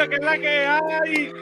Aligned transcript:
Corillo, 0.00 0.08
que 0.08 0.16
es 0.16 0.22
la 0.22 0.38
que 0.38 0.66
hay? 0.66 1.32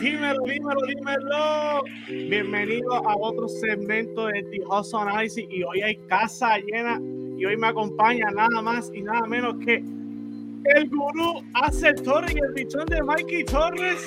Dímelo, 0.00 0.40
dímelo, 0.44 0.80
dímelo. 0.86 1.82
Bienvenido 2.28 2.94
a 2.94 3.16
otro 3.16 3.48
segmento 3.48 4.26
de 4.26 4.42
The 4.44 4.60
Hustle 4.66 5.00
Analysis 5.00 5.46
y 5.50 5.62
hoy 5.62 5.82
hay 5.82 5.96
casa 6.08 6.58
llena 6.58 7.00
y 7.36 7.44
hoy 7.44 7.56
me 7.56 7.68
acompaña 7.68 8.30
nada 8.30 8.62
más 8.62 8.90
y 8.92 9.02
nada 9.02 9.26
menos 9.26 9.54
que 9.64 9.76
el 9.76 10.88
gurú 10.90 11.42
Axel 11.54 11.94
Torres 12.02 12.34
y 12.34 12.38
el 12.38 12.52
bichón 12.54 12.86
de 12.86 13.02
Mikey 13.02 13.44
Torres. 13.44 14.04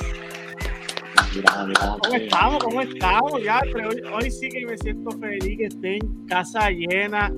¿Cómo 2.04 2.16
estamos? 2.16 2.64
¿Cómo 2.64 2.82
estamos? 2.82 3.44
Ya, 3.44 3.62
hoy, 3.62 4.02
hoy 4.14 4.32
sí 4.32 4.50
que 4.50 4.66
me 4.66 4.78
siento 4.78 5.12
feliz 5.20 5.58
que 5.58 5.66
esté 5.66 5.96
en 5.96 6.28
casa 6.28 6.70
llena. 6.70 7.32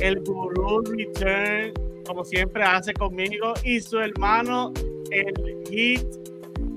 El 0.00 0.20
gurú 0.20 0.82
Return 0.82 1.72
como 2.06 2.24
siempre 2.24 2.62
hace 2.62 2.92
conmigo, 2.94 3.54
y 3.64 3.80
su 3.80 3.98
hermano, 3.98 4.72
el 5.10 5.32
hit 5.68 6.06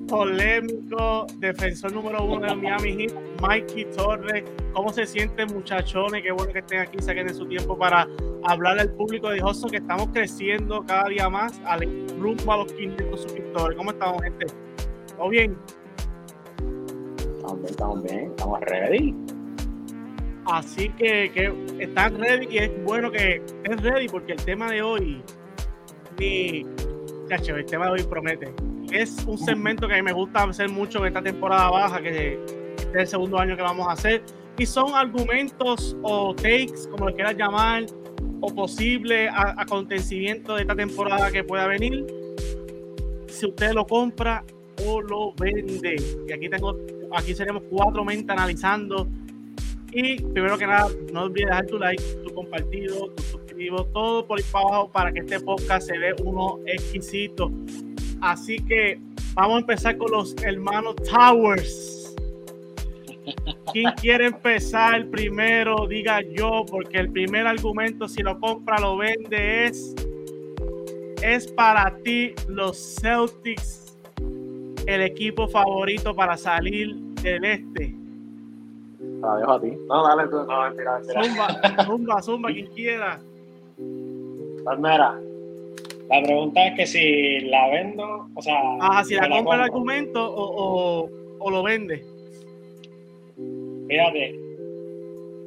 polémico, 0.07 1.27
defensor 1.37 1.93
número 1.93 2.23
uno 2.23 2.47
de 2.47 2.55
Miami 2.55 2.93
Heat, 2.93 3.13
Mikey 3.41 3.85
Torres. 3.95 4.43
¿Cómo 4.73 4.91
se 4.91 5.05
siente, 5.05 5.45
muchachones? 5.45 6.23
Qué 6.23 6.31
bueno 6.31 6.51
que 6.51 6.59
estén 6.59 6.79
aquí, 6.79 6.97
saquen 6.99 7.27
de 7.27 7.33
su 7.33 7.45
tiempo 7.45 7.77
para 7.77 8.07
hablar 8.43 8.79
al 8.79 8.91
público 8.93 9.29
de 9.29 9.41
Hosso, 9.41 9.67
que 9.67 9.77
estamos 9.77 10.09
creciendo 10.11 10.83
cada 10.85 11.09
día 11.09 11.29
más 11.29 11.61
al 11.65 11.81
rumbo 12.19 12.53
a 12.53 12.57
los 12.57 12.73
500 12.73 13.21
suscriptores. 13.21 13.77
¿Cómo 13.77 13.91
estamos, 13.91 14.21
gente? 14.23 14.47
¿Todo 15.15 15.29
bien? 15.29 15.57
Estamos 17.37 17.59
bien, 17.59 17.69
estamos 17.69 18.03
bien, 18.03 18.25
estamos 18.31 18.59
ready. 18.61 19.15
Así 20.45 20.89
que, 20.89 21.31
que 21.31 21.53
están 21.83 22.17
ready 22.17 22.47
y 22.49 22.57
es 22.57 22.83
bueno 22.83 23.11
que 23.11 23.43
estén 23.63 23.77
ready 23.77 24.07
porque 24.07 24.33
el 24.33 24.43
tema 24.43 24.71
de 24.71 24.81
hoy, 24.81 25.21
mi, 26.17 26.65
cacho, 27.29 27.55
el 27.55 27.65
tema 27.65 27.85
de 27.85 27.91
hoy 27.91 28.03
promete. 28.03 28.53
Es 28.91 29.23
un 29.25 29.37
segmento 29.37 29.87
que 29.87 29.93
a 29.93 29.97
mí 29.97 30.03
me 30.03 30.11
gusta 30.11 30.43
hacer 30.43 30.67
mucho 30.67 30.99
en 30.99 31.05
esta 31.05 31.21
temporada 31.21 31.69
baja, 31.69 32.01
que 32.01 32.33
este 32.75 32.89
es 32.89 32.95
el 32.95 33.07
segundo 33.07 33.39
año 33.39 33.55
que 33.55 33.61
vamos 33.61 33.87
a 33.87 33.91
hacer. 33.91 34.23
Y 34.57 34.65
son 34.65 34.93
argumentos 34.95 35.95
o 36.01 36.35
takes, 36.35 36.89
como 36.89 37.07
lo 37.07 37.15
quieras 37.15 37.35
llamar, 37.37 37.85
o 38.41 38.53
posible 38.53 39.29
acontecimiento 39.31 40.55
de 40.55 40.61
esta 40.61 40.75
temporada 40.75 41.31
que 41.31 41.43
pueda 41.43 41.67
venir. 41.67 42.05
Si 43.27 43.45
usted 43.45 43.71
lo 43.73 43.85
compra 43.85 44.43
o 44.85 45.01
lo 45.01 45.33
vende. 45.33 45.95
Y 46.27 46.31
aquí 46.33 46.49
tengo, 46.49 46.75
aquí 47.15 47.33
seremos 47.33 47.63
cuatro 47.69 48.03
mentes 48.03 48.35
analizando 48.35 49.07
y 49.91 50.21
primero 50.21 50.57
que 50.57 50.67
nada, 50.67 50.87
no 51.11 51.23
olvides 51.23 51.47
dejar 51.47 51.65
tu 51.65 51.79
like, 51.79 52.03
tu 52.23 52.33
compartido, 52.33 53.09
tu 53.09 53.38
suscribo, 53.59 53.85
todo 53.85 54.25
por 54.25 54.39
ahí 54.39 54.45
para 54.51 54.67
abajo 54.67 54.91
para 54.91 55.11
que 55.11 55.19
este 55.19 55.39
podcast 55.39 55.87
se 55.87 55.97
vea 55.97 56.15
uno 56.23 56.59
exquisito. 56.65 57.51
Así 58.21 58.57
que 58.65 58.99
vamos 59.33 59.57
a 59.57 59.59
empezar 59.59 59.97
con 59.97 60.11
los 60.11 60.35
hermanos 60.43 60.95
Towers. 61.09 62.15
¿Quién 63.71 63.91
quiere 64.01 64.27
empezar 64.27 65.05
primero? 65.07 65.87
Diga 65.87 66.21
yo, 66.21 66.65
porque 66.69 66.97
el 66.97 67.11
primer 67.11 67.45
argumento, 67.45 68.07
si 68.07 68.23
lo 68.23 68.39
compra, 68.39 68.79
lo 68.79 68.97
vende, 68.97 69.65
es, 69.65 69.93
es 71.21 71.47
para 71.51 71.95
ti 72.03 72.33
los 72.47 72.97
Celtics, 72.99 73.97
el 74.87 75.01
equipo 75.01 75.47
favorito 75.47 76.15
para 76.15 76.37
salir 76.37 76.95
del 77.21 77.45
este. 77.45 77.95
La 79.21 79.35
dejo 79.35 79.51
a 79.51 79.61
ti. 79.61 79.77
No, 79.87 80.07
dale 80.07 80.27
tú. 80.29 80.43
No, 80.45 80.61
mentira, 80.63 80.99
mentira. 80.99 81.23
Zumba, 81.23 81.85
zumba, 81.85 82.21
zumba, 82.21 82.49
quien 82.49 82.67
quiera. 82.67 83.19
Palmera. 84.63 85.19
La 86.09 86.23
pregunta 86.23 86.67
es 86.67 86.75
que 86.75 86.87
si 86.87 87.39
la 87.41 87.69
vendo, 87.69 88.27
o 88.33 88.41
sea. 88.41 88.59
Ah, 88.81 89.03
si 89.03 89.15
la 89.15 89.29
compra 89.29 89.55
el 89.55 89.61
argumento 89.61 90.23
o, 90.23 91.03
o, 91.03 91.09
o, 91.39 91.51
lo 91.51 91.63
vende. 91.63 92.03
Fíjate, 93.87 94.39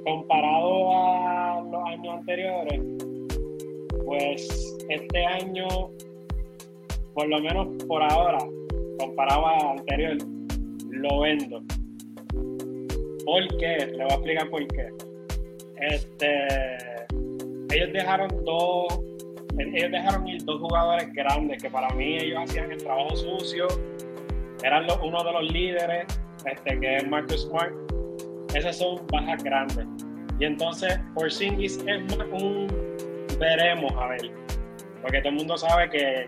comparado 0.05 0.93
a 0.97 1.61
los 1.71 1.85
años 1.89 2.15
anteriores, 2.19 2.81
pues 4.05 4.77
este 4.89 5.25
año, 5.27 5.67
por 7.15 7.29
lo 7.29 7.41
menos 7.41 7.69
por 7.89 8.03
ahora, 8.03 8.39
comparado 8.99 9.47
al 9.47 9.79
anterior, 9.79 10.17
lo 10.91 11.21
vendo 11.21 11.63
¿Por 13.25 13.47
qué? 13.59 13.87
Le 13.87 14.05
voy 14.05 14.13
a 14.13 14.15
explicar 14.15 14.51
por 14.51 14.67
qué. 14.69 14.89
Este, 15.81 16.47
ellos 17.73 17.93
dejaron 17.93 18.29
dos, 18.45 19.01
ellos 19.59 19.91
dejaron 19.91 20.29
ir 20.29 20.45
dos 20.45 20.61
jugadores 20.61 21.13
grandes 21.13 21.63
que 21.63 21.71
para 21.71 21.89
mí 21.95 22.19
ellos 22.19 22.41
hacían 22.45 22.71
el 22.73 22.83
trabajo 22.83 23.17
sucio. 23.17 23.69
Eran 24.63 24.87
uno 25.03 25.25
de 25.25 25.33
los 25.33 25.53
líderes, 25.53 26.07
este, 26.45 26.81
que 26.81 26.97
es 26.97 27.09
Marcus 27.09 27.43
Smart. 27.43 27.73
Esas 28.55 28.79
son 28.79 29.07
bajas 29.09 29.43
grandes. 29.43 29.87
Y 30.39 30.45
entonces, 30.45 30.99
Porzingis 31.15 31.79
es 31.87 32.17
más 32.17 32.27
un 32.33 32.69
veremos 33.39 33.93
a 33.97 34.09
ver. 34.09 34.31
Porque 35.01 35.19
todo 35.19 35.31
el 35.31 35.35
mundo 35.37 35.57
sabe 35.57 35.91
que 35.91 36.27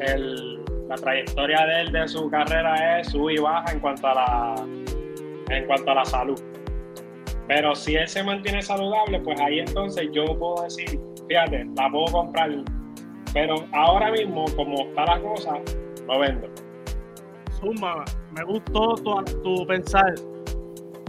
el, 0.00 0.64
la 0.88 0.96
trayectoria 0.96 1.64
de 1.66 1.80
él, 1.82 1.92
de 1.92 2.08
su 2.08 2.28
carrera, 2.30 3.00
es 3.00 3.08
sub 3.08 3.30
y 3.30 3.38
baja 3.38 3.72
en 3.72 3.80
cuanto 3.80 4.06
a 4.08 4.14
la 4.14 4.54
en 5.50 5.66
cuanto 5.66 5.90
a 5.90 5.94
la 5.94 6.04
salud. 6.04 6.40
Pero 7.50 7.74
si 7.74 7.96
él 7.96 8.06
se 8.06 8.22
mantiene 8.22 8.62
saludable, 8.62 9.18
pues 9.18 9.40
ahí 9.40 9.58
entonces 9.58 10.08
yo 10.12 10.24
puedo 10.38 10.62
decir, 10.62 11.00
fíjate, 11.28 11.66
la 11.76 11.90
puedo 11.90 12.04
comprar. 12.04 12.48
Pero 13.34 13.66
ahora 13.72 14.12
mismo, 14.12 14.44
como 14.54 14.86
está 14.86 15.04
la 15.04 15.20
cosa, 15.20 15.58
lo 16.06 16.20
vendo. 16.20 16.48
Zumba, 17.58 18.04
me 18.36 18.44
gustó 18.44 18.94
tu, 19.42 19.66
pensar. 19.66 20.14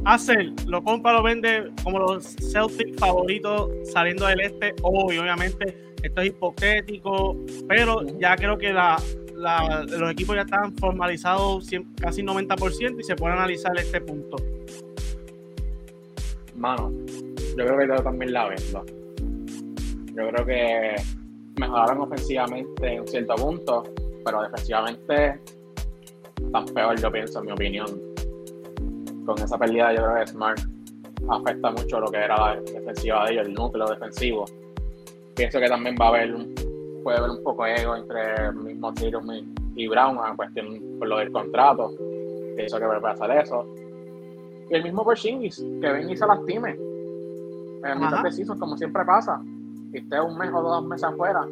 Hacer, 0.04 0.48
lo 0.66 0.84
compra, 0.84 1.14
lo 1.14 1.22
vende 1.22 1.70
como 1.84 2.00
los 2.00 2.36
Celtics 2.52 3.00
favoritos 3.00 3.70
saliendo 3.94 4.26
del 4.26 4.42
este. 4.42 4.74
Hoy, 4.82 5.20
obviamente, 5.20 5.94
esto 6.02 6.22
es 6.22 6.28
hipotético, 6.30 7.38
pero 7.70 8.02
ya 8.18 8.36
creo 8.36 8.58
que 8.58 8.74
los 8.74 10.12
equipos 10.12 10.38
ya 10.38 10.42
están 10.42 10.76
formalizados 10.78 11.70
casi 12.02 12.24
90% 12.24 13.00
y 13.00 13.04
se 13.04 13.16
puede 13.16 13.36
analizar 13.36 13.78
este 13.78 14.02
punto. 14.02 14.38
Mano, 16.62 16.92
yo 17.58 17.66
creo 17.66 17.78
que 17.80 17.88
yo 17.88 18.04
también 18.04 18.34
la 18.34 18.48
vendo. 18.48 18.86
Yo 20.14 20.30
creo 20.30 20.46
que 20.46 20.96
mejoraron 21.60 22.02
ofensivamente 22.02 22.88
en 22.88 23.08
cierto 23.08 23.36
punto, 23.36 23.84
pero 24.24 24.44
defensivamente 24.44 25.40
tan 26.52 26.66
peor, 26.66 27.02
yo 27.02 27.12
pienso, 27.12 27.40
en 27.40 27.46
mi 27.48 27.52
opinión. 27.52 27.88
Con 29.26 29.40
esa 29.40 29.58
pérdida, 29.58 29.92
yo 29.94 30.04
creo 30.04 30.16
que 30.18 30.28
Smart 30.28 30.60
afecta 31.30 31.72
mucho 31.72 32.00
lo 32.00 32.12
que 32.12 32.18
era 32.18 32.38
la 32.38 32.62
defensiva 32.62 33.26
de 33.26 33.34
ellos, 33.34 33.48
el 33.48 33.54
núcleo 33.56 33.88
defensivo. 33.88 34.46
Pienso 35.36 35.60
que 35.60 35.68
también 35.68 35.96
va 36.00 36.06
a 36.06 36.10
haber 36.10 36.36
un 36.36 36.54
puede 37.04 37.18
haber 37.18 37.32
un 37.32 37.44
poco 37.44 37.66
de 37.66 37.74
ego 37.74 37.96
entre 37.96 38.36
el 38.36 38.54
mismo 38.54 38.94
y 39.76 39.88
Brown 39.88 40.20
en 40.30 40.36
cuestión 40.36 41.00
por 41.00 41.08
lo 41.08 41.18
del 41.18 41.32
contrato. 41.32 41.92
Pienso 42.56 42.78
que 42.78 42.86
va 42.86 42.98
a 42.98 43.02
pasar 43.02 43.32
eso. 43.32 43.66
Y 44.72 44.76
el 44.76 44.84
mismo 44.84 45.04
Porzingis, 45.04 45.58
que 45.82 45.92
ven 45.92 46.10
y 46.10 46.16
se 46.16 46.26
lastime. 46.26 46.72
En 47.84 48.00
mitad 48.00 48.22
precisos, 48.22 48.58
como 48.58 48.78
siempre 48.78 49.04
pasa. 49.04 49.42
Que 49.92 50.00
esté 50.00 50.22
un 50.22 50.38
mes 50.38 50.50
o 50.54 50.62
dos 50.62 50.86
meses 50.86 51.04
afuera 51.04 51.46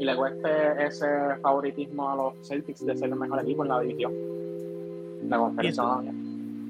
y 0.00 0.04
le 0.04 0.16
cueste 0.16 0.48
ese 0.84 1.06
favoritismo 1.40 2.10
a 2.10 2.16
los 2.16 2.34
Celtics 2.42 2.84
de 2.84 2.96
ser 2.96 3.10
el 3.10 3.16
mejor 3.16 3.40
equipo 3.40 3.62
en 3.62 3.68
la 3.68 3.80
división. 3.80 4.12
La 5.28 5.38
conferencia. 5.38 5.84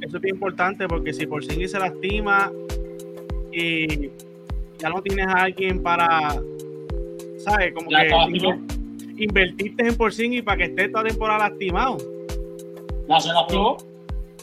Eso, 0.03 0.17
es 0.19 0.21
bien 0.21 0.35
importante 0.35 0.87
porque 0.87 1.15
si 1.15 1.27
Porzingis 1.27 1.71
se 1.71 1.79
lastima 1.79 2.53
y 3.51 4.11
ya 4.79 4.91
no 4.91 5.01
tienes 5.01 5.27
a 5.29 5.45
alguien 5.45 5.83
para 5.83 6.37
¿sabes? 7.39 7.73
Como 7.73 7.89
que 7.89 9.25
invertiste 9.25 9.87
en 9.87 9.97
Porzingis 9.97 10.43
para 10.43 10.59
que 10.59 10.65
esté 10.65 10.89
toda 10.89 11.05
temporada 11.05 11.49
lastimado. 11.49 11.97
¿Ya 13.09 13.21
se 13.21 13.33
lastimó? 13.33 13.79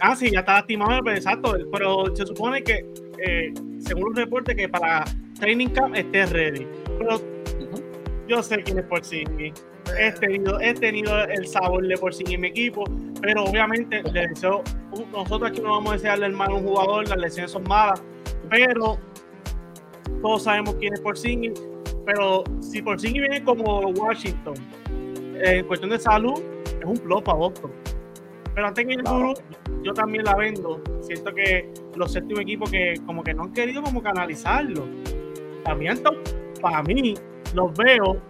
Ah, 0.02 0.16
sí, 0.16 0.32
ya 0.32 0.40
está 0.40 0.56
lastimado, 0.56 1.02
pero 1.04 1.16
exacto. 1.16 1.56
Pero 1.72 2.16
se 2.16 2.26
supone 2.26 2.64
que, 2.64 2.86
eh, 3.26 3.54
según 3.80 4.10
los 4.10 4.16
reportes, 4.16 4.56
que 4.56 4.68
para 4.68 5.06
Training 5.40 5.70
Camp 5.70 5.96
esté 5.96 6.26
ready. 6.26 6.68
Pero 6.98 7.22
yo 8.28 8.44
sé 8.44 8.62
quién 8.64 8.80
es 8.80 8.86
Porzingis. 8.86 9.54
He 9.98 10.12
tenido, 10.14 10.60
he 10.60 10.74
tenido 10.74 11.24
el 11.26 11.48
sabor 11.48 11.86
de 11.88 11.98
Porzingis 11.98 12.36
en 12.36 12.42
mi 12.42 12.48
equipo, 12.48 12.84
pero 13.22 13.44
obviamente 13.44 14.02
nosotros 14.04 15.52
aquí 15.52 15.60
no 15.60 15.72
vamos 15.72 15.92
a 15.92 15.94
desearle 15.96 16.28
el 16.28 16.34
mal 16.34 16.52
a 16.52 16.56
un 16.56 16.64
jugador, 16.64 17.08
las 17.10 17.18
lesiones 17.18 17.52
son 17.52 17.64
malas, 17.64 18.02
pero 18.50 18.98
todos 20.22 20.44
sabemos 20.44 20.76
quién 20.76 20.94
es 20.94 21.02
Porzingis 21.02 21.60
pero 22.06 22.44
si 22.62 22.82
por 22.82 23.00
viene 23.00 23.44
como 23.44 23.80
Washington, 23.90 24.56
en 25.44 25.66
cuestión 25.66 25.92
de 25.92 26.00
salud, 26.00 26.42
es 26.80 26.86
un 26.86 26.98
plop 26.98 27.24
para 27.26 27.38
Boston. 27.38 27.72
Pero 28.54 28.68
antes 28.68 28.86
que 28.86 28.94
el 28.94 29.04
duro, 29.04 29.34
yo 29.84 29.94
también 29.94 30.26
la 30.26 30.36
vendo. 30.36 30.82
Siento 31.02 31.34
que 31.34 31.70
los 31.96 32.12
séptimos 32.12 32.42
equipos 32.42 32.70
que 32.70 32.96
como 33.06 33.24
que 33.24 33.34
no 33.34 33.44
han 33.44 33.54
querido 33.54 33.82
como 33.82 34.02
canalizarlo. 34.02 34.88
También 35.64 36.02
para 36.62 36.84
mí 36.84 37.14
los 37.54 37.74
veo 37.78 38.22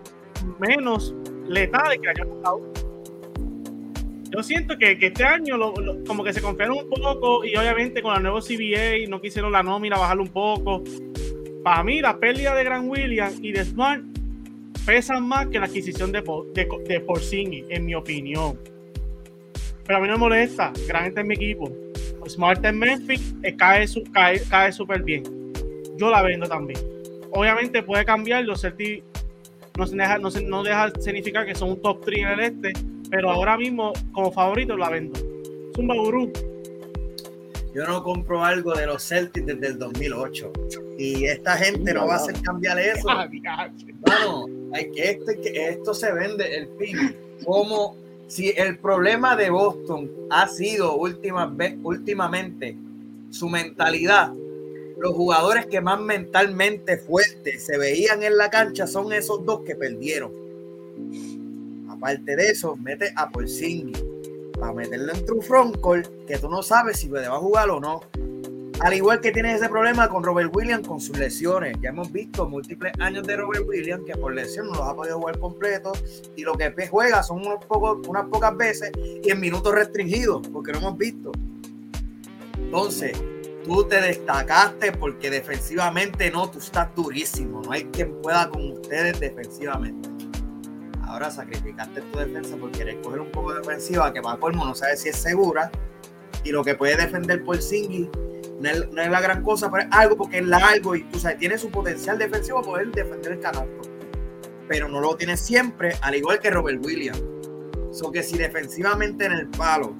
menos 0.59 1.15
letales 1.47 1.99
que 1.99 2.09
el 2.09 2.21
año 2.21 2.35
pasado. 2.35 2.61
yo 4.29 4.43
siento 4.43 4.77
que, 4.77 4.97
que 4.97 5.07
este 5.07 5.23
año 5.23 5.57
como 6.07 6.23
que 6.23 6.33
se 6.33 6.41
confiaron 6.41 6.77
un 6.79 6.89
poco 6.89 7.43
y 7.43 7.55
obviamente 7.55 8.01
con 8.01 8.15
el 8.15 8.23
nuevo 8.23 8.39
CBA 8.39 9.09
no 9.09 9.21
quisieron 9.21 9.51
la 9.51 9.63
nómina 9.63 9.97
bajarlo 9.97 10.23
un 10.23 10.29
poco. 10.29 10.83
Para 11.63 11.83
mí, 11.83 12.01
la 12.01 12.17
pérdida 12.17 12.55
de 12.55 12.63
Grant 12.63 12.89
Williams 12.89 13.37
y 13.41 13.51
de 13.51 13.63
Smart 13.63 14.01
pesan 14.85 15.27
más 15.27 15.47
que 15.47 15.59
la 15.59 15.65
adquisición 15.65 16.11
de, 16.11 16.21
de, 16.21 16.67
de 16.87 16.99
Porzingis, 17.01 17.65
en 17.69 17.85
mi 17.85 17.93
opinión. 17.93 18.57
Pero 19.91 19.99
a 19.99 20.01
mí 20.03 20.07
no 20.07 20.13
me 20.13 20.19
molesta. 20.19 20.71
Grant 20.87 21.17
es 21.17 21.25
mi 21.25 21.35
equipo. 21.35 21.69
Smart 22.25 22.63
en 22.63 22.79
Memphis 22.79 23.35
eh, 23.43 23.53
cae 23.57 23.85
súper 23.85 24.13
cae, 24.13 24.41
cae 24.49 24.71
bien. 25.03 25.23
Yo 25.97 26.09
la 26.09 26.21
vendo 26.21 26.47
también. 26.47 26.79
Obviamente 27.31 27.83
puede 27.83 28.05
cambiar. 28.05 28.45
Los 28.45 28.61
Celtics 28.61 29.03
no, 29.77 29.85
se 29.85 29.97
deja, 29.97 30.17
no, 30.17 30.29
no 30.29 30.63
deja 30.63 30.89
significar 31.01 31.45
que 31.45 31.55
son 31.55 31.71
un 31.71 31.81
top 31.81 32.05
3 32.05 32.19
en 32.19 32.27
el 32.29 32.39
este. 32.39 32.73
Pero 33.09 33.31
ahora 33.31 33.57
mismo, 33.57 33.91
como 34.13 34.31
favorito, 34.31 34.77
la 34.77 34.91
vendo. 34.91 35.19
Zumba 35.75 35.95
Gurú. 35.95 36.31
Yo 37.75 37.85
no 37.85 38.01
compro 38.01 38.45
algo 38.45 38.73
de 38.73 38.85
los 38.85 39.05
Celtics 39.05 39.45
desde 39.45 39.67
el 39.67 39.77
2008. 39.77 40.53
Y 40.99 41.25
esta 41.25 41.57
gente 41.57 41.93
no 41.93 42.07
va 42.07 42.13
a 42.13 42.15
hacer 42.15 42.41
cambiar 42.41 42.79
eso. 42.79 43.09
Bueno, 43.99 44.45
hay 44.73 44.89
que 44.89 45.09
esto, 45.11 45.33
que 45.43 45.67
esto 45.67 45.93
se 45.93 46.13
vende 46.13 46.55
el 46.55 46.69
pin. 46.69 47.13
Como 47.43 47.97
si 48.31 48.53
el 48.55 48.79
problema 48.79 49.35
de 49.35 49.49
Boston 49.49 50.09
ha 50.29 50.47
sido 50.47 50.95
última, 50.95 51.53
últimamente 51.83 52.77
su 53.29 53.49
mentalidad, 53.49 54.31
los 54.97 55.13
jugadores 55.13 55.65
que 55.65 55.81
más 55.81 55.99
mentalmente 55.99 56.97
fuertes 56.97 57.65
se 57.65 57.77
veían 57.77 58.23
en 58.23 58.37
la 58.37 58.49
cancha 58.49 58.87
son 58.87 59.11
esos 59.11 59.45
dos 59.45 59.63
que 59.65 59.75
perdieron. 59.75 60.31
Aparte 61.89 62.37
de 62.37 62.51
eso, 62.51 62.77
mete 62.77 63.11
a 63.17 63.29
Porzingis 63.29 64.01
para 64.57 64.71
meterlo 64.71 65.11
en 65.13 65.25
tu 65.25 65.41
frontcourt 65.41 66.09
que 66.25 66.37
tú 66.37 66.49
no 66.49 66.63
sabes 66.63 66.99
si 66.99 67.09
va 67.09 67.25
a 67.25 67.37
jugar 67.37 67.69
o 67.69 67.81
no. 67.81 67.99
Al 68.83 68.95
igual 68.95 69.21
que 69.21 69.31
tienes 69.31 69.57
ese 69.57 69.69
problema 69.69 70.09
con 70.09 70.23
Robert 70.23 70.49
Williams 70.55 70.87
con 70.87 70.99
sus 70.99 71.15
lesiones. 71.15 71.77
Ya 71.81 71.89
hemos 71.89 72.11
visto 72.11 72.49
múltiples 72.49 72.91
años 72.99 73.27
de 73.27 73.37
Robert 73.37 73.63
Williams 73.67 74.03
que 74.07 74.13
por 74.13 74.33
lesión 74.33 74.67
no 74.67 74.73
los 74.73 74.81
ha 74.81 74.95
podido 74.95 75.19
jugar 75.19 75.37
completo 75.37 75.91
y 76.35 76.41
lo 76.41 76.53
que 76.53 76.73
juega 76.87 77.21
son 77.21 77.45
unos 77.45 77.63
pocos, 77.65 78.07
unas 78.07 78.25
pocas 78.25 78.57
veces 78.57 78.91
y 78.97 79.29
en 79.29 79.39
minutos 79.39 79.75
restringidos, 79.75 80.47
porque 80.47 80.71
no 80.71 80.79
hemos 80.79 80.97
visto. 80.97 81.31
Entonces, 82.57 83.11
tú 83.63 83.83
te 83.83 84.01
destacaste 84.01 84.93
porque 84.93 85.29
defensivamente 85.29 86.31
no, 86.31 86.49
tú 86.49 86.57
estás 86.57 86.89
durísimo. 86.95 87.61
No 87.61 87.71
hay 87.73 87.83
quien 87.83 88.19
pueda 88.23 88.49
con 88.49 88.71
ustedes 88.71 89.19
defensivamente. 89.19 90.09
Ahora 91.03 91.29
sacrificaste 91.29 92.01
tu 92.01 92.17
defensa 92.17 92.57
por 92.57 92.71
querer 92.71 92.99
coger 93.01 93.19
un 93.19 93.29
poco 93.29 93.53
de 93.53 93.59
defensiva 93.59 94.11
que 94.11 94.21
va 94.21 94.33
a 94.33 94.37
colmo 94.37 94.65
no 94.65 94.73
sabe 94.73 94.97
si 94.97 95.09
es 95.09 95.17
segura 95.17 95.69
y 96.43 96.49
lo 96.49 96.63
que 96.63 96.73
puede 96.73 96.97
defender 96.97 97.43
por 97.43 97.61
no 98.61 99.01
es, 99.01 99.09
la 99.09 99.21
gran 99.21 99.43
cosa, 99.43 99.69
pero 99.71 99.83
es 99.83 99.89
algo 99.91 100.17
porque 100.17 100.39
es 100.39 100.45
largo 100.45 100.95
y 100.95 101.03
tú 101.05 101.19
sabes, 101.19 101.37
tiene 101.39 101.57
su 101.57 101.69
potencial 101.69 102.17
defensivo 102.17 102.61
poder 102.61 102.91
defender 102.91 103.33
el 103.33 103.39
canasto. 103.39 103.81
Pero 104.67 104.87
no 104.87 105.01
lo 105.01 105.15
tiene 105.15 105.35
siempre, 105.35 105.95
al 106.01 106.15
igual 106.15 106.39
que 106.39 106.49
Robert 106.49 106.83
Williams. 106.85 107.23
So 107.91 108.11
que 108.11 108.23
si 108.23 108.37
defensivamente 108.37 109.25
en 109.25 109.33
el 109.33 109.47
palo 109.49 109.93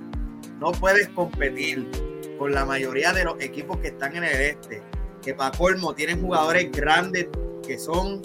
no 0.60 0.72
puedes 0.72 1.10
competir 1.10 1.90
con 2.38 2.54
la 2.54 2.66
mayoría 2.66 3.12
de 3.12 3.26
los 3.26 3.42
equipos 3.42 3.78
que 3.80 3.90
están 3.90 4.16
en 4.16 4.24
el 4.24 4.42
este, 4.42 4.82
que 5.22 5.34
para 5.34 5.56
colmo 5.58 5.94
tienen 5.94 6.22
jugadores 6.22 6.72
grandes 6.72 7.28
que 7.66 7.78
son 7.78 8.22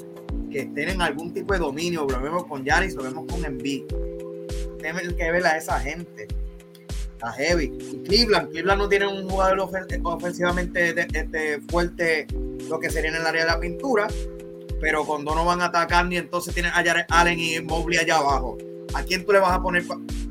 que 0.50 0.66
tienen 0.66 1.02
algún 1.02 1.32
tipo 1.34 1.52
de 1.52 1.58
dominio, 1.58 2.06
lo 2.08 2.20
vemos 2.20 2.46
con 2.46 2.64
Yaris, 2.64 2.94
lo 2.94 3.02
vemos 3.02 3.26
con 3.30 3.44
Embiid. 3.44 3.84
Tienen 4.78 5.16
que 5.16 5.32
ver 5.32 5.44
a 5.46 5.56
esa 5.56 5.80
gente 5.80 6.28
a 7.22 7.32
heavy. 7.32 7.68
Cleveland, 8.04 8.50
Cleveland 8.50 8.82
no 8.82 8.88
tiene 8.88 9.06
un 9.06 9.28
jugador 9.28 9.60
ofensivamente 10.02 10.94
este, 10.98 11.60
fuerte, 11.62 12.26
lo 12.68 12.78
que 12.78 12.90
sería 12.90 13.10
en 13.10 13.16
el 13.16 13.26
área 13.26 13.42
de 13.42 13.50
la 13.50 13.60
pintura, 13.60 14.06
pero 14.80 15.04
cuando 15.04 15.34
no 15.34 15.44
van 15.44 15.62
atacando 15.62 16.14
y 16.14 16.18
entonces 16.18 16.54
tienes 16.54 16.72
a 16.72 16.84
Jared 16.84 17.06
Allen 17.08 17.38
y 17.38 17.60
Mobley 17.60 17.98
allá 17.98 18.16
abajo. 18.16 18.58
¿A 18.94 19.02
quién 19.02 19.24
tú 19.24 19.32
le 19.32 19.40
vas 19.40 19.52
a 19.52 19.62
poner? 19.62 19.84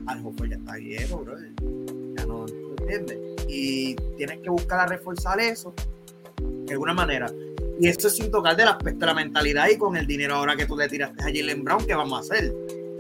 Al 0.08 0.26
Hofer 0.26 0.50
ya 0.50 0.56
está 0.56 0.76
viejo, 0.76 1.20
bro. 1.20 1.36
Ya 2.18 2.26
no, 2.26 2.46
entiendes. 2.80 3.18
Y 3.48 3.96
tienes 4.18 4.40
que 4.40 4.50
buscar 4.50 4.80
a 4.82 4.86
reforzar 4.86 5.40
eso 5.40 5.74
de 6.66 6.74
alguna 6.74 6.94
manera. 6.94 7.28
Y 7.80 7.88
esto 7.88 8.08
es 8.08 8.16
sin 8.16 8.32
tocar 8.32 8.56
de 8.56 8.66
la, 8.66 8.78
de 8.82 9.06
la 9.06 9.14
mentalidad 9.14 9.68
y 9.70 9.78
con 9.78 9.98
el 9.98 10.08
dinero 10.08 10.36
ahora 10.36 10.56
que 10.56 10.66
tú 10.66 10.78
le 10.78 10.88
tiraste 10.88 11.22
a 11.22 11.26
Jalen 11.26 11.64
Brown, 11.64 11.86
¿qué 11.86 11.94
vamos 11.94 12.18
a 12.18 12.22
hacer? 12.22 12.54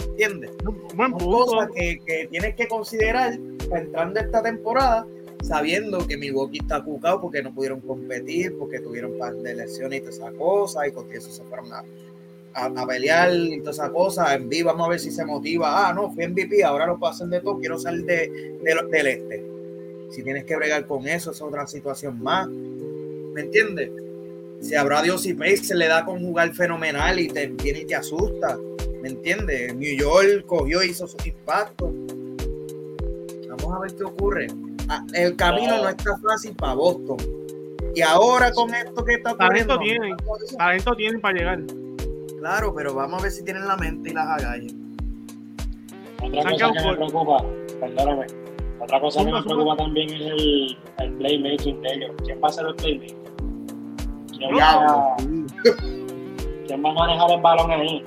¿Entiendes? 0.09 0.51
Buen 0.95 1.11
cosas 1.13 1.69
que, 1.73 1.99
que, 2.05 2.27
tienes 2.29 2.55
que 2.55 2.67
considerar 2.67 3.38
entrando 3.71 4.19
esta 4.19 4.41
temporada, 4.41 5.06
sabiendo 5.44 6.06
que 6.07 6.17
Milwaukee 6.17 6.59
está 6.59 6.83
cucado 6.83 7.21
porque 7.21 7.41
no 7.44 7.53
pudieron 7.53 7.81
competir, 7.81 8.57
porque 8.57 8.79
tuvieron 8.79 9.17
par 9.17 9.33
de 9.35 9.56
lesiones 9.56 10.00
y 10.00 10.01
todas 10.01 10.15
esas 10.15 10.33
cosas, 10.33 10.88
y 10.88 10.91
con 10.91 11.12
eso 11.12 11.31
se 11.31 11.44
fueron 11.44 11.71
a, 11.73 11.83
pelear 12.88 13.33
y 13.33 13.59
todas 13.59 13.75
esas 13.75 13.89
cosas. 13.91 14.33
En 14.33 14.47
vivo, 14.47 14.69
vamos 14.69 14.88
a 14.88 14.89
ver 14.91 15.00
si 15.00 15.12
se 15.12 15.25
motiva. 15.25 15.89
Ah, 15.89 15.94
no, 15.94 16.12
fui 16.12 16.27
MVP, 16.27 16.63
ahora 16.63 16.88
lo 16.88 16.97
pasan 16.97 17.29
de 17.29 17.41
todo, 17.41 17.59
quiero 17.59 17.77
salir 17.77 18.06
de, 18.06 18.57
del 18.91 19.07
este. 19.07 19.45
Si 20.12 20.23
tienes 20.23 20.45
que 20.45 20.56
bregar 20.56 20.85
con 20.85 21.07
eso, 21.07 21.31
es 21.31 21.41
otra 21.41 21.67
situación 21.67 22.21
más. 22.21 22.47
¿Me 22.47 23.41
entiendes? 23.41 23.91
Si 24.62 24.73
habrá 24.75 25.01
Dios 25.01 25.25
y 25.25 25.33
Pace 25.33 25.57
se 25.57 25.75
le 25.75 25.88
da 25.88 26.06
con 26.06 26.19
jugar 26.19 26.53
fenomenal 26.53 27.19
y 27.19 27.27
te 27.27 27.47
viene 27.47 27.81
y 27.81 27.85
te 27.85 27.95
asusta. 27.95 28.57
¿Me 29.01 29.09
entiendes? 29.09 29.75
New 29.75 29.95
York 29.97 30.45
cogió, 30.45 30.81
hizo 30.81 31.07
su 31.07 31.17
impacto. 31.25 31.94
Vamos 33.65 33.77
a 33.77 33.81
ver 33.81 33.95
qué 33.95 34.03
ocurre. 34.03 34.47
Ah, 34.89 35.03
el 35.13 35.35
camino 35.35 35.77
no 35.81 35.89
está 35.89 36.17
fácil 36.17 36.56
para 36.56 36.75
Boston. 36.75 37.17
Y 37.95 38.01
ahora 38.01 38.51
con 38.51 38.73
esto 38.73 39.03
que 39.03 39.15
está 39.15 39.33
ocurriendo. 39.33 39.75
Talento 39.75 39.79
tienen, 39.79 40.17
talento 40.57 40.95
tienen 40.95 41.21
para 41.21 41.38
llegar. 41.38 41.59
Claro, 42.39 42.75
pero 42.75 42.93
vamos 42.93 43.19
a 43.19 43.24
ver 43.24 43.31
si 43.31 43.43
tienen 43.43 43.67
la 43.67 43.75
mente 43.77 44.12
y 44.12 44.13
las 44.13 44.27
agallas. 44.27 44.74
Otra 46.22 46.51
cosa 46.51 46.72
que 46.74 46.88
me 46.88 46.95
preocupa, 46.95 47.45
perdóname. 47.79 48.27
Otra 48.79 49.00
cosa 49.00 49.25
que 49.25 49.31
me 49.31 49.41
preocupa 49.41 49.77
también 49.77 50.10
es 50.10 50.22
el, 50.22 50.77
el 51.00 51.13
playmaking 51.13 51.81
de 51.81 51.93
ellos. 51.93 52.12
¿Quién 52.24 52.39
va 52.43 52.50
a 52.50 52.51
ser 52.51 52.67
el 52.67 52.75
playmaking? 52.75 53.17
¿Quién, 54.38 54.55
va, 54.55 55.15
¿Quién 56.67 56.86
va 56.86 56.89
a 56.89 56.93
manejar 56.93 57.31
el 57.31 57.41
balón 57.41 57.72
ahí? 57.72 58.03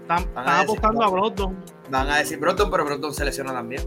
Están, 0.00 0.28
apostando 0.34 1.02
a 1.02 1.08
Brogdon. 1.08 1.56
Van 1.90 2.08
a 2.08 2.18
decir 2.18 2.38
Brogdon, 2.38 2.70
pero 2.70 2.84
Brogdon 2.84 3.12
se 3.12 3.24
lesiona 3.24 3.52
también. 3.52 3.82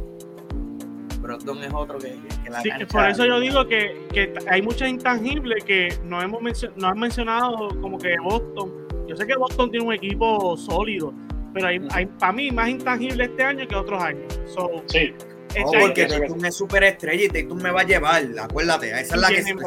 Brogdon 1.27 1.61
es 1.61 1.73
otro 1.73 1.99
que, 1.99 2.17
la 2.49 2.61
sí, 2.61 2.69
Por 2.89 3.09
eso 3.09 3.25
yo 3.25 3.39
digo 3.39 3.67
que, 3.67 4.07
que 4.13 4.33
hay 4.49 4.61
muchas 4.61 4.89
intangibles 4.89 5.63
que 5.65 5.93
no 6.05 6.21
hemos 6.21 6.41
no 6.77 6.87
han 6.87 6.99
mencionado 6.99 7.69
como 7.81 7.97
que 7.97 8.15
Boston. 8.17 8.87
Yo 9.07 9.15
sé 9.15 9.27
que 9.27 9.35
Boston 9.35 9.69
tiene 9.69 9.85
un 9.85 9.93
equipo 9.93 10.55
sólido, 10.55 11.13
pero 11.53 11.67
hay, 11.67 11.85
hay 11.91 12.05
para 12.05 12.31
mí 12.31 12.49
más 12.51 12.69
intangible 12.69 13.25
este 13.25 13.43
año 13.43 13.67
que 13.67 13.75
otros 13.75 14.01
años. 14.01 14.39
sí. 14.87 15.13
Este 15.55 15.79
porque 15.79 16.05
Tatum 16.05 16.45
es 16.45 16.55
súper 16.55 16.83
estrella 16.83 17.23
y 17.23 17.29
Tatum 17.29 17.59
me 17.61 17.71
va 17.71 17.81
a 17.81 17.83
llevar, 17.83 18.23
acuérdate, 18.39 18.91
esa 18.91 19.15
es 19.15 19.21
la 19.21 19.27
que, 19.29 19.41
siempre. 19.41 19.65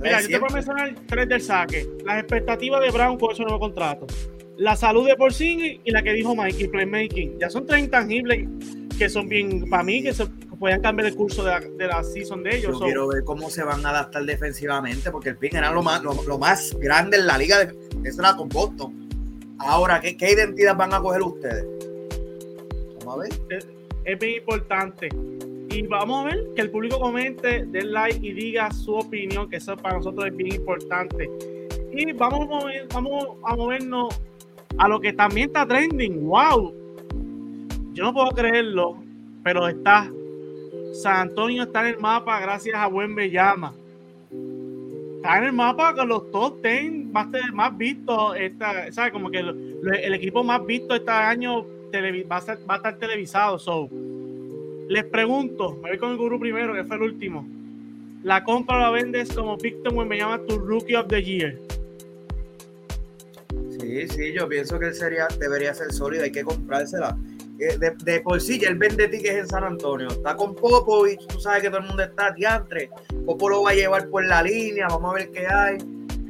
Mira, 0.00 0.20
yo 0.22 0.28
te 0.28 0.38
voy 0.38 0.48
a 0.50 0.54
mencionar 0.54 0.94
tres 1.06 1.28
del 1.28 1.40
saque. 1.42 1.86
Las 2.04 2.20
expectativas 2.20 2.80
de 2.80 2.90
Brown 2.90 3.18
con 3.18 3.32
ese 3.32 3.42
nuevo 3.42 3.58
contrato. 3.58 4.06
La 4.56 4.76
salud 4.76 5.06
de 5.06 5.16
Porzingis 5.16 5.80
y 5.84 5.90
la 5.90 6.02
que 6.02 6.12
dijo 6.12 6.34
Mikey, 6.34 6.68
playmaking. 6.68 7.38
Ya 7.38 7.50
son 7.50 7.66
tres 7.66 7.84
intangibles 7.84 8.48
que 8.96 9.08
son 9.08 9.28
bien, 9.28 9.68
para 9.68 9.82
mí, 9.82 10.02
que 10.02 10.12
se 10.12 10.26
pueden 10.58 10.80
cambiar 10.80 11.08
el 11.08 11.14
curso 11.14 11.44
de 11.44 11.50
la, 11.50 11.60
de 11.60 11.86
la 11.86 12.02
season 12.02 12.42
de 12.42 12.56
ellos. 12.56 12.72
Yo 12.78 12.84
quiero 12.84 13.08
ver 13.08 13.24
cómo 13.24 13.50
se 13.50 13.62
van 13.62 13.84
a 13.84 13.90
adaptar 13.90 14.24
defensivamente, 14.24 15.10
porque 15.10 15.30
el 15.30 15.36
pin 15.36 15.56
era 15.56 15.70
lo 15.70 15.82
más, 15.82 16.02
lo, 16.02 16.38
más 16.38 16.74
grande 16.78 17.18
en 17.18 17.26
la 17.26 17.38
liga, 17.38 17.64
de, 17.64 17.74
eso 18.04 18.20
era 18.20 18.36
con 18.36 18.48
Boston. 18.48 19.08
Ahora, 19.58 20.00
¿qué, 20.00 20.16
¿qué, 20.16 20.32
identidad 20.32 20.76
van 20.76 20.92
a 20.94 21.00
coger 21.00 21.22
ustedes? 21.22 21.66
Vamos 23.00 23.14
a 23.14 23.18
ver. 23.20 23.66
Es, 24.04 24.18
bien 24.18 24.36
importante. 24.36 25.08
Y 25.70 25.82
vamos 25.82 26.24
a 26.24 26.28
ver 26.28 26.46
que 26.54 26.62
el 26.62 26.70
público 26.70 27.00
comente, 27.00 27.64
den 27.66 27.92
like 27.92 28.26
y 28.26 28.32
diga 28.32 28.70
su 28.70 28.94
opinión, 28.94 29.48
que 29.50 29.56
eso 29.56 29.76
para 29.76 29.96
nosotros 29.96 30.26
es 30.26 30.36
bien 30.36 30.54
importante. 30.54 31.28
Y 31.92 32.12
vamos 32.12 32.40
a, 32.42 32.44
mover, 32.44 32.88
vamos 32.92 33.24
a 33.44 33.56
movernos 33.56 34.20
a 34.78 34.88
lo 34.88 35.00
que 35.00 35.12
también 35.12 35.48
está 35.48 35.66
trending. 35.66 36.26
¡Wow! 36.26 36.85
Yo 37.96 38.04
no 38.04 38.12
puedo 38.12 38.28
creerlo, 38.28 39.02
pero 39.42 39.66
está. 39.68 40.12
San 40.92 41.28
Antonio 41.28 41.62
está 41.62 41.80
en 41.80 41.94
el 41.94 41.98
mapa 41.98 42.38
gracias 42.40 42.76
a 42.76 42.88
Buen 42.88 43.14
Bellama. 43.14 43.74
Está 45.16 45.38
en 45.38 45.44
el 45.44 45.52
mapa 45.54 45.94
con 45.94 46.08
los 46.08 46.30
top 46.30 46.62
10 46.62 47.06
más, 47.06 47.28
más 47.54 47.78
vistos. 47.78 48.36
Esta, 48.36 48.92
¿sabes? 48.92 49.12
Como 49.12 49.30
que 49.30 49.38
el, 49.38 50.14
equipo 50.14 50.44
más 50.44 50.64
visto 50.66 50.94
este 50.94 51.10
año 51.10 51.64
va, 52.30 52.36
a 52.36 52.76
estar 52.76 52.98
televisado. 52.98 53.58
So, 53.58 53.88
les 54.88 55.04
pregunto, 55.04 55.78
me 55.82 55.88
voy 55.88 55.98
con 55.98 56.10
el 56.10 56.18
gurú 56.18 56.38
primero, 56.38 56.74
que 56.74 56.84
fue 56.84 56.96
el 56.96 57.02
último. 57.02 57.48
¿La 58.24 58.44
compra 58.44 58.78
la 58.78 58.90
vendes 58.90 59.32
como 59.32 59.56
Victor 59.56 59.94
llama 60.14 60.38
tu 60.46 60.58
Rookie 60.58 60.96
of 60.96 61.06
the 61.08 61.22
Year? 61.22 61.58
Sí, 63.80 64.06
sí, 64.08 64.32
yo 64.34 64.46
pienso 64.46 64.78
que 64.78 64.88
él 64.88 64.94
sería, 64.94 65.28
debería 65.38 65.72
ser 65.72 65.92
sólido, 65.92 66.24
hay 66.24 66.32
que 66.32 66.44
comprársela 66.44 67.16
eh, 67.58 67.78
de, 68.04 68.20
por 68.20 68.40
sí 68.40 68.60
ya 68.60 68.68
él 68.68 68.76
vende 68.76 69.08
tickets 69.08 69.36
en 69.36 69.48
San 69.48 69.64
Antonio. 69.64 70.08
Está 70.08 70.36
con 70.36 70.54
Popo 70.54 71.06
y 71.06 71.16
tú 71.16 71.40
sabes 71.40 71.62
que 71.62 71.68
todo 71.68 71.80
el 71.80 71.86
mundo 71.86 72.02
está 72.02 72.32
diantre. 72.32 72.90
Popo 73.24 73.48
lo 73.48 73.62
va 73.62 73.70
a 73.70 73.74
llevar 73.74 74.08
por 74.08 74.24
la 74.26 74.42
línea, 74.42 74.88
vamos 74.88 75.12
a 75.12 75.14
ver 75.14 75.30
qué 75.30 75.46
hay. 75.46 75.78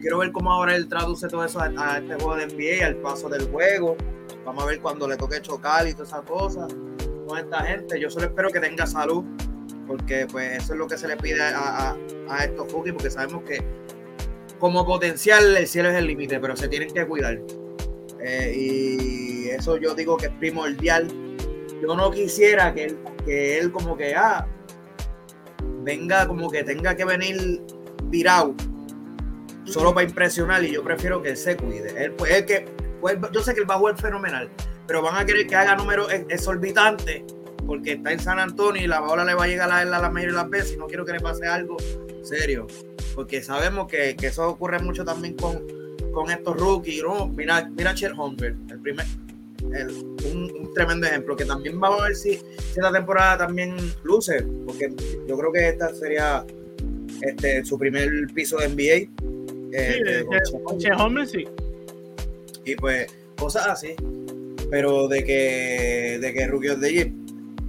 Quiero 0.00 0.18
ver 0.18 0.30
cómo 0.30 0.52
ahora 0.52 0.76
él 0.76 0.88
traduce 0.88 1.26
todo 1.28 1.44
eso 1.44 1.60
a, 1.60 1.98
este 1.98 2.14
juego 2.14 2.36
de 2.36 2.46
NBA, 2.46 2.86
al 2.86 2.96
paso 2.96 3.28
del 3.28 3.48
juego. 3.48 3.96
Vamos 4.44 4.62
a 4.62 4.66
ver 4.66 4.80
cuando 4.80 5.08
le 5.08 5.16
toque 5.16 5.40
chocar 5.40 5.86
y 5.88 5.92
todas 5.92 6.08
esas 6.08 6.22
cosas 6.22 6.72
con 7.26 7.38
esta 7.38 7.64
gente. 7.64 7.98
Yo 7.98 8.08
solo 8.08 8.26
espero 8.26 8.50
que 8.50 8.60
tenga 8.60 8.86
salud, 8.86 9.24
porque 9.86 10.26
pues 10.30 10.62
eso 10.62 10.74
es 10.74 10.78
lo 10.78 10.86
que 10.86 10.96
se 10.96 11.08
le 11.08 11.16
pide 11.16 11.42
a, 11.42 11.96
estos 12.44 12.70
rookies, 12.70 12.94
porque 12.94 13.10
sabemos 13.10 13.42
que 13.44 13.64
como 14.60 14.86
potencial 14.86 15.56
el 15.56 15.66
cielo 15.66 15.90
es 15.90 15.96
el 15.96 16.06
límite, 16.06 16.38
pero 16.38 16.56
se 16.56 16.68
tienen 16.68 16.92
que 16.92 17.04
cuidar. 17.04 17.40
Eh, 18.28 18.52
y 18.56 19.48
eso 19.50 19.76
yo 19.76 19.94
digo 19.94 20.16
que 20.16 20.26
es 20.26 20.32
primordial. 20.32 21.06
Yo 21.80 21.94
no 21.94 22.10
quisiera 22.10 22.74
que 22.74 22.86
él, 22.86 22.98
que 23.24 23.58
él 23.58 23.70
como 23.70 23.96
que, 23.96 24.16
ah, 24.16 24.44
venga 25.84 26.26
como 26.26 26.50
que 26.50 26.64
tenga 26.64 26.96
que 26.96 27.04
venir 27.04 27.62
virado 28.04 28.54
solo 29.64 29.94
para 29.94 30.08
impresionar 30.08 30.64
y 30.64 30.72
yo 30.72 30.82
prefiero 30.82 31.22
que 31.22 31.30
él 31.30 31.36
se 31.36 31.56
cuide. 31.56 32.04
Él, 32.04 32.12
pues, 32.12 32.44
que, 32.46 32.64
pues, 33.00 33.16
yo 33.30 33.42
sé 33.42 33.54
que 33.54 33.60
él 33.60 33.70
va 33.70 33.76
a 33.76 33.96
fenomenal, 33.96 34.50
pero 34.88 35.02
van 35.02 35.16
a 35.16 35.24
querer 35.24 35.46
que 35.46 35.54
haga 35.54 35.76
números 35.76 36.12
exorbitantes 36.28 37.22
porque 37.64 37.92
está 37.92 38.12
en 38.12 38.18
San 38.18 38.40
Antonio 38.40 38.82
y 38.82 38.88
la 38.88 39.00
bola 39.00 39.24
le 39.24 39.34
va 39.34 39.44
a 39.44 39.46
llegar 39.46 39.70
a 39.70 39.82
él 39.82 39.94
a 39.94 40.00
la 40.00 40.10
mayoría 40.10 40.36
de 40.36 40.42
las 40.42 40.50
veces 40.50 40.72
y 40.72 40.76
no 40.76 40.86
quiero 40.86 41.04
que 41.04 41.12
le 41.12 41.20
pase 41.20 41.46
algo 41.46 41.76
serio, 42.22 42.66
porque 43.14 43.42
sabemos 43.42 43.86
que, 43.86 44.16
que 44.16 44.28
eso 44.28 44.48
ocurre 44.48 44.80
mucho 44.80 45.04
también 45.04 45.36
con, 45.36 45.75
con 46.16 46.30
estos 46.30 46.56
rookies, 46.56 47.02
¿no? 47.02 47.28
Mira, 47.28 47.70
mira 47.76 47.94
Chet 47.94 48.12
Holmgren, 48.16 48.56
el 48.70 48.80
primer, 48.80 49.04
un, 50.24 50.72
tremendo 50.74 51.06
ejemplo, 51.06 51.36
que 51.36 51.44
también 51.44 51.78
vamos 51.78 52.00
a 52.00 52.04
ver 52.04 52.16
si, 52.16 52.40
esta 52.74 52.90
temporada 52.90 53.46
también 53.46 53.76
luce, 54.02 54.42
porque 54.64 54.94
yo 55.28 55.36
creo 55.36 55.52
que 55.52 55.68
esta 55.68 55.94
sería 55.94 56.42
este, 57.20 57.62
su 57.66 57.78
primer 57.78 58.08
piso 58.34 58.56
de 58.56 58.68
NBA. 58.68 59.76
Eh, 59.78 60.24
Chet 60.78 60.94
Holmgren 60.98 61.28
sí. 61.28 61.44
Y 62.64 62.76
pues, 62.76 63.14
cosas 63.36 63.66
así. 63.66 63.94
Pero 64.70 65.08
de 65.08 65.22
que, 65.22 66.18
de 66.18 66.32
que 66.32 66.46
Rookie 66.46 66.70
of 66.70 66.80
the 66.80 66.92
Year, 66.94 67.10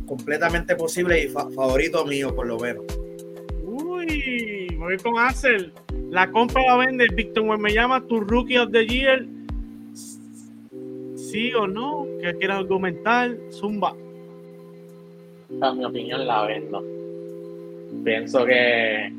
completamente 0.05 0.77
posible 0.77 1.21
y 1.21 1.27
favorito 1.27 2.05
mío, 2.05 2.33
por 2.33 2.47
lo 2.47 2.57
menos. 2.57 2.85
Uy, 3.61 4.66
con 4.95 5.19
Axel. 5.19 5.73
La 6.09 6.31
compra 6.31 6.63
la 6.65 6.77
vende 6.77 7.07
Víctor 7.13 7.59
me 7.59 7.73
llama 7.73 8.01
tu 8.07 8.21
Rookie 8.21 8.57
of 8.57 8.71
the 8.71 8.87
Year. 8.87 9.25
Sí 11.15 11.53
o 11.53 11.67
no, 11.67 12.07
que 12.21 12.33
quieras 12.35 12.59
argumentar, 12.59 13.35
Zumba. 13.51 13.93
En 15.49 15.77
mi 15.77 15.83
opinión 15.83 16.25
la 16.25 16.45
vendo. 16.45 16.83
Pienso 18.05 18.45
que, 18.45 19.11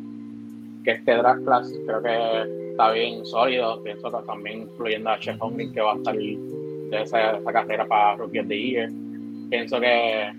que 0.84 0.90
este 0.92 1.16
draft 1.16 1.44
class 1.44 1.70
creo 1.86 2.02
que 2.02 2.70
está 2.70 2.92
bien 2.92 3.26
sólido. 3.26 3.82
Pienso 3.82 4.10
que 4.10 4.26
también 4.26 4.62
incluyendo 4.62 5.10
a 5.10 5.18
Chef 5.18 5.36
Hongmin 5.38 5.72
que 5.74 5.80
va 5.82 5.92
a 5.92 5.96
estar 5.96 6.16
de 6.16 7.02
esa, 7.02 7.42
carrera 7.52 7.86
para 7.86 8.16
Rookie 8.16 8.38
of 8.38 8.48
the 8.48 8.58
Year. 8.58 8.90
Pienso 9.50 9.78
que 9.78 10.32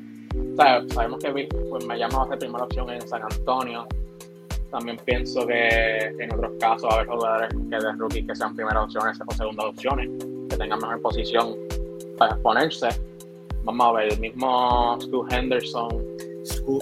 sabemos 0.56 1.24
que 1.24 1.48
pues, 1.70 1.86
me 1.86 2.00
llama 2.00 2.24
a 2.24 2.28
ser 2.30 2.40
primera 2.40 2.64
opción 2.64 2.90
en 2.90 3.08
San 3.08 3.22
Antonio 3.22 3.88
también 4.72 4.98
pienso 5.06 5.46
que 5.48 6.14
en 6.20 6.34
otros 6.34 6.52
casos 6.60 6.90
va 6.90 6.94
a 6.94 6.96
haber 6.98 7.08
jugadores 7.08 7.50
que 7.50 7.76
de 7.76 7.92
rookies 7.94 8.28
que 8.28 8.36
sean 8.36 8.56
primeras 8.56 8.84
opciones 8.84 9.20
o 9.26 9.34
segundas 9.34 9.66
opciones, 9.66 10.10
que 10.50 10.58
tengan 10.58 10.80
mejor 10.80 11.02
posición 11.02 11.56
para 12.18 12.34
exponerse. 12.34 12.90
Vamos 13.64 13.88
a 13.88 13.92
ver, 13.94 14.14
el 14.14 14.20
mismo 14.20 14.98
Stu 15.02 15.26
Henderson, 15.30 15.90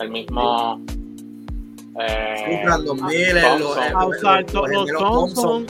el 0.02 0.12
mismo. 0.12 0.82
Eh, 2.00 2.64
Thompson, 5.00 5.66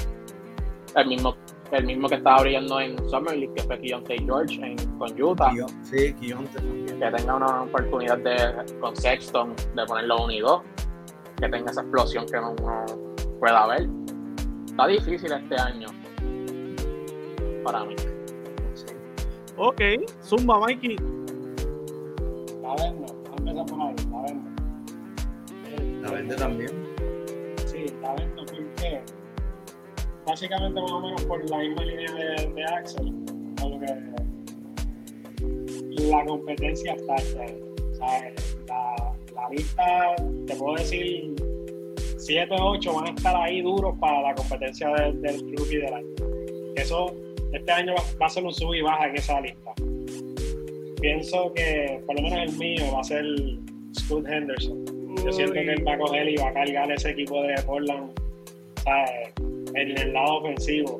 el 0.95 1.07
mismo 1.07 1.35
el 1.71 1.85
mismo 1.85 2.07
que 2.07 2.15
estaba 2.15 2.41
brillando 2.41 2.79
en 2.79 2.97
Summer 3.09 3.35
League, 3.35 3.53
que 3.55 3.63
fue 3.63 3.77
Keontae 3.79 4.19
George 4.19 4.55
en, 4.55 4.77
con 4.97 5.21
Utah. 5.21 5.51
Sí, 5.83 6.13
Keontae 6.13 6.61
también. 6.61 6.99
Que 6.99 7.17
tenga 7.17 7.35
una 7.35 7.63
oportunidad 7.63 8.17
de, 8.19 8.79
con 8.79 8.95
Sexton 8.95 9.53
de 9.75 9.85
ponerlo 9.85 10.23
1 10.23 10.31
y 10.31 10.39
2 10.39 10.61
que 11.37 11.49
tenga 11.49 11.71
esa 11.71 11.81
explosión 11.81 12.25
que 12.25 12.37
uno 12.37 12.55
pueda 13.39 13.67
ver. 13.67 13.87
Está 14.65 14.87
difícil 14.87 15.31
este 15.31 15.59
año 15.59 15.87
para 17.63 17.83
mí. 17.85 17.95
Ok, 19.57 19.81
Zumba, 20.23 20.59
Mikey. 20.59 20.95
La 22.61 22.75
vendo, 22.75 23.05
vamos 23.35 23.61
a 23.61 23.65
por 23.65 23.81
ahí, 23.81 23.95
la 24.11 24.21
vendo. 24.21 24.49
La 26.01 26.11
vende 26.11 26.35
también. 26.35 26.71
Sí, 27.65 27.85
la 28.01 28.13
vendo 28.13 28.45
porque 28.45 29.01
básicamente 30.25 30.81
más 30.81 30.91
o 30.91 31.01
menos 31.01 31.25
por 31.25 31.49
la 31.49 31.57
misma 31.57 31.85
línea 31.85 32.13
de, 32.13 32.53
de 32.53 32.63
Axel, 32.65 33.13
que 35.95 36.07
la 36.07 36.25
competencia 36.25 36.93
está 36.93 37.15
ahí. 37.15 37.63
La, 38.67 39.06
la 39.37 39.49
lista, 39.49 40.15
te 40.47 40.55
puedo 40.55 40.75
decir, 40.75 41.35
7 42.17 42.55
o 42.59 42.71
8 42.71 42.93
van 42.93 43.07
a 43.07 43.09
estar 43.11 43.35
ahí 43.35 43.61
duros 43.61 43.95
para 43.99 44.21
la 44.21 44.35
competencia 44.35 44.89
del, 44.89 45.21
del 45.21 45.39
rookie 45.55 45.77
del 45.77 45.93
año. 45.93 46.07
Eso, 46.75 47.13
este 47.53 47.71
año 47.71 47.93
va, 48.21 48.25
a 48.25 48.29
ser 48.29 48.43
un 48.43 48.53
sub 48.53 48.73
y 48.73 48.81
baja 48.81 49.07
en 49.07 49.15
esa 49.15 49.39
lista. 49.39 49.73
Pienso 50.99 51.53
que, 51.53 52.01
por 52.05 52.15
lo 52.15 52.23
menos 52.23 52.39
el 52.39 52.57
mío, 52.57 52.83
va 52.93 53.01
a 53.01 53.03
ser 53.03 53.23
Scott 53.93 54.27
Henderson. 54.27 54.85
Yo 55.23 55.31
siento 55.31 55.53
que 55.53 55.61
él 55.61 55.87
va 55.87 55.93
a 55.93 55.97
coger 55.99 56.27
y 56.29 56.35
va 56.37 56.49
a 56.49 56.53
cargar 56.53 56.91
ese 56.91 57.11
equipo 57.11 57.41
de 57.43 57.55
Portland 57.63 58.11
en 59.75 59.97
el 59.97 60.13
lado 60.13 60.37
ofensivo. 60.37 60.99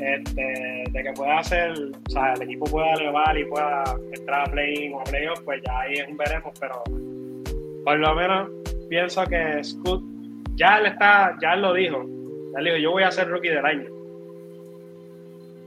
Este, 0.00 0.84
de 0.90 1.02
que 1.02 1.12
pueda 1.14 1.38
hacer, 1.38 1.72
o 1.72 2.10
sea, 2.10 2.34
el 2.34 2.42
equipo 2.42 2.66
pueda 2.66 2.92
elevar 2.92 3.38
y 3.38 3.46
pueda 3.46 3.82
entrar 4.12 4.46
a 4.46 4.52
play 4.52 4.92
o 4.92 5.00
a 5.00 5.04
playoff, 5.04 5.40
pues 5.40 5.62
ya 5.66 5.80
ahí 5.80 5.94
es 5.94 6.08
un 6.08 6.18
veremos, 6.18 6.52
pero 6.60 6.82
por 7.86 8.00
lo 8.00 8.16
menos 8.16 8.50
pienso 8.88 9.24
que 9.26 9.62
Scoot 9.62 10.02
ya 10.56 10.78
él 10.78 10.86
está, 10.86 11.38
ya 11.40 11.52
él 11.52 11.62
lo 11.62 11.72
dijo. 11.72 12.02
Él 12.58 12.64
dijo, 12.64 12.76
yo 12.78 12.90
voy 12.90 13.04
a 13.04 13.12
ser 13.12 13.28
rookie 13.28 13.50
del 13.50 13.64
año. 13.64 13.88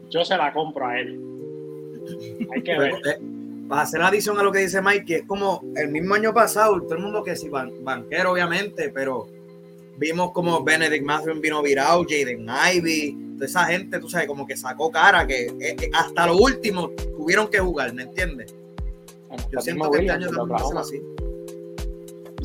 Yo 0.10 0.26
se 0.26 0.36
la 0.36 0.52
compro 0.52 0.86
a 0.86 1.00
él. 1.00 1.18
Hay 2.54 2.62
que 2.62 2.78
ver. 2.78 2.92
Eh, 3.06 3.22
para 3.70 3.84
hacer 3.84 4.02
adición 4.02 4.38
a 4.38 4.44
lo 4.44 4.52
que 4.52 4.60
dice 4.60 4.82
Mike, 4.82 5.06
que 5.06 5.16
es 5.18 5.24
como 5.28 5.64
el 5.78 5.88
mismo 5.92 6.14
año 6.14 6.34
pasado, 6.34 6.82
todo 6.82 6.96
el 6.96 7.04
mundo 7.04 7.24
que 7.24 7.38
sí, 7.38 7.48
banquero 7.48 8.34
obviamente, 8.34 8.90
pero 8.90 9.28
vimos 9.96 10.34
como 10.34 10.62
Benedict 10.62 11.06
Matthew 11.06 11.40
vino 11.40 11.62
virado, 11.62 12.04
Jaden 12.04 12.48
Ivy, 12.76 13.36
toda 13.36 13.46
esa 13.46 13.64
gente, 13.64 13.98
tú 13.98 14.10
sabes, 14.10 14.28
como 14.28 14.46
que 14.46 14.58
sacó 14.58 14.92
cara, 14.92 15.26
que 15.26 15.46
eh, 15.46 15.54
eh, 15.62 15.90
hasta 15.94 16.28
lo 16.28 16.36
último 16.36 16.90
tuvieron 17.18 17.48
que 17.48 17.60
jugar, 17.60 17.94
¿me 17.94 18.04
entiendes? 18.04 18.54
Yo 19.54 19.62
siento 19.62 19.90
que 19.90 20.00
este 20.00 20.12
año 20.12 20.28
también 20.32 20.52
va 20.52 20.58
a 20.58 20.68
ser 20.68 20.78
así 20.80 21.02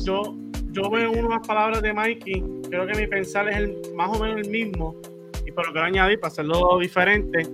yo, 0.03 0.35
yo 0.71 0.89
veo 0.89 1.11
unas 1.11 1.45
palabras 1.47 1.81
de 1.81 1.93
Mikey, 1.93 2.43
creo 2.69 2.87
que 2.87 2.95
mi 2.95 3.07
pensar 3.07 3.49
es 3.49 3.57
el, 3.57 3.77
más 3.95 4.09
o 4.09 4.19
menos 4.19 4.45
el 4.45 4.49
mismo, 4.49 4.95
y 5.45 5.51
por 5.51 5.67
lo 5.67 5.73
que 5.73 5.79
añadir 5.79 6.19
para 6.19 6.31
hacerlo 6.31 6.77
diferente, 6.79 7.47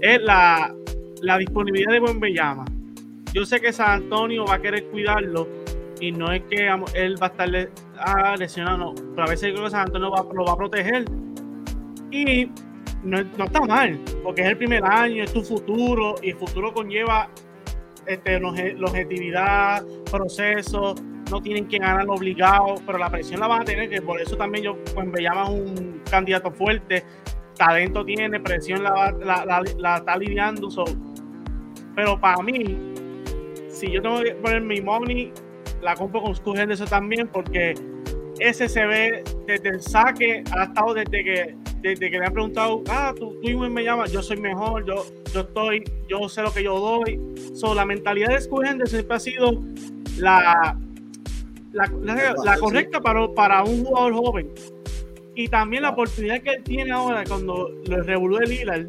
es 0.00 0.22
la, 0.22 0.74
la 1.22 1.38
disponibilidad 1.38 1.92
de 1.92 2.00
Bellama. 2.18 2.64
Yo 3.32 3.44
sé 3.44 3.60
que 3.60 3.72
San 3.72 4.02
Antonio 4.02 4.44
va 4.46 4.54
a 4.54 4.62
querer 4.62 4.84
cuidarlo 4.86 5.46
y 6.00 6.12
no 6.12 6.32
es 6.32 6.42
que 6.44 6.68
él 6.94 7.22
va 7.22 7.26
a 7.26 7.30
estar 7.30 7.70
ah, 7.98 8.36
lesionado, 8.36 8.94
pero 9.14 9.26
a 9.26 9.30
veces 9.30 9.52
creo 9.52 9.64
que 9.64 9.70
San 9.70 9.86
Antonio 9.86 10.10
lo 10.32 10.44
va 10.44 10.52
a 10.52 10.56
proteger. 10.56 11.04
Y 12.10 12.46
no, 13.02 13.22
no, 13.36 13.44
está 13.44 13.60
mal, 13.60 13.98
porque 14.22 14.42
es 14.42 14.48
el 14.48 14.56
primer 14.56 14.84
año, 14.84 15.24
es 15.24 15.32
tu 15.32 15.42
futuro, 15.42 16.14
y 16.22 16.30
el 16.30 16.36
futuro 16.36 16.72
conlleva 16.72 17.28
este, 18.06 18.40
longevidad, 18.40 19.84
procesos, 20.10 21.00
no 21.30 21.40
tienen 21.40 21.66
que 21.68 21.78
ganar 21.78 22.08
obligado, 22.08 22.76
pero 22.86 22.98
la 22.98 23.10
presión 23.10 23.40
la 23.40 23.46
van 23.46 23.62
a 23.62 23.64
tener, 23.64 23.88
que 23.88 24.02
por 24.02 24.20
eso 24.20 24.36
también 24.36 24.64
yo 24.64 24.76
pues, 24.94 25.06
me 25.06 25.22
llaman 25.22 25.52
un 25.52 26.02
candidato 26.10 26.50
fuerte, 26.50 27.04
talento 27.56 28.04
tiene, 28.04 28.40
presión 28.40 28.82
la, 28.82 29.12
la, 29.12 29.96
está 29.96 30.16
lidiando, 30.16 30.68
pero 31.94 32.20
para 32.20 32.42
mí, 32.42 32.94
si 33.68 33.90
yo 33.90 34.00
tengo 34.00 34.22
que 34.22 34.32
poner 34.32 34.62
mi 34.62 34.80
money, 34.80 35.32
la 35.82 35.94
compro 35.94 36.22
con 36.22 36.34
Scoot 36.34 36.58
eso 36.58 36.84
también, 36.84 37.28
porque 37.28 37.74
ese 38.38 38.68
se 38.68 38.86
ve 38.86 39.24
desde 39.46 39.68
el 39.70 39.80
saque, 39.80 40.44
ha 40.52 40.64
estado 40.64 40.94
desde 40.94 41.24
que 41.24 41.56
desde 41.80 42.10
que 42.10 42.18
le 42.18 42.26
han 42.26 42.32
preguntado, 42.32 42.82
ah, 42.88 43.14
tú, 43.16 43.36
tú 43.40 43.58
me 43.70 43.84
llamas, 43.84 44.10
yo 44.10 44.22
soy 44.22 44.36
mejor, 44.36 44.84
yo, 44.84 45.06
yo 45.32 45.40
estoy, 45.42 45.84
yo 46.08 46.28
sé 46.28 46.42
lo 46.42 46.52
que 46.52 46.62
yo 46.62 46.78
doy. 46.78 47.20
So, 47.54 47.74
la 47.74 47.84
mentalidad 47.84 48.30
de 48.30 48.40
Scoot 48.40 48.66
siempre 48.86 49.16
ha 49.16 49.20
sido 49.20 49.62
la, 50.18 50.76
la, 51.72 52.56
correcta 52.58 53.00
para, 53.00 53.28
para 53.34 53.64
un 53.64 53.84
jugador 53.84 54.14
joven. 54.14 54.50
Y 55.34 55.48
también 55.48 55.82
la 55.82 55.90
oportunidad 55.90 56.40
que 56.40 56.50
él 56.50 56.62
tiene 56.64 56.90
ahora 56.90 57.24
cuando 57.24 57.70
lo 57.86 58.02
revolvió 58.02 58.40
el 58.40 58.50
Lillard 58.50 58.86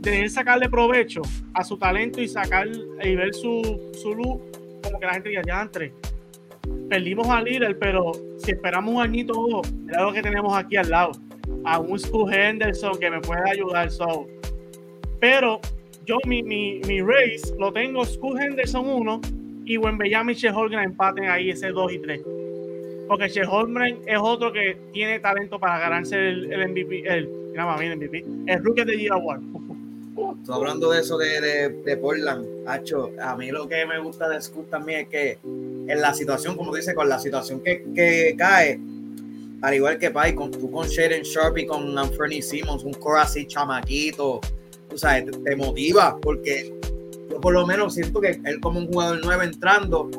de 0.00 0.28
sacarle 0.28 0.68
provecho 0.68 1.22
a 1.52 1.64
su 1.64 1.76
talento 1.76 2.20
y 2.20 2.28
sacar 2.28 2.68
y 3.02 3.16
ver 3.16 3.34
su, 3.34 3.90
su 3.92 4.14
luz, 4.14 4.38
como 4.82 5.00
que 5.00 5.06
la 5.06 5.14
gente 5.14 5.30
diga, 5.30 5.42
ya 5.46 5.62
entre. 5.62 5.92
Perdimos 6.88 7.28
a 7.28 7.42
líder, 7.42 7.78
pero 7.78 8.12
si 8.38 8.52
esperamos 8.52 8.94
un 8.94 9.02
añito 9.02 9.32
o 9.38 9.48
dos, 9.48 9.66
es 9.66 9.96
lo 9.96 10.12
que 10.12 10.22
tenemos 10.22 10.56
aquí 10.56 10.76
al 10.76 10.90
lado. 10.90 11.12
A 11.64 11.78
un 11.78 11.98
School 11.98 12.32
Henderson 12.32 12.98
que 12.98 13.10
me 13.10 13.20
puede 13.20 13.50
ayudar. 13.50 13.90
So. 13.90 14.26
Pero 15.20 15.60
yo 16.04 16.18
mi, 16.26 16.42
mi, 16.42 16.80
mi 16.86 17.00
race 17.00 17.54
lo 17.58 17.72
tengo 17.72 18.04
School 18.04 18.40
Henderson 18.40 18.88
1 18.88 19.20
y 19.66 19.76
Wembeyama 19.76 20.32
y 20.32 20.46
Holmgren 20.46 20.84
empaten 20.84 21.24
ahí 21.24 21.50
ese 21.50 21.70
2 21.70 21.92
y 21.92 21.98
3. 21.98 22.20
Porque 23.08 23.42
Holmgren 23.42 23.98
es 24.06 24.18
otro 24.20 24.52
que 24.52 24.76
tiene 24.92 25.20
talento 25.20 25.58
para 25.58 25.78
ganarse 25.78 26.16
el, 26.16 26.52
el 26.52 26.68
MVP, 26.68 27.00
el, 27.06 27.28
el 27.54 27.96
MVP, 27.96 28.24
el 28.46 28.64
Rookie 28.64 28.84
de 28.84 28.98
Year 28.98 29.12
Award. 29.12 29.42
Tú 30.46 30.52
hablando 30.52 30.90
de 30.90 31.00
eso 31.00 31.18
de, 31.18 31.40
de, 31.40 31.68
de, 31.68 31.96
Portland, 31.98 32.66
Hacho, 32.66 33.10
a 33.20 33.36
mí 33.36 33.50
lo 33.50 33.68
que 33.68 33.84
me 33.84 33.98
gusta 33.98 34.28
de 34.28 34.40
Scoot 34.40 34.70
también 34.70 35.00
es 35.00 35.08
que 35.08 35.38
en 35.44 36.00
la 36.00 36.14
situación, 36.14 36.56
como 36.56 36.74
dice, 36.74 36.94
con 36.94 37.08
la 37.08 37.18
situación 37.18 37.60
que, 37.62 37.84
que 37.94 38.34
cae, 38.38 38.80
al 39.60 39.74
igual 39.74 39.98
que 39.98 40.10
Pai, 40.10 40.34
con, 40.34 40.50
tú 40.50 40.70
con 40.70 40.88
Shaden 40.88 41.22
Sharp 41.22 41.58
y 41.58 41.66
con 41.66 41.98
Anthony 41.98 42.40
Simmons, 42.40 42.82
un 42.84 42.94
core 42.94 43.20
así 43.20 43.46
chamaquito, 43.46 44.40
tú 44.88 44.96
sabes, 44.96 45.26
te, 45.26 45.32
te, 45.32 45.56
motiva, 45.56 46.16
porque 46.22 46.72
por 47.40 47.54
lo 47.54 47.66
menos 47.66 47.94
siento 47.94 48.20
que 48.20 48.40
él 48.44 48.60
como 48.60 48.80
un 48.80 48.86
jugador 48.86 49.24
nuevo 49.24 49.42
entrando, 49.42 50.10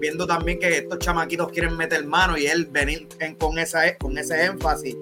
viendo 0.00 0.26
también 0.26 0.58
que 0.58 0.78
estos 0.78 0.98
chamaquitos 0.98 1.50
quieren 1.50 1.76
meter 1.76 2.04
mano 2.04 2.36
y 2.36 2.46
él 2.46 2.66
venir 2.66 3.08
en, 3.20 3.34
con, 3.36 3.58
esa, 3.58 3.96
con 3.96 4.16
ese 4.18 4.44
énfasis, 4.44 4.96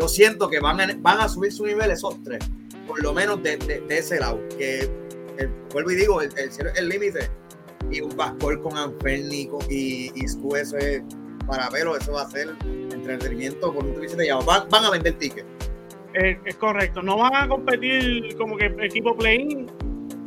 yo 0.00 0.08
siento 0.08 0.48
que 0.48 0.60
van 0.60 1.02
van 1.02 1.20
a 1.20 1.28
subir 1.28 1.52
su 1.52 1.66
nivel 1.66 1.90
esos 1.90 2.22
tres 2.22 2.44
por 2.86 3.02
lo 3.02 3.12
menos 3.12 3.42
de, 3.42 3.56
de, 3.56 3.98
ese 3.98 4.20
lado. 4.20 4.40
Que 4.58 4.80
el, 5.38 5.50
vuelvo 5.72 5.90
y 5.90 5.96
digo, 5.96 6.20
el, 6.20 6.30
el 6.76 6.88
límite. 6.88 7.30
Y 7.90 8.00
un 8.00 8.16
bascol 8.16 8.60
con 8.62 8.76
Anferni 8.76 9.50
y, 9.68 10.10
y 10.14 10.28
Scu, 10.28 10.56
eso 10.56 10.76
es 10.78 11.02
para 11.46 11.68
verlo, 11.68 11.96
eso 11.96 12.12
va 12.12 12.22
a 12.22 12.30
ser 12.30 12.48
entretenimiento 12.90 13.74
con 13.74 13.86
un 13.86 14.00
de 14.00 14.26
llamo. 14.26 14.42
Van, 14.44 14.68
van 14.70 14.84
a 14.84 14.90
vender 14.90 15.14
tickets. 15.18 15.46
Es, 16.14 16.38
es, 16.44 16.54
correcto, 16.56 17.02
no 17.02 17.18
van 17.18 17.34
a 17.34 17.48
competir 17.48 18.36
como 18.36 18.56
que 18.56 18.66
equipo 18.80 19.16
play-in, 19.16 19.66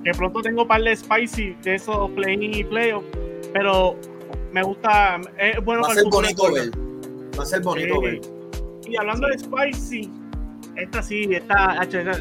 que 0.07 0.13
pronto 0.13 0.41
tengo 0.41 0.61
un 0.61 0.67
par 0.69 0.81
de 0.81 0.95
spicy 0.95 1.53
de 1.63 1.75
esos 1.75 2.09
play-in 2.11 2.53
y 2.53 2.63
playoff, 2.63 3.03
pero 3.51 3.97
me 4.53 4.63
gusta, 4.63 5.19
es 5.37 5.61
bueno 5.65 5.81
va 5.81 5.89
a 5.89 5.95
ser 5.95 6.05
bonito 6.05 6.53
ver. 6.53 6.71
Va 7.37 7.43
a 7.43 7.45
ser 7.45 7.61
bonito 7.61 7.99
ver. 7.99 8.21
Y 8.87 8.95
hablando 8.95 9.27
de 9.27 9.37
spicy, 9.37 10.09
esta 10.77 11.03
sí, 11.03 11.27
esta, 11.29 11.83
esta, 11.83 12.11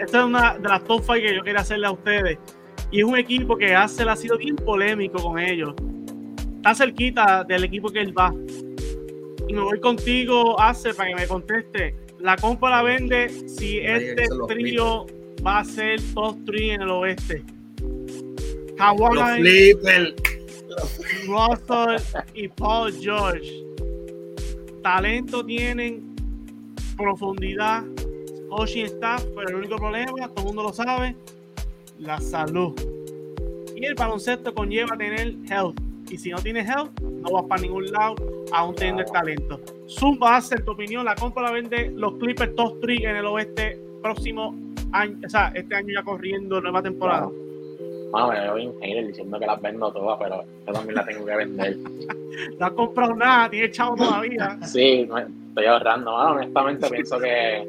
esta 0.00 0.18
es 0.20 0.24
una 0.24 0.56
de 0.56 0.66
las 0.66 0.82
top 0.84 1.02
5 1.02 1.12
que 1.12 1.34
yo 1.34 1.42
quería 1.42 1.60
hacerle 1.60 1.86
a 1.88 1.90
ustedes. 1.90 2.38
Y 2.90 3.00
es 3.00 3.04
un 3.04 3.18
equipo 3.18 3.58
que 3.58 3.74
hace, 3.74 4.04
ha 4.04 4.16
sido 4.16 4.38
bien 4.38 4.56
polémico 4.56 5.22
con 5.22 5.38
ellos. 5.38 5.74
Está 6.56 6.74
cerquita 6.74 7.44
del 7.44 7.64
equipo 7.64 7.90
que 7.90 8.00
él 8.00 8.16
va. 8.18 8.32
Y 9.48 9.52
me 9.52 9.60
voy 9.60 9.78
contigo, 9.80 10.58
Ace, 10.58 10.94
para 10.94 11.10
que 11.10 11.16
me 11.16 11.26
conteste. 11.26 11.94
La 12.20 12.36
compra 12.36 12.70
la 12.70 12.82
vende 12.82 13.28
si 13.28 13.80
este 13.80 14.28
trío 14.48 15.04
va 15.44 15.60
a 15.60 15.64
ser 15.64 16.00
top 16.14 16.36
3 16.46 16.60
en 16.70 16.82
el 16.82 16.90
oeste. 16.90 17.44
Kawhi, 18.76 19.74
Russell 21.26 22.22
y 22.34 22.48
Paul 22.48 22.92
George. 22.92 23.64
Talento 24.82 25.44
tienen, 25.44 26.14
profundidad, 26.96 27.84
coaching 28.48 28.84
staff, 28.86 29.24
pero 29.36 29.48
el 29.50 29.54
único 29.56 29.76
problema, 29.76 30.28
todo 30.28 30.38
el 30.38 30.44
mundo 30.44 30.62
lo 30.64 30.72
sabe, 30.72 31.16
la 31.98 32.20
salud. 32.20 32.74
Y 33.76 33.84
el 33.84 33.94
baloncesto 33.94 34.54
conlleva 34.54 34.96
tener 34.96 35.34
health. 35.48 35.80
Y 36.10 36.18
si 36.18 36.30
no 36.30 36.38
tienes 36.38 36.68
health, 36.68 37.00
no 37.00 37.30
vas 37.30 37.44
para 37.44 37.62
ningún 37.62 37.90
lado, 37.90 38.16
aún 38.52 38.74
teniendo 38.74 39.02
el 39.02 39.10
talento. 39.10 39.60
Zumba, 39.88 40.36
hace 40.36 40.56
tu 40.56 40.72
opinión, 40.72 41.04
la 41.04 41.14
compra 41.14 41.44
la 41.44 41.52
vende 41.52 41.90
los 41.94 42.14
Clippers 42.18 42.54
top 42.54 42.80
3 42.80 43.00
en 43.04 43.16
el 43.16 43.26
oeste 43.26 43.80
próximo 44.02 44.54
año, 44.92 45.18
o 45.24 45.28
sea, 45.28 45.52
este 45.54 45.74
año 45.74 45.94
ya 45.94 46.02
corriendo 46.02 46.60
nueva 46.60 46.82
temporada. 46.82 47.28
Bueno, 48.12 48.44
yo 48.44 48.52
voy 48.52 48.72
hater 48.82 49.06
diciendo 49.06 49.38
que 49.38 49.46
las 49.46 49.60
vendo 49.62 49.90
todas, 49.90 50.18
pero 50.20 50.44
yo 50.66 50.72
también 50.72 50.96
las 50.96 51.06
tengo 51.06 51.24
que 51.24 51.36
vender. 51.36 51.76
no 52.58 52.66
has 52.66 52.72
comprado 52.72 53.14
nada, 53.14 53.48
tienes 53.48 53.70
chavo 53.70 53.96
todavía. 53.96 54.58
sí, 54.66 55.08
estoy 55.48 55.64
ahorrando. 55.64 56.12
Mano, 56.12 56.32
honestamente 56.32 56.90
pienso 56.90 57.18
que. 57.18 57.66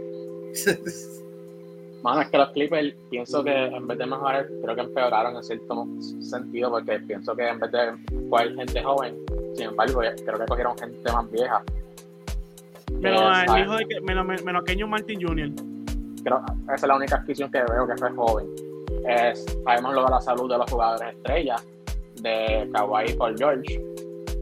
Mano, 2.04 2.20
es 2.20 2.28
que 2.28 2.38
los 2.38 2.50
Clippers, 2.50 2.94
pienso 3.10 3.42
que 3.42 3.54
en 3.54 3.88
vez 3.88 3.98
de 3.98 4.06
mejorar, 4.06 4.46
creo 4.62 4.76
que 4.76 4.82
empeoraron 4.82 5.38
en 5.38 5.44
cierto 5.44 5.88
sentido, 6.20 6.70
porque 6.70 7.00
pienso 7.00 7.34
que 7.34 7.48
en 7.48 7.60
vez 7.62 7.72
de 7.72 7.94
coger 8.30 8.54
gente 8.56 8.84
joven, 8.84 9.16
sin 9.56 9.68
embargo, 9.68 10.02
creo 10.02 10.40
que 10.40 10.46
cogieron 10.46 10.78
gente 10.78 11.12
más 11.14 11.32
vieja. 11.32 11.64
Menos 13.00 13.38
eh, 13.38 13.46
el 13.48 13.64
hijo 13.64 13.78
de 13.78 14.02
menos, 14.02 14.44
menos 14.44 14.64
Kenyon 14.66 14.90
Martin 14.90 15.26
Jr. 15.26 15.73
Creo 16.24 16.42
esa 16.64 16.74
es 16.76 16.84
la 16.84 16.96
única 16.96 17.18
adquisición 17.18 17.52
que 17.52 17.60
veo 17.60 17.88
que 17.88 17.98
fue 17.98 18.12
joven 18.12 18.48
es, 19.08 19.46
sabemos 19.64 19.94
lo 19.94 20.06
de 20.06 20.12
la 20.12 20.22
salud 20.22 20.50
de 20.50 20.58
los 20.58 20.70
jugadores 20.72 21.16
estrellas, 21.16 21.68
de 22.22 22.70
Kawhi 22.74 23.12
y 23.12 23.14
Paul 23.14 23.36
George, 23.38 23.82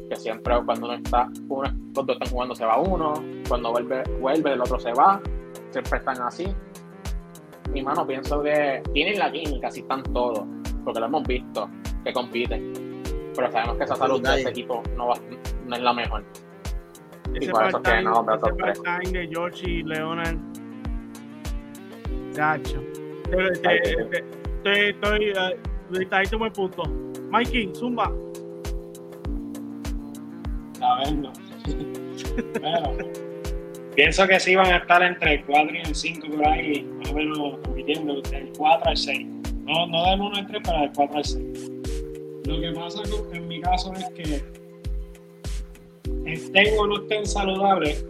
que 0.10 0.15
siempre 0.15 0.56
cuando 0.65 0.88
uno 0.88 0.96
está, 0.96 1.30
uno, 1.48 1.63
los 1.96 2.06
dos 2.06 2.10
están 2.10 2.30
jugando 2.30 2.56
se 2.56 2.65
va 2.65 2.80
uno, 2.80 3.13
cuando 3.48 3.72
vuelve, 3.72 4.04
vuelve 4.20 4.54
el 4.54 4.62
otro 4.62 4.80
se 4.80 4.94
va, 4.94 5.22
siempre 5.72 6.00
están 6.00 6.22
así. 6.22 6.54
Mi 7.72 7.82
mano, 7.82 8.06
pienso 8.06 8.41
que 8.44 8.84
tienen 8.94 9.17
la 9.17 9.32
química, 9.32 9.67
así 9.67 9.80
están 9.80 10.04
todos, 10.04 10.46
porque 10.84 11.00
lo 11.00 11.06
hemos 11.06 11.24
visto, 11.24 11.70
que 12.04 12.13
compiten. 12.13 13.02
Pero 13.34 13.50
sabemos 13.50 13.78
que 13.78 13.84
esa 13.86 13.96
salud 13.96 14.22
de 14.22 14.41
ese 14.41 14.50
equipo 14.50 14.84
no, 14.98 15.08
va, 15.08 15.13
no 15.65 15.76
es 15.76 15.82
la 15.82 15.94
mejor. 15.94 16.24
Ese 17.34 17.46
y 17.46 17.50
por 17.50 17.65
eso 17.65 17.82
que 17.82 18.02
no 18.02 18.26
de 18.26 19.28
George 19.32 19.70
y 19.70 19.84
Leonard. 19.84 20.38
Gacho. 22.36 22.84
Estoy, 23.32 24.89
estoy, 24.89 25.34
ahí 26.12 26.26
buen 26.38 26.54
punto. 26.54 26.84
Mikey, 27.30 27.72
Zumba. 27.76 28.12
La 30.80 31.04
vendo. 31.04 31.32
bueno, 32.62 32.98
pienso 33.96 34.28
que 34.28 34.39
sí 34.39 34.56
van 34.56 34.67
a 34.67 34.78
estar 34.78 35.04
entre 35.04 35.36
el 35.36 35.46
4 35.46 35.76
y 35.76 35.80
el 35.80 35.96
5 35.96 36.28
por 36.30 36.48
ahí, 36.48 36.84
más 36.84 37.12
o 37.12 37.13
menos 37.15 37.58
compitiendo, 37.63 38.22
del 38.22 38.52
4 38.58 38.89
al 38.89 38.98
6. 38.98 39.28
No, 39.65 39.88
no 39.88 40.10
del 40.10 40.22
1 40.22 40.36
al 40.36 40.48
3, 40.48 40.62
pero 40.63 40.82
del 40.82 40.91
4 40.96 41.17
al 41.17 41.26
6. 41.26 41.72
Lo 42.46 42.60
que 42.60 42.72
pasa 42.72 43.02
con, 43.10 43.36
en 43.36 43.48
mi 43.48 43.62
caso 43.62 43.94
es 43.94 44.10
que 44.10 44.44
estén 46.26 46.80
o 46.80 46.88
no 46.88 47.02
estén 47.02 47.26
saludables, 47.26 48.06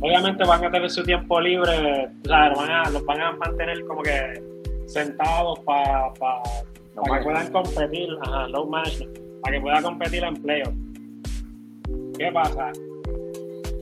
obviamente 0.00 0.44
van 0.44 0.64
a 0.64 0.70
tener 0.70 0.90
su 0.90 1.02
tiempo 1.02 1.40
libre, 1.40 2.08
o 2.24 2.28
sea, 2.28 2.48
van 2.54 2.70
a, 2.70 2.90
los 2.90 3.04
van 3.04 3.20
a 3.20 3.32
mantener 3.32 3.84
como 3.86 4.02
que 4.02 4.42
sentados 4.86 5.58
para 5.60 6.12
pa, 6.14 6.42
pa 6.42 7.16
que 7.16 7.24
puedan 7.24 7.52
competir, 7.52 8.08
ajá, 8.22 8.48
low 8.48 8.68
management, 8.68 9.18
para 9.42 9.56
que 9.56 9.60
puedan 9.60 9.82
competir 9.82 10.24
en 10.24 10.34
playoff. 10.34 10.74
¿Qué 12.18 12.30
pasa? 12.32 12.72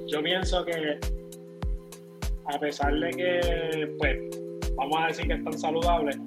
Yo 0.06 0.22
pienso 0.22 0.64
que 0.64 0.98
a 2.46 2.58
pesar 2.58 2.94
de 2.94 3.10
que, 3.10 3.94
pues, 3.98 4.18
vamos 4.76 4.98
a 5.00 5.06
decir 5.08 5.26
que 5.26 5.34
están 5.34 5.58
saludables, 5.58 6.18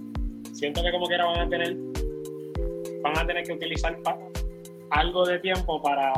siento 0.53 0.83
que 0.83 0.91
como 0.91 1.07
quiera 1.07 1.25
van 1.25 1.39
a 1.39 1.49
tener, 1.49 1.75
van 3.01 3.17
a 3.17 3.25
tener 3.25 3.43
que 3.43 3.53
utilizar 3.53 3.97
algo 4.91 5.25
de 5.25 5.39
tiempo 5.39 5.81
para, 5.81 6.13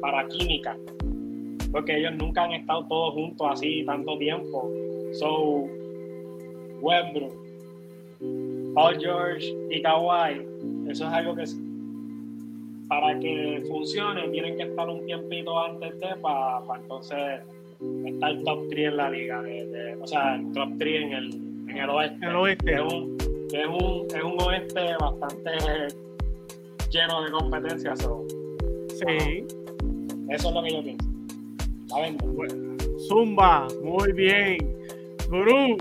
para 0.00 0.26
química, 0.28 0.76
porque 1.76 1.94
ellos 1.94 2.14
nunca 2.14 2.44
han 2.44 2.54
estado 2.54 2.86
todos 2.86 3.12
juntos 3.12 3.46
así 3.50 3.84
tanto 3.84 4.16
tiempo. 4.16 4.72
So, 5.12 5.68
Westbrook, 6.80 7.34
Paul 8.74 8.98
George 8.98 9.54
y 9.68 9.82
Kawhi, 9.82 10.40
eso 10.88 11.06
es 11.06 11.12
algo 11.12 11.36
que 11.36 11.44
para 12.88 13.20
que 13.20 13.62
funcione 13.68 14.26
tienen 14.30 14.56
que 14.56 14.62
estar 14.62 14.88
un 14.88 15.04
tiempito 15.04 15.58
antes 15.58 16.00
de 16.00 16.16
para, 16.22 16.62
entonces 16.80 17.42
estar 18.06 18.42
top 18.44 18.68
3 18.70 18.88
en 18.88 18.96
la 18.96 19.10
liga, 19.10 19.42
de, 19.42 19.98
o 20.00 20.06
sea, 20.06 20.42
top 20.54 20.78
3 20.78 21.02
en 21.02 21.12
el, 21.12 21.34
en 21.68 21.76
el 21.76 21.90
oeste. 21.90 22.26
El 22.26 22.36
oeste. 22.36 22.72
Es 22.72 22.80
un, 22.80 23.18
es 23.52 23.66
un, 23.66 24.06
es 24.16 24.24
un 24.24 24.42
oeste 24.48 24.80
bastante 24.98 25.50
lleno 26.90 27.22
de 27.22 27.30
competencias. 27.32 28.00
So, 28.00 28.24
sí. 28.88 29.44
eso 30.30 30.48
es 30.48 30.54
lo 30.54 30.62
que 30.62 30.70
yo 30.70 30.82
pienso. 30.82 31.05
La 31.88 32.00
vendo. 32.00 32.24
Zumba, 33.08 33.68
muy 33.82 34.12
bien. 34.12 34.58
Gurú, 35.28 35.76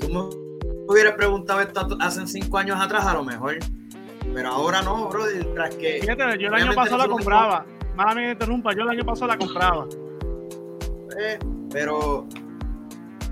Tú 0.00 0.08
me 0.08 0.20
hubieras 0.88 1.14
preguntado 1.14 1.60
esto 1.60 1.96
hace 2.00 2.26
cinco 2.26 2.58
años 2.58 2.80
atrás, 2.80 3.06
a 3.06 3.14
lo 3.14 3.24
mejor. 3.24 3.58
Pero 4.34 4.48
ahora 4.48 4.82
no, 4.82 5.08
bro. 5.08 5.24
Tras 5.54 5.74
que. 5.76 6.00
Fíjate, 6.00 6.38
yo 6.38 6.48
el 6.48 6.54
año 6.54 6.74
pasado 6.74 6.98
la 6.98 7.08
compraba. 7.08 7.64
Mala 7.94 8.14
me 8.14 8.32
interrumpa, 8.32 8.74
yo 8.74 8.82
el 8.82 8.90
año 8.90 9.04
pasado 9.04 9.28
la 9.28 9.38
compraba. 9.38 9.86
Eh, 11.20 11.38
pero 11.70 12.26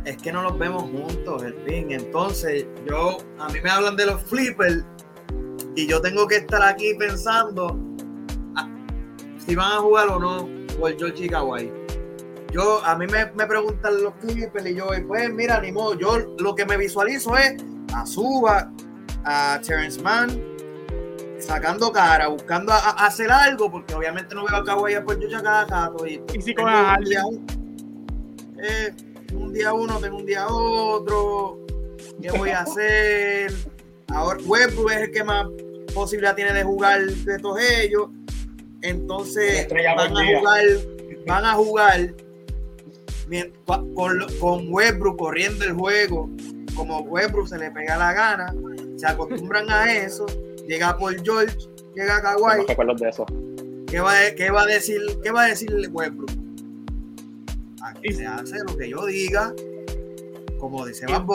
es 0.05 0.17
que 0.17 0.33
no 0.33 0.43
los 0.43 0.59
vemos 0.59 0.85
juntos, 0.85 1.43
el 1.43 1.55
fin. 1.67 1.93
Entonces, 1.93 2.67
yo, 2.89 3.19
a 3.39 3.49
mí 3.49 3.61
me 3.63 3.71
hablan 3.71 3.97
de 3.97 4.07
los 4.07 4.23
flippers 4.23 4.85
y 5.75 5.87
yo 5.87 6.01
tengo 6.01 6.27
que 6.27 6.37
estar 6.37 6.63
aquí 6.63 6.95
pensando 6.95 7.79
ah, 8.57 8.69
si 9.39 9.55
van 9.55 9.73
a 9.73 9.77
jugar 9.77 10.09
o 10.09 10.19
no 10.19 10.56
por 10.79 10.97
George 10.97 11.29
Kawhi. 11.29 11.73
Yo, 12.53 12.83
a 12.85 12.97
mí 12.97 13.07
me, 13.07 13.27
me 13.33 13.47
preguntan 13.47 14.03
los 14.03 14.15
flippers 14.21 14.67
y 14.67 14.75
yo, 14.75 14.89
pues 15.07 15.33
mira, 15.33 15.61
ni 15.61 15.73
modo, 15.73 15.95
yo 15.95 16.19
lo 16.39 16.55
que 16.55 16.65
me 16.65 16.77
visualizo 16.77 17.37
es 17.37 17.57
a 17.93 18.07
Suba, 18.07 18.73
a 19.25 19.61
Terrence 19.67 20.01
Mann, 20.01 20.41
sacando 21.39 21.93
cara, 21.93 22.29
buscando 22.29 22.73
hacer 22.73 23.31
algo, 23.31 23.71
porque 23.71 23.95
obviamente 23.95 24.35
no 24.35 24.45
veo 24.47 24.57
a 24.57 24.65
Kawhi 24.65 25.01
por 25.05 25.19
George 25.19 25.37
acá, 25.37 25.93
y, 26.07 26.21
y 26.39 26.43
si 26.43 26.55
con 26.55 26.69
a 26.69 26.99
eh, 28.59 28.95
un 29.35 29.53
día 29.53 29.73
uno, 29.73 29.99
tengo 29.99 30.17
un 30.17 30.27
día 30.27 30.47
otro, 30.47 31.59
¿qué 32.23 32.31
voy 32.31 32.51
a 32.51 32.61
hacer? 32.63 33.53
Ahora 34.09 34.39
Westbrook 34.45 34.93
es 34.93 34.97
el 35.03 35.11
que 35.11 35.25
más 35.25 35.47
posibilidad 35.93 36.35
tiene 36.35 36.53
de 36.53 36.63
jugar 36.63 37.05
de 37.05 37.39
todos 37.39 37.61
ellos. 37.61 38.09
Entonces 38.87 39.67
van 39.69 40.17
a 40.17 40.39
jugar, 40.39 40.65
van 41.27 41.45
a 41.45 41.53
jugar 41.55 42.15
con, 43.95 44.27
con 44.39 44.73
Westbrook 44.73 45.19
corriendo 45.19 45.65
el 45.65 45.73
juego, 45.73 46.31
como 46.77 47.01
Westbrook 47.01 47.49
se 47.49 47.59
le 47.59 47.71
pega 47.73 47.97
la 47.97 48.13
gana, 48.13 48.55
se 48.97 49.07
acostumbran 49.07 49.69
a 49.71 49.93
eso, 49.93 50.27
llega 50.69 50.97
por 50.97 51.21
George, 51.25 51.57
llega 51.95 52.23
Kawhi. 52.23 52.67
¿Qué 53.89 54.01
va, 54.01 54.15
qué 54.37 54.51
va 54.51 54.63
a 54.63 54.67
decir, 54.67 55.01
qué 55.23 55.31
va 55.31 55.45
a 55.45 55.49
decir 55.49 55.71
Westbrook? 55.91 56.31
Aquí 57.83 58.13
se 58.13 58.27
hace 58.27 58.59
lo 58.59 58.77
que 58.77 58.91
yo 58.91 59.07
diga, 59.07 59.53
como 60.59 60.87
dice 60.87 61.07
Van 61.07 61.27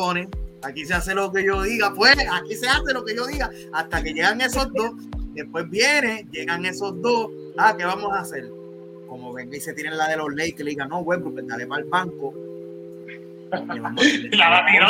aquí 0.63 0.85
se 0.85 0.93
hace 0.93 1.13
lo 1.15 1.31
que 1.31 1.43
yo 1.43 1.61
diga, 1.63 1.93
pues 1.93 2.15
aquí 2.31 2.55
se 2.55 2.67
hace 2.67 2.93
lo 2.93 3.03
que 3.03 3.15
yo 3.15 3.25
diga, 3.25 3.49
hasta 3.73 4.03
que 4.03 4.13
llegan 4.13 4.41
esos 4.41 4.71
dos, 4.73 4.91
después 5.33 5.69
viene, 5.69 6.27
llegan 6.31 6.65
esos 6.65 7.01
dos, 7.01 7.29
ah, 7.57 7.75
¿qué 7.77 7.85
vamos 7.85 8.11
a 8.13 8.21
hacer? 8.21 8.49
Como 9.07 9.33
venga 9.33 9.57
y 9.57 9.61
se 9.61 9.73
tienen 9.73 9.97
la 9.97 10.07
de 10.07 10.17
los 10.17 10.29
Lakers, 10.29 10.53
que 10.57 10.63
le 10.63 10.69
digan, 10.71 10.89
no, 10.89 11.03
bueno, 11.03 11.31
pues 11.31 11.45
dale 11.47 11.67
para 11.67 11.81
el 11.81 11.89
banco. 11.89 12.33
la 13.51 14.65
tiró. 14.71 14.87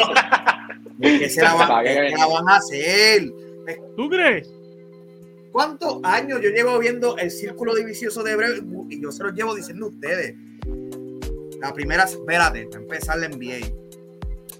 ¿Qué 1.01 1.29
se 1.29 1.41
la, 1.41 1.53
van, 1.55 1.69
la 1.83 2.27
van 2.27 2.49
a 2.49 2.55
hacer? 2.57 3.31
¿Tú 3.95 4.09
crees? 4.09 4.51
¿Cuántos 5.51 5.99
años 6.03 6.39
yo 6.41 6.49
llevo 6.49 6.79
viendo 6.79 7.17
el 7.17 7.29
círculo 7.29 7.75
divisioso 7.75 8.23
de 8.23 8.35
Breve 8.35 8.61
y 8.89 9.01
yo 9.01 9.11
se 9.11 9.23
los 9.23 9.33
llevo 9.33 9.53
diciendo 9.53 9.87
a 9.87 9.89
ustedes? 9.89 10.35
La 11.59 11.73
primera, 11.73 12.03
espérate, 12.03 12.67
para 12.67 12.81
empezar 12.81 13.19
la 13.19 13.27
NBA. 13.27 13.67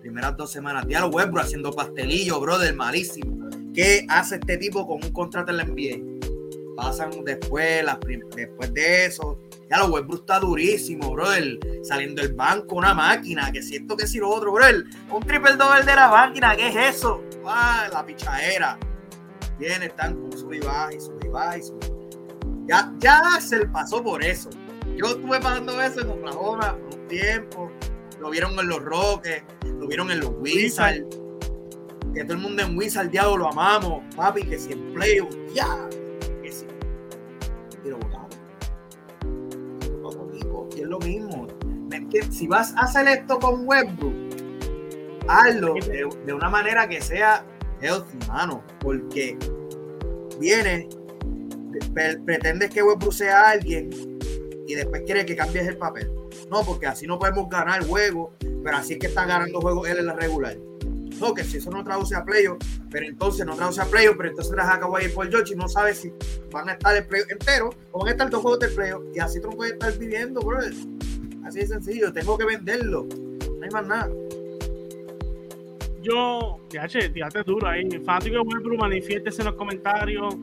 Primeras 0.01 0.35
dos 0.35 0.51
semanas. 0.51 0.87
Diablo 0.87 1.09
Westbrook 1.09 1.43
haciendo 1.43 1.71
pastelillo, 1.71 2.39
brother, 2.39 2.75
malísimo. 2.75 3.49
¿Qué 3.73 4.05
hace 4.09 4.35
este 4.35 4.57
tipo 4.57 4.85
con 4.85 5.03
un 5.03 5.13
contrato 5.13 5.51
en 5.51 5.57
la 5.57 5.63
NBA? 5.63 6.11
Pasan 6.75 7.23
después, 7.25 7.86
después 8.36 8.73
de 8.73 9.05
eso. 9.05 9.38
Ya 9.69 9.79
lo 9.79 9.88
Westbrook 9.88 10.21
está 10.21 10.39
durísimo, 10.39 11.12
brother. 11.12 11.60
Saliendo 11.84 12.21
del 12.21 12.34
banco, 12.34 12.75
una 12.75 12.93
máquina. 12.93 13.51
Que 13.51 13.62
siento 13.62 13.95
que 13.95 14.07
si 14.07 14.19
lo 14.19 14.29
otro, 14.29 14.51
brother. 14.51 14.84
Un 15.12 15.21
triple 15.21 15.55
doble 15.55 15.84
de 15.84 15.95
la 15.95 16.10
máquina, 16.10 16.55
¿qué 16.55 16.67
es 16.67 16.95
eso? 16.95 17.23
Ah, 17.45 17.88
la 17.91 18.05
pichadera. 18.05 18.77
Viene, 19.57 19.86
están 19.86 20.15
con 20.15 20.38
su 20.38 20.53
y 20.53 20.60
baja 20.60 20.93
y 20.93 20.99
sube 20.99 21.25
y 21.25 21.29
baja 21.29 21.57
y. 21.57 21.62
Ya, 22.67 22.93
ya 22.99 23.39
se 23.39 23.65
pasó 23.67 24.03
por 24.03 24.23
eso. 24.23 24.49
Yo 24.95 25.07
estuve 25.07 25.39
pasando 25.39 25.81
eso 25.81 26.01
en 26.01 26.10
Oklahoma 26.10 26.77
por 26.77 26.99
un 26.99 27.07
tiempo. 27.07 27.71
Lo 28.19 28.29
vieron 28.29 28.57
en 28.60 28.67
los 28.67 28.81
Rockets, 28.84 29.43
lo 29.65 29.88
vieron 29.88 30.12
en 30.12 30.19
los 30.19 30.31
Wizards. 30.38 31.05
Que 32.13 32.23
todo 32.23 32.34
el 32.34 32.39
mundo 32.39 32.63
en 32.63 32.77
Wizards, 32.77 33.12
diablo, 33.12 33.38
lo 33.38 33.47
amamos. 33.47 34.03
Papi, 34.15 34.43
que 34.43 34.60
si 34.60 34.73
en 34.73 34.93
playoff, 34.93 35.34
ya. 35.53 35.89
Lo 40.91 40.99
mismo. 40.99 41.47
Si 42.30 42.47
vas 42.47 42.75
a 42.75 42.82
hacer 42.82 43.08
esto 43.08 43.39
con 43.39 43.67
Westbrook, 43.67 44.13
hazlo 45.27 45.73
de, 45.73 46.34
una 46.34 46.49
manera 46.49 46.88
que 46.88 47.01
sea 47.01 47.45
healthy, 47.82 48.17
mano. 48.27 48.63
Porque 48.80 49.38
viene, 50.39 50.88
pretendes 52.25 52.69
que 52.69 52.84
Westbrook 52.84 53.13
sea 53.13 53.49
alguien 53.49 53.89
y 54.67 54.75
después 54.75 55.04
quiere 55.06 55.25
que 55.25 55.36
cambies 55.36 55.67
el 55.67 55.77
papel. 55.77 56.12
No, 56.49 56.63
porque 56.63 56.88
así 56.88 57.08
no 57.08 57.17
podemos 57.17 57.49
ganar 57.49 57.82
el 57.82 57.88
juego, 57.88 58.34
pero 58.63 58.77
así 58.77 58.93
es 58.93 58.99
que 58.99 59.08
está 59.08 59.25
ganando 59.25 59.62
juegos 59.62 59.88
él 59.88 59.99
en 59.99 60.06
la 60.08 60.13
regular. 60.13 60.58
No, 61.21 61.36
que 61.36 61.43
si 61.43 61.57
eso 61.57 61.69
no 61.69 61.84
traduce 61.84 62.15
a 62.15 62.25
playoff, 62.25 62.57
pero 62.89 63.05
entonces 63.05 63.45
no 63.45 63.55
traduce 63.55 63.79
a 63.79 63.86
playoff, 63.86 64.15
pero 64.17 64.29
entonces 64.29 64.55
las 64.55 64.67
acaba 64.67 65.03
y 65.03 65.07
por 65.10 65.29
George 65.29 65.53
y 65.53 65.55
no 65.55 65.67
sabe 65.67 65.93
si 65.93 66.12
van 66.51 66.67
a 66.67 66.73
estar 66.73 66.97
el 66.97 67.05
playoff 67.05 67.31
entero 67.31 67.69
o 67.91 67.99
van 67.99 68.07
a 68.07 68.12
estar 68.12 68.29
dos 68.31 68.41
juegos 68.41 68.60
del 68.60 68.73
playoff 68.73 69.03
y 69.13 69.19
así 69.19 69.39
tú 69.39 69.51
no 69.51 69.55
puedes 69.55 69.73
estar 69.73 69.95
viviendo, 69.99 70.41
bro. 70.41 70.57
Así 71.45 71.60
de 71.60 71.67
sencillo, 71.67 72.12
tengo 72.12 72.38
que 72.39 72.45
venderlo. 72.45 73.05
No 73.05 73.63
hay 73.63 73.69
más 73.69 73.88
nada. 73.88 74.10
Yo, 76.01 76.60
che, 76.88 77.13
duro 77.45 77.67
ahí. 77.67 77.88
Fanático 78.03 78.38
de 78.38 78.41
Westbrook, 78.41 78.79
manifiéstese 78.79 79.41
en 79.43 79.45
los 79.49 79.55
comentarios. 79.55 80.36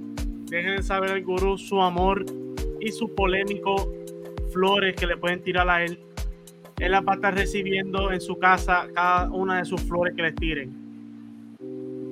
Dejen 0.47 0.83
saber 0.85 1.11
al 1.11 1.25
gurú 1.25 1.59
su 1.59 1.83
amor 1.83 2.25
y 2.81 2.93
su 2.93 3.13
polémico 3.15 3.93
flores 4.53 4.95
que 4.95 5.07
le 5.07 5.17
pueden 5.17 5.43
tirar 5.43 5.69
a 5.69 5.85
él, 5.85 5.99
él 6.81 6.93
las 6.93 7.05
va 7.05 7.13
a 7.13 7.15
estar 7.17 7.35
recibiendo 7.35 8.13
en 8.13 8.21
su 8.21 8.39
casa 8.39 8.89
cada 8.95 9.31
una 9.31 9.59
de 9.59 9.65
sus 9.65 9.81
flores 9.83 10.15
que 10.15 10.23
le 10.23 10.33
tiren. 10.33 10.89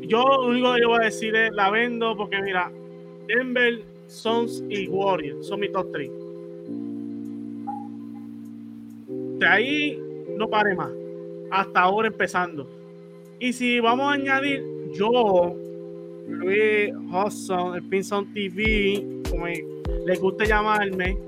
Yo 0.09 0.23
lo 0.23 0.49
único 0.49 0.75
que 0.75 0.81
yo 0.83 0.89
voy 0.89 0.99
a 1.01 1.05
decir 1.07 1.35
es, 1.35 1.53
la 1.53 1.71
vendo 1.71 2.17
porque 2.17 2.41
mira, 2.43 2.71
Denver, 3.27 3.83
Sons 4.07 4.63
y 4.69 4.89
Warriors 4.89 5.47
son 5.47 5.61
mis 5.61 5.73
top 5.73 5.91
3. 5.93 6.11
De 9.39 9.47
ahí 9.47 10.01
no 10.37 10.49
pare 10.49 10.75
más. 10.75 10.91
Hasta 11.51 11.81
ahora 11.81 12.09
empezando. 12.09 12.69
Y 13.39 13.53
si 13.53 13.81
vamos 13.81 14.07
a 14.07 14.13
añadir, 14.13 14.65
yo, 14.95 15.55
Luis 16.29 16.93
Hudson, 17.13 17.75
el 17.75 17.83
Pinson 17.85 18.33
TV, 18.33 19.23
como 19.29 19.47
les 19.47 20.21
gusta 20.21 20.45
llamarme, 20.45 21.19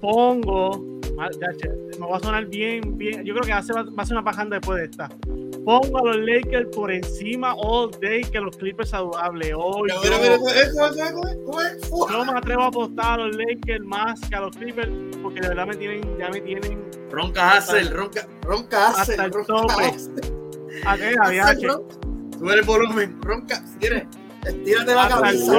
pongo, 0.00 0.93
me 1.16 2.06
va 2.06 2.16
a 2.16 2.20
sonar 2.20 2.46
bien, 2.46 2.96
bien, 2.98 3.24
yo 3.24 3.34
creo 3.34 3.44
que 3.44 3.52
va 3.52 3.58
a 3.58 3.62
ser, 3.62 3.76
va 3.76 4.02
a 4.02 4.06
ser 4.06 4.16
una 4.16 4.24
pajanda 4.24 4.56
después 4.56 4.78
de 4.78 4.84
esta. 4.86 5.08
Pongo 5.64 5.98
a 5.98 6.14
los 6.14 6.16
Lakers 6.18 6.68
por 6.74 6.90
encima 6.92 7.54
all 7.54 7.90
day 8.00 8.22
que 8.22 8.38
los 8.38 8.56
Clippers 8.56 8.90
saludables. 8.90 9.52
Hoy 9.56 9.88
yo, 9.88 9.96
no 12.10 12.24
me 12.32 12.38
atrevo 12.38 12.62
a 12.62 12.66
apostar 12.66 13.20
a 13.20 13.24
los 13.24 13.36
Lakers 13.36 13.84
más 13.84 14.20
que 14.28 14.36
a 14.36 14.40
los 14.40 14.56
Clippers 14.56 14.90
porque 15.22 15.40
de 15.40 15.48
verdad 15.48 15.66
me 15.66 15.76
tienen, 15.76 16.18
ya 16.18 16.28
me 16.28 16.40
tienen. 16.40 16.84
Ronca 17.10 17.52
Hassel, 17.52 17.90
ronca, 17.90 18.26
ronca 18.42 18.88
Hassel, 18.88 19.20
hasta 19.20 19.38
el 19.38 19.46
tope. 19.46 19.94
¿A 20.84 20.96
qué? 20.96 21.14
Había 21.22 21.56
Sube 21.56 22.54
el 22.54 22.62
volumen, 22.62 23.22
ronca, 23.22 23.64
si 23.66 23.78
quieres, 23.78 24.04
estírate 24.44 24.94
la 24.94 25.08
cabeza. 25.08 25.52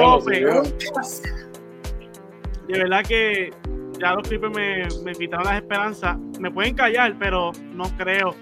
De 2.68 2.78
verdad 2.78 3.02
que 3.06 3.52
ya 4.00 4.14
los 4.14 4.28
Clippers 4.28 4.54
me, 4.54 4.86
me 5.04 5.12
quitaron 5.12 5.46
las 5.46 5.56
esperanzas. 5.56 6.16
Me 6.40 6.50
pueden 6.50 6.74
callar, 6.74 7.16
pero 7.18 7.52
no 7.72 7.84
creo. 7.96 8.34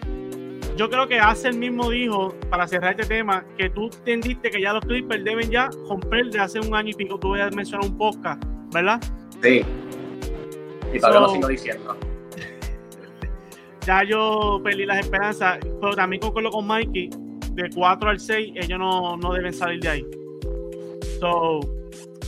Yo 0.76 0.90
creo 0.90 1.06
que 1.06 1.20
hace 1.20 1.48
el 1.48 1.58
mismo 1.58 1.90
dijo, 1.90 2.34
para 2.50 2.66
cerrar 2.66 2.98
este 2.98 3.06
tema, 3.06 3.44
que 3.56 3.70
tú 3.70 3.90
entendiste 3.98 4.50
que 4.50 4.60
ya 4.60 4.72
los 4.72 4.84
Clippers 4.84 5.22
deben 5.22 5.48
ya 5.50 5.70
romper 5.88 6.30
de 6.30 6.40
hace 6.40 6.58
un 6.58 6.74
año 6.74 6.90
y 6.90 6.94
pico. 6.94 7.18
Tú 7.18 7.28
voy 7.28 7.40
a 7.40 7.50
mencionar 7.50 7.88
un 7.88 7.96
podcast, 7.96 8.42
¿verdad? 8.72 9.00
Sí. 9.40 9.64
Y 10.92 10.98
todavía 10.98 11.20
lo 11.20 11.28
sigo 11.30 11.48
diciendo. 11.48 11.96
Ya 13.86 14.02
yo 14.02 14.62
perdí 14.64 14.86
las 14.86 15.00
esperanzas, 15.00 15.58
pero 15.60 15.94
también 15.94 16.22
concuerdo 16.22 16.48
con 16.48 16.66
Mikey. 16.66 17.10
De 17.50 17.68
4 17.68 18.10
al 18.10 18.18
6, 18.18 18.54
ellos 18.56 18.78
no, 18.78 19.18
no 19.18 19.34
deben 19.34 19.52
salir 19.52 19.78
de 19.80 19.88
ahí. 19.90 20.06
So, 21.20 21.60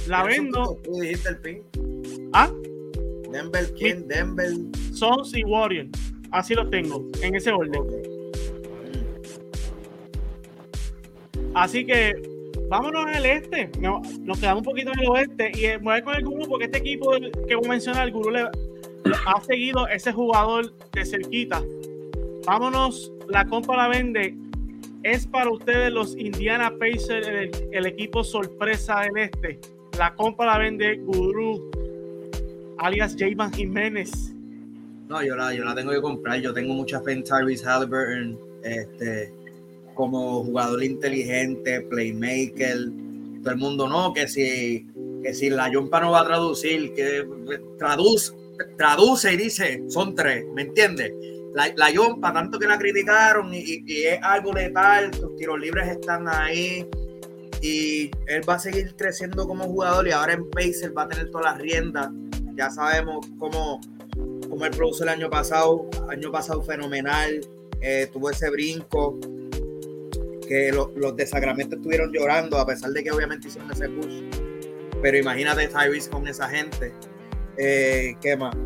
la 0.07 0.25
vendo. 0.25 0.79
¿Tú 0.85 1.01
dijiste 1.01 1.31
el 1.31 1.39
pin? 1.39 1.63
¿Ah? 2.35 2.51
Denver, 3.37 3.71
¿quién? 3.75 4.09
Denver. 4.09 4.51
Sons 4.93 5.37
y 5.37 5.45
Warriors. 5.45 5.91
Así 6.31 6.55
lo 6.55 6.69
tengo, 6.71 7.07
en 7.23 7.35
ese 7.35 7.53
orden. 7.53 7.83
Así 11.55 11.85
que 11.85 12.15
vámonos 12.71 13.05
al 13.05 13.27
este. 13.27 13.71
Nos 13.79 14.41
quedamos 14.41 14.61
un 14.61 14.65
poquito 14.65 14.91
en 14.93 15.01
el 15.01 15.09
oeste. 15.09 15.53
Y 15.55 15.67
eh, 15.67 15.77
voy 15.77 16.01
con 16.01 16.15
el 16.17 16.25
Guru 16.25 16.49
porque 16.49 16.65
este 16.65 16.79
equipo 16.79 17.13
que 17.47 17.55
voy 17.55 17.67
a 17.67 17.69
mencionar, 17.69 18.07
el 18.07 18.15
Guru 18.15 18.31
le, 18.31 18.41
ha 18.41 19.41
seguido 19.43 19.87
ese 19.89 20.13
jugador 20.13 20.73
de 20.93 21.05
cerquita. 21.05 21.63
Vámonos, 22.47 23.13
la 23.29 23.45
compra 23.45 23.77
la 23.77 23.89
vende. 23.89 24.35
Es 25.03 25.27
para 25.27 25.51
ustedes 25.51 25.93
los 25.93 26.17
Indiana 26.17 26.73
Pacers, 26.79 27.29
el, 27.29 27.51
el 27.71 27.87
equipo 27.87 28.25
sorpresa 28.25 29.01
del 29.01 29.25
este. 29.25 29.61
La 29.99 30.15
compra 30.15 30.47
la 30.47 30.59
vende 30.59 30.97
Guru 30.97 31.71
alias 32.79 33.17
Jayman 33.19 33.53
Jiménez. 33.53 34.33
No, 35.09 35.23
yo 35.23 35.37
la, 35.37 35.55
yo 35.55 35.65
la 35.65 35.75
tengo 35.75 35.93
que 35.93 36.01
comprar. 36.01 36.41
Yo 36.41 36.53
tengo 36.53 36.75
mucha 36.75 37.01
fe 37.01 37.13
en 37.13 37.25
Tyrese 37.25 37.65
Halliburton. 37.65 38.39
Este, 38.63 39.33
como 39.97 40.45
jugador 40.45 40.85
inteligente, 40.85 41.81
playmaker. 41.81 42.77
Todo 43.43 43.53
el 43.53 43.59
mundo 43.59 43.89
no, 43.89 44.13
que 44.13 44.29
si, 44.29 44.87
que 45.23 45.35
si 45.35 45.51
la 45.51 45.73
Jumpa 45.73 46.01
no 46.01 46.13
va 46.13 46.21
a 46.21 46.27
traducir, 46.27 46.93
que 46.95 47.27
traduce, 47.79 48.33
traduce 48.77 49.33
y 49.33 49.37
dice, 49.37 49.83
son 49.89 50.15
tres, 50.15 50.45
¿me 50.55 50.63
entiendes? 50.63 51.13
La, 51.55 51.73
la 51.77 51.91
Jumpa, 51.95 52.33
tanto 52.33 52.59
que 52.59 52.67
la 52.67 52.79
criticaron 52.79 53.53
y, 53.53 53.83
es 53.89 54.19
algo 54.23 54.53
letal, 54.53 55.13
sus 55.15 55.35
tiros 55.37 55.59
libres 55.59 55.89
están 55.89 56.29
ahí 56.29 56.87
y 57.63 58.11
él 58.27 58.43
va 58.49 58.55
a 58.55 58.59
seguir 58.59 58.95
creciendo 58.97 59.47
como 59.47 59.65
jugador 59.65 60.07
y 60.07 60.11
ahora 60.11 60.35
en 60.35 60.51
Pacer 60.51 60.97
va 60.97 61.05
a 61.05 61.09
tener 61.09 61.31
todas 61.31 61.53
las 61.53 61.59
riendas. 61.61 62.11
Ya 62.57 62.71
sabemos 62.71 63.27
cómo, 63.39 63.81
cómo 64.49 64.65
él 64.65 64.71
produce 64.73 65.03
el 65.05 65.11
año 65.11 65.29
pasado, 65.29 65.89
año 66.09 66.33
pasado 66.33 66.63
fenomenal, 66.63 67.41
eh, 67.81 68.09
tuvo 68.13 68.31
ese 68.31 68.49
brinco, 68.51 69.19
que 70.47 70.73
los 70.73 71.17
de 71.17 71.27
Sacramento 71.27 71.77
estuvieron 71.77 72.13
llorando, 72.13 72.59
a 72.59 72.67
pesar 72.67 72.91
de 72.91 73.03
que 73.03 73.11
obviamente 73.11 73.49
hicieron 73.49 73.71
ese 73.71 73.89
push. 73.89 74.23
Pero 75.03 75.19
imagínate 75.19 75.69
Tyrese 75.69 76.09
con 76.09 76.27
esa 76.27 76.49
gente. 76.49 76.93
Eh, 77.59 78.17
¿Qué 78.21 78.37
más? 78.37 78.57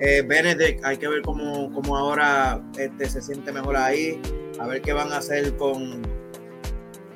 Eh, 0.00 0.22
Benedict, 0.22 0.84
hay 0.84 0.96
que 0.96 1.08
ver 1.08 1.22
cómo, 1.22 1.72
cómo 1.72 1.96
ahora 1.96 2.62
este, 2.78 3.08
se 3.08 3.20
siente 3.20 3.52
mejor 3.52 3.76
ahí. 3.76 4.20
A 4.60 4.66
ver 4.66 4.80
qué 4.80 4.92
van 4.92 5.12
a 5.12 5.18
hacer 5.18 5.56
con, 5.56 6.02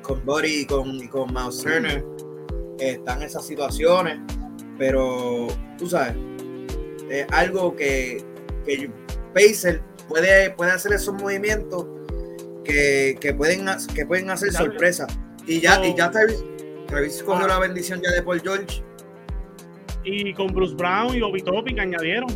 con 0.01 0.23
Buddy 0.25 0.61
y 0.61 0.65
con, 0.65 0.95
y 0.95 1.07
con 1.07 1.33
Mouse 1.33 1.63
Turner. 1.63 2.05
están 2.79 3.23
esas 3.23 3.45
situaciones. 3.47 4.19
Pero 4.77 5.47
tú 5.77 5.87
sabes, 5.87 6.15
es 7.09 7.25
algo 7.31 7.75
que, 7.75 8.23
que 8.65 8.89
Pacer 9.33 9.81
puede, 10.07 10.51
puede 10.51 10.71
hacer 10.71 10.93
esos 10.93 11.13
movimientos 11.15 11.85
que, 12.63 13.35
pueden, 13.37 13.65
que 13.93 14.05
pueden 14.05 14.29
hacer 14.29 14.51
sorpresa. 14.51 15.07
Y 15.45 15.59
ya, 15.59 15.85
y 15.85 15.95
ya 15.95 16.09
Travis, 16.09 16.43
Travis 16.87 17.23
cogió 17.23 17.47
la 17.47 17.59
bendición 17.59 18.01
ya 18.01 18.11
de 18.11 18.23
Paul 18.23 18.41
George. 18.41 18.83
Y 20.03 20.33
con 20.33 20.47
Bruce 20.47 20.75
Brown 20.75 21.15
y 21.15 21.21
Obi 21.21 21.41
Topping 21.41 21.79
añadieron. 21.79 22.29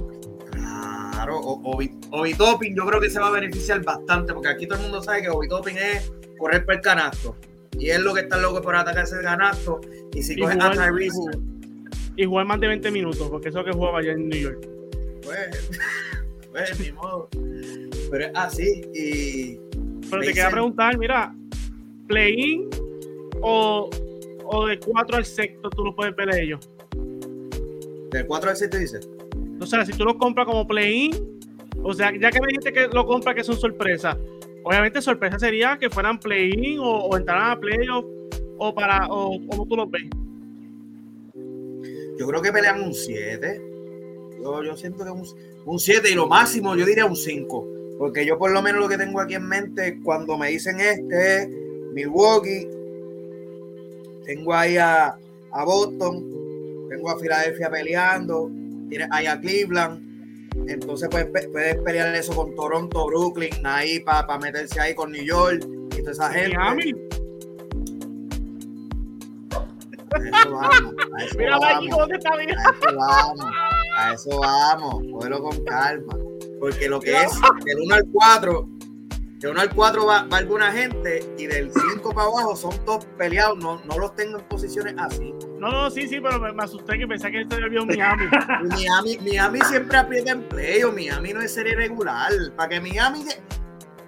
Claro, 0.51 1.39
Obi, 1.39 2.33
Topping 2.33 2.75
yo 2.75 2.85
creo 2.85 3.01
que 3.01 3.09
se 3.09 3.19
va 3.19 3.27
a 3.27 3.31
beneficiar 3.31 3.83
bastante, 3.83 4.33
porque 4.33 4.49
aquí 4.49 4.67
todo 4.67 4.77
el 4.77 4.83
mundo 4.83 5.01
sabe 5.01 5.23
que 5.23 5.29
Obi 5.29 5.47
Topping 5.47 5.77
es 5.77 6.11
correr 6.37 6.63
por 6.65 6.75
el 6.75 6.81
canasto. 6.81 7.35
Y 7.79 7.89
es 7.89 7.99
lo 7.99 8.13
que 8.13 8.21
está 8.21 8.37
loco 8.37 8.61
por 8.61 8.75
atacarse 8.75 9.15
el 9.17 9.23
canasto. 9.23 9.81
Y 10.13 10.23
si 10.23 10.39
coge 10.39 10.57
a 10.59 10.71
Travis 10.71 11.13
Y 12.17 12.25
jugar 12.25 12.45
más 12.45 12.59
de 12.59 12.67
20 12.67 12.91
minutos, 12.91 13.29
porque 13.29 13.49
eso 13.49 13.59
es 13.59 13.65
lo 13.65 13.71
que 13.71 13.77
jugaba 13.77 13.99
allá 13.99 14.11
en 14.11 14.27
New 14.27 14.39
York. 14.39 14.67
Pues, 15.23 15.69
pues, 16.51 16.79
ni 16.79 16.91
modo. 16.91 17.29
Pero 18.11 18.25
es 18.25 18.31
así. 18.33 18.81
Y 18.93 19.59
pero 20.09 20.21
te 20.21 20.27
quería 20.27 20.49
preguntar, 20.49 20.97
mira, 20.97 21.33
play-in 22.07 22.69
o, 23.41 23.89
o 24.45 24.65
de 24.67 24.79
4 24.79 25.17
al 25.17 25.25
sexto 25.25 25.69
tú 25.69 25.85
lo 25.85 25.95
puedes 25.95 26.15
ver 26.15 26.29
de 26.31 26.43
ellos. 26.43 26.69
¿De 28.11 28.25
4 28.25 28.49
al 28.49 28.55
sexto 28.55 28.77
dices? 28.77 29.09
O 29.59 29.65
sea, 29.65 29.85
si 29.85 29.91
tú 29.93 30.05
lo 30.05 30.17
compras 30.17 30.47
como 30.47 30.65
play-in, 30.65 31.39
o 31.83 31.93
sea, 31.93 32.11
ya 32.17 32.31
que 32.31 32.39
me 32.39 32.47
dijiste 32.47 32.71
que 32.71 32.87
lo 32.87 33.05
compras 33.05 33.35
que 33.35 33.43
son 33.43 33.57
sorpresas, 33.57 34.15
obviamente 34.63 35.01
sorpresa 35.01 35.39
sería 35.39 35.77
que 35.77 35.89
fueran 35.89 36.19
play-in 36.19 36.79
o, 36.79 37.15
entraran 37.17 37.51
a 37.51 37.59
playoff 37.59 38.05
o 38.57 38.73
para, 38.73 39.07
o 39.07 39.39
como 39.47 39.65
tú 39.67 39.75
lo 39.75 39.87
ves. 39.87 40.03
Yo 42.17 42.27
creo 42.27 42.41
que 42.41 42.51
pelean 42.51 42.81
un 42.81 42.93
7. 42.93 43.61
Yo, 44.41 44.63
yo 44.63 44.77
siento 44.77 45.03
que 45.03 45.11
un 45.65 45.79
7 45.79 46.09
y 46.09 46.15
lo 46.15 46.27
máximo 46.27 46.75
yo 46.75 46.85
diría 46.85 47.05
un 47.05 47.15
5. 47.15 47.67
Porque 47.97 48.25
yo 48.25 48.37
por 48.37 48.51
lo 48.51 48.61
menos 48.61 48.81
lo 48.81 48.87
que 48.87 48.97
tengo 48.97 49.19
aquí 49.19 49.35
en 49.35 49.47
mente 49.47 49.99
cuando 50.03 50.37
me 50.37 50.49
dicen 50.49 50.79
este 50.79 51.37
es 51.37 51.49
Milwaukee, 51.93 52.67
tengo 54.25 54.53
ahí 54.53 54.77
a, 54.77 55.17
Boston, 55.65 56.87
tengo 56.89 57.09
a 57.09 57.17
Filadelfia 57.17 57.71
peleando, 57.71 58.51
tienes 58.89 59.07
ahí 59.11 59.25
a 59.25 59.39
Cleveland, 59.39 60.69
entonces 60.69 61.09
puedes, 61.09 61.27
puedes 61.47 61.77
pelear 61.77 62.13
eso 62.13 62.35
con 62.35 62.53
Toronto, 62.55 63.07
Brooklyn, 63.07 63.65
ahí 63.65 63.99
para 64.01 64.37
meterse 64.37 64.79
ahí 64.79 64.93
con 64.93 65.11
New 65.11 65.23
York 65.23 65.65
y 65.97 65.99
toda 66.01 66.11
esa 66.11 66.29
gente. 66.29 66.55
Miami. 66.55 66.93
A 70.13 70.17
eso 70.17 70.51
vamos. 70.51 70.93
A 71.17 71.23
eso 71.23 71.37
Mira, 71.37 71.57
vamos. 71.59 71.89
¿cómo 71.91 72.07
te 72.07 72.15
está 72.15 72.33
A 72.33 72.41
eso 72.41 72.97
vamos. 72.97 73.45
A 73.97 74.13
eso 74.13 74.39
vamos. 74.39 75.03
Cógelo 75.11 75.41
con 75.41 75.63
calma. 75.65 76.17
Porque 76.59 76.87
lo 76.87 76.99
que 76.99 77.11
es 77.11 77.31
del 77.65 77.79
1 77.85 77.95
al 77.95 78.05
4, 78.11 78.69
de 79.39 79.49
1 79.49 79.61
al 79.61 79.69
4 79.69 80.05
va, 80.05 80.27
alguna 80.31 80.71
gente 80.71 81.23
y 81.37 81.45
del 81.45 81.71
5 81.71 82.09
para 82.13 82.27
abajo 82.27 82.55
son 82.55 82.73
todos 82.85 83.05
peleados. 83.17 83.57
No, 83.59 83.79
no 83.85 83.99
los 83.99 84.15
tengo 84.15 84.39
en 84.39 84.45
posiciones 84.45 84.95
así. 84.97 85.33
No, 85.59 85.71
no, 85.71 85.89
sí, 85.91 86.07
sí, 86.07 86.19
pero 86.19 86.39
me, 86.39 86.63
asusté 86.63 86.97
que 86.97 87.07
pensé 87.07 87.31
que 87.31 87.41
esto 87.41 87.55
había 87.55 87.81
un 87.81 87.87
Miami. 87.87 88.25
Miami. 88.69 89.17
Miami 89.19 89.59
siempre 89.61 89.97
aprieta 89.97 90.31
en 90.31 90.43
play, 90.43 90.83
o 90.83 90.91
Miami 90.91 91.33
no 91.33 91.41
es 91.41 91.53
serie 91.53 91.75
regular. 91.75 92.31
Para 92.55 92.69
que 92.69 92.81
Miami, 92.81 93.25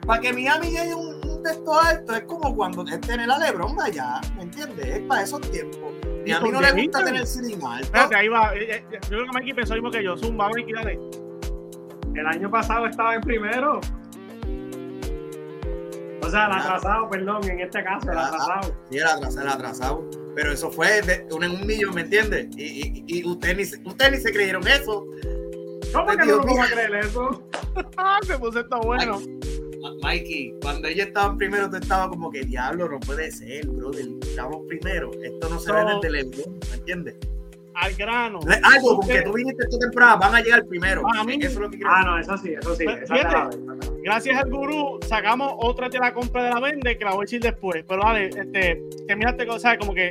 para 0.06 0.22
que 0.22 0.34
Miami 0.34 0.68
llegue 0.68 0.96
un, 0.96 1.19
un 1.40 1.44
texto 1.44 1.80
alto, 1.80 2.16
es 2.16 2.24
como 2.24 2.56
cuando 2.56 2.86
es 2.86 3.02
tener 3.02 3.30
a 3.30 3.38
Lebron 3.38 3.80
allá, 3.80 4.20
¿me 4.36 4.44
entiendes? 4.44 4.86
Es 4.86 5.00
para 5.02 5.24
esos 5.24 5.42
tiempos. 5.52 5.94
Miami 6.26 6.52
no 6.52 6.62
le 6.62 6.72
gusta 6.72 7.04
tener 7.04 7.22
el 7.22 7.54
alto. 7.66 7.86
Espérate, 7.86 8.16
ahí 8.16 8.28
va. 8.28 8.56
Eh, 8.56 8.76
eh, 8.76 8.84
yo 8.92 9.00
creo 9.10 9.26
que 9.26 9.32
Mikey 9.32 9.54
pensó 9.54 9.74
mismo 9.74 9.90
que 9.90 10.04
yo. 10.04 10.18
Zumba, 10.18 10.50
Mikey, 10.50 10.74
dale. 10.74 11.00
El 12.14 12.28
año 12.28 12.52
pasado 12.52 12.86
estaba 12.88 13.16
en 13.16 13.22
primero. 13.22 13.80
O 16.22 16.30
sea, 16.30 16.46
el 16.46 16.52
atrasado, 16.52 17.10
perdón, 17.10 17.50
en 17.50 17.62
este 17.62 17.84
caso, 17.84 18.12
el 18.12 18.18
atrasado. 18.18 18.76
Sí, 18.92 18.98
el 18.98 19.08
atrasado, 19.08 19.42
el 19.42 19.52
atrasado. 19.52 20.10
Pero 20.36 20.52
eso 20.52 20.70
fue 20.70 21.02
de 21.02 21.28
un 21.32 21.44
en 21.44 21.52
un 21.52 21.66
millón, 21.66 21.96
¿me 21.96 22.02
entiendes? 22.02 22.48
Y, 22.56 23.04
y, 23.08 23.20
y 23.20 23.28
ustedes 23.28 23.80
ni, 23.80 23.90
usted 23.90 24.12
ni 24.12 24.18
se 24.18 24.32
creyeron 24.32 24.68
eso. 24.68 25.06
¿Cómo 25.94 26.06
que 26.12 26.26
no 26.26 26.38
vamos 26.38 26.60
a 26.60 26.72
creer 26.72 26.96
eso? 26.96 27.44
Ah, 27.98 28.20
se 28.24 28.38
puso 28.38 28.60
esto 28.60 28.80
bueno. 28.82 29.20
Mikey, 30.02 30.56
cuando 30.62 30.88
ella 30.88 31.06
estaba 31.06 31.32
en 31.32 31.38
primero, 31.38 31.70
tú 31.70 31.78
estabas 31.78 32.10
como 32.10 32.30
que 32.30 32.42
diablo, 32.42 32.90
no 32.90 33.00
puede 33.00 33.32
ser, 33.32 33.68
brother. 33.68 34.06
Estamos 34.22 34.66
primero. 34.68 35.12
Esto 35.24 35.50
no 35.50 35.60
se 35.60 35.72
ve 35.72 35.80
desde 36.02 36.20
el 36.20 36.28
¿me 36.70 36.76
entiendes? 36.76 37.16
al 37.80 37.94
grano. 37.94 38.40
Algo 38.64 38.98
con 38.98 39.08
que 39.08 39.22
tú 39.22 39.34
viniste 39.34 39.64
esta 39.64 39.80
temporada, 39.80 40.16
van 40.18 40.36
a 40.36 40.42
llegar 40.42 40.66
primero. 40.66 41.02
A 41.16 41.24
mí, 41.24 41.36
eso 41.36 41.48
es 41.48 41.56
lo 41.56 41.70
que 41.70 41.80
ah, 41.86 42.04
no, 42.06 42.20
eso 42.20 42.38
sí, 42.38 42.54
eso 42.54 42.76
sí. 42.76 42.86
Pues, 42.86 43.10
gracias 44.04 44.38
al 44.38 44.50
gurú, 44.50 45.00
sacamos 45.08 45.54
otra 45.58 45.90
de 45.90 46.00
la 46.00 46.14
compra 46.14 46.44
de 46.44 46.50
la 46.52 46.60
vende 46.60 46.98
que 46.98 47.06
la 47.06 47.12
voy 47.12 47.22
a 47.22 47.26
decir 47.26 47.42
después. 47.42 47.84
Pero 47.88 48.02
vale, 48.02 48.28
este, 48.28 48.84
que 49.08 49.16
mírate, 49.16 49.48
o 49.50 49.58
como 49.80 49.94
que 49.94 50.10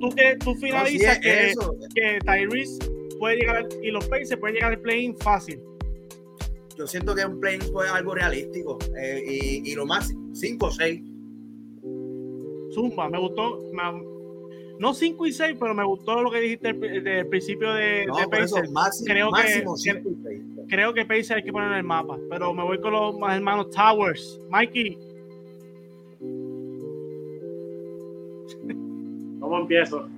tú, 0.00 0.10
que, 0.10 0.36
tú 0.36 0.54
finalizas 0.56 1.18
que, 1.18 1.54
que 1.94 2.18
Tyrese 2.24 2.78
puede 3.18 3.36
llegar 3.36 3.66
y 3.82 3.90
los 3.90 4.06
Pacers 4.06 4.36
pueden 4.36 4.56
llegar 4.56 4.72
al 4.72 4.80
play-in 4.80 5.16
fácil. 5.18 5.60
Yo 6.78 6.86
siento 6.86 7.14
que 7.14 7.26
un 7.26 7.40
play-in 7.40 7.62
fue 7.72 7.88
algo 7.88 8.14
realístico 8.14 8.78
eh, 8.96 9.20
y, 9.26 9.72
y, 9.72 9.74
lo 9.74 9.84
más 9.84 10.14
5 10.32 10.66
o 10.66 10.70
6. 10.70 11.02
Zumba, 12.72 13.08
me 13.08 13.18
gustó. 13.18 13.58
No 14.78 14.94
5 14.94 15.26
y 15.26 15.32
6, 15.32 15.56
pero 15.58 15.74
me 15.74 15.84
gustó 15.84 16.22
lo 16.22 16.30
que 16.30 16.38
dijiste 16.38 16.72
del 16.72 17.26
principio 17.26 17.72
de, 17.72 18.06
no, 18.06 18.14
Pacer. 18.30 18.68
creo 19.04 19.32
máximo 19.32 19.74
que, 19.74 20.00
creo 20.68 20.94
que 20.94 21.04
Pacer 21.04 21.38
hay 21.38 21.42
que 21.42 21.50
poner 21.50 21.72
en 21.72 21.78
el 21.78 21.84
mapa, 21.84 22.16
pero 22.30 22.54
me 22.54 22.62
voy 22.62 22.80
con 22.80 22.92
los 22.92 23.16
hermanos 23.28 23.70
Towers. 23.70 24.38
Mikey. 24.48 24.96
¿Cómo 29.40 29.58
empiezo? 29.58 30.08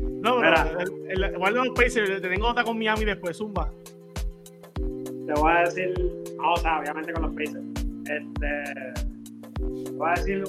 No, 0.00 0.40
pero 0.40 0.80
el, 0.80 1.10
el, 1.10 1.24
el, 1.34 1.54
los 1.54 1.70
Pacers, 1.70 2.22
te 2.22 2.28
tengo 2.28 2.46
otra 2.46 2.62
con 2.62 2.78
Miami 2.78 3.04
después, 3.04 3.36
Zumba. 3.36 3.72
Te 5.26 5.32
voy 5.40 5.52
a 5.52 5.60
decir, 5.60 5.94
o 6.44 6.56
sea, 6.56 6.80
obviamente 6.80 7.12
con 7.12 7.22
los 7.22 7.34
Pacers. 7.34 7.64
Este, 8.04 9.84
te 9.84 9.90
voy 9.92 10.08
a 10.08 10.14
decir 10.14 10.44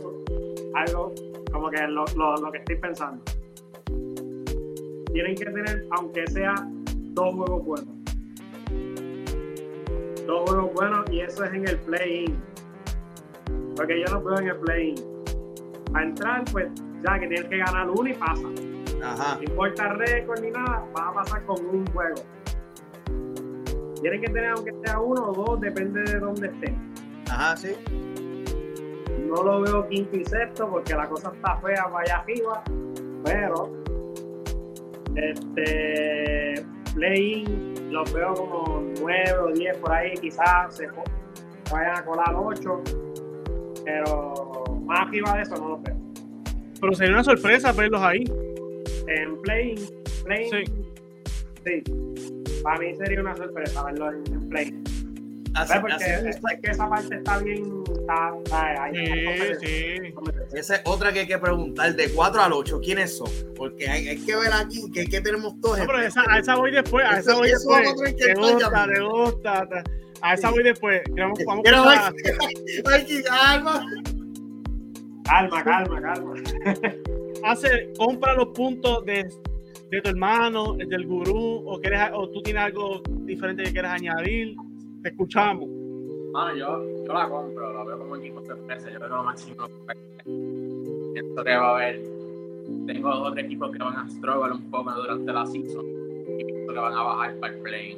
algo 0.74 1.14
como 1.52 1.70
que 1.70 1.82
lo, 1.88 2.04
lo, 2.16 2.52
que 2.52 2.58
estoy 2.58 2.76
pensando. 2.76 3.24
Tienen 5.14 5.36
que 5.36 5.46
tener, 5.46 5.86
aunque 5.92 6.28
sea 6.28 6.56
dos 7.14 7.34
juegos 7.36 7.66
buenos. 7.66 7.96
Dos 10.28 10.50
juegos 10.50 10.74
buenos 10.74 11.10
y 11.10 11.22
eso 11.22 11.46
es 11.46 11.54
en 11.54 11.68
el 11.70 11.80
play-in. 11.80 12.36
Porque 13.78 14.02
yo 14.02 14.14
no 14.14 14.22
puedo 14.22 14.40
en 14.40 14.48
el 14.50 14.58
play-in. 14.58 14.96
A 15.94 16.04
entrar, 16.04 16.44
pues 16.52 16.68
ya 17.02 17.18
que 17.18 17.28
tienes 17.28 17.48
que 17.48 17.58
ganar 17.58 17.90
uno 17.90 18.10
y 18.10 18.14
pasa. 18.14 18.48
Ajá. 19.02 19.36
No 19.38 19.44
importa 19.44 19.94
récord 19.94 20.42
ni 20.42 20.52
nada, 20.52 20.86
vas 20.94 21.08
a 21.08 21.14
pasar 21.14 21.46
con 21.46 21.66
un 21.66 21.86
juego. 21.88 22.22
Tienen 24.06 24.22
que 24.22 24.28
tener, 24.28 24.52
aunque 24.52 24.72
sea 24.86 25.00
uno 25.00 25.32
o 25.32 25.34
dos, 25.34 25.60
depende 25.60 26.04
de 26.04 26.20
dónde 26.20 26.46
estén. 26.46 26.94
Ajá, 27.28 27.58
sí 27.58 27.76
no 29.26 29.44
lo 29.44 29.62
veo 29.62 29.88
quinto 29.88 30.18
y 30.18 30.26
sexto 30.26 30.70
porque 30.70 30.94
la 30.94 31.08
cosa 31.08 31.32
está 31.34 31.58
fea 31.58 31.86
para 31.92 32.00
allá 32.00 32.18
arriba, 32.18 32.64
pero 33.24 33.72
este 35.16 36.66
play-in 36.94 37.92
los 37.92 38.14
veo 38.14 38.34
como 38.34 38.84
9 39.02 39.32
o 39.40 39.52
10 39.54 39.78
por 39.78 39.92
ahí, 39.92 40.14
quizás 40.22 40.76
se 40.76 40.88
vayan 41.72 41.98
a 41.98 42.06
colar 42.06 42.36
8, 42.36 42.84
pero 43.84 44.64
más 44.86 45.08
arriba 45.08 45.34
de 45.36 45.42
eso 45.42 45.56
no 45.56 45.70
los 45.70 45.84
veo. 45.84 45.98
Pero 46.80 46.94
sería 46.94 47.14
una 47.14 47.24
sorpresa 47.24 47.72
verlos 47.72 48.02
ahí. 48.02 48.24
En 49.08 49.42
play-in, 49.42 49.80
play 50.24 50.50
sí. 50.50 50.64
sí. 51.66 52.35
Para 52.66 52.80
mí 52.80 52.96
sería 52.96 53.22
una 53.22 53.36
sorpresa 53.36 53.84
verlos 53.84 54.16
en, 54.16 54.34
en 54.34 54.50
play-in. 54.50 54.84
porque 55.82 56.30
es, 56.30 56.40
que 56.64 56.72
esa 56.72 56.90
parte 56.90 57.16
está 57.16 57.38
bien. 57.38 57.84
Está, 57.88 58.90
sí, 58.92 59.68
sí. 59.68 60.14
Esa 60.52 60.76
es 60.78 60.82
otra 60.86 61.14
que 61.14 61.20
hay 61.20 61.28
que 61.28 61.38
preguntar. 61.38 61.96
De 61.96 62.10
4 62.10 62.42
al 62.42 62.54
8, 62.54 62.82
¿quiénes 62.84 63.16
son? 63.20 63.30
Porque 63.56 63.88
hay, 63.88 64.08
hay 64.08 64.18
que 64.18 64.36
ver 64.36 64.52
aquí 64.52 64.90
que, 64.92 65.06
que 65.06 65.22
tenemos 65.22 65.62
todos. 65.62 65.78
No, 65.78 65.86
pero 65.86 66.02
esa, 66.02 66.24
a 66.28 66.40
esa 66.40 66.56
voy 66.56 66.72
después. 66.72 67.06
A 67.06 67.20
esa 67.20 67.36
voy 67.36 67.52
después. 67.52 68.16
Te 68.18 68.34
gusta, 68.34 68.88
te 68.88 69.00
gusta. 69.00 69.84
A 70.22 70.34
esa 70.34 70.50
voy 70.50 70.64
después. 70.64 71.02
Vamos, 71.12 71.40
vamos 71.46 71.68
a 71.68 71.72
calma. 73.28 73.86
Calma, 75.24 75.64
calma, 75.64 76.02
calma. 76.02 76.34
Hace, 77.44 77.94
compra 77.96 78.34
los 78.34 78.48
puntos 78.48 79.06
de, 79.06 79.30
de 79.96 80.02
tu 80.02 80.10
hermano, 80.10 80.74
del 80.74 81.06
gurú, 81.06 81.64
o, 81.66 81.80
quieres, 81.80 82.02
o 82.14 82.30
tú 82.30 82.42
tienes 82.42 82.64
algo 82.64 83.02
diferente 83.22 83.64
que 83.64 83.72
quieras 83.72 83.94
añadir. 83.94 84.56
Te 85.02 85.10
escuchamos. 85.10 85.70
Mano, 86.34 86.56
yo, 86.56 87.06
yo 87.06 87.14
la 87.14 87.30
compro, 87.30 87.74
la 87.74 87.84
veo 87.86 88.00
como 88.00 88.16
equipo 88.18 88.44
sorpresa. 88.44 88.92
Yo 88.92 89.00
que 89.00 89.08
lo 89.08 89.24
máximo 89.24 89.68
Pienso 91.14 91.44
que 91.44 91.56
va 91.56 91.70
a 91.70 91.76
haber. 91.76 92.02
Tengo 92.88 93.10
otros 93.10 93.38
equipos 93.38 93.72
que 93.72 93.78
van 93.78 93.96
a 93.96 94.10
struggle 94.10 94.54
un 94.54 94.70
poco 94.70 94.92
durante 94.92 95.32
la 95.32 95.46
season 95.46 95.86
y 96.40 96.44
pienso 96.44 96.74
que 96.74 96.80
van 96.80 96.94
a 96.94 97.04
bajar 97.04 97.36
para 97.40 97.54
el 97.54 97.62
play. 97.62 97.98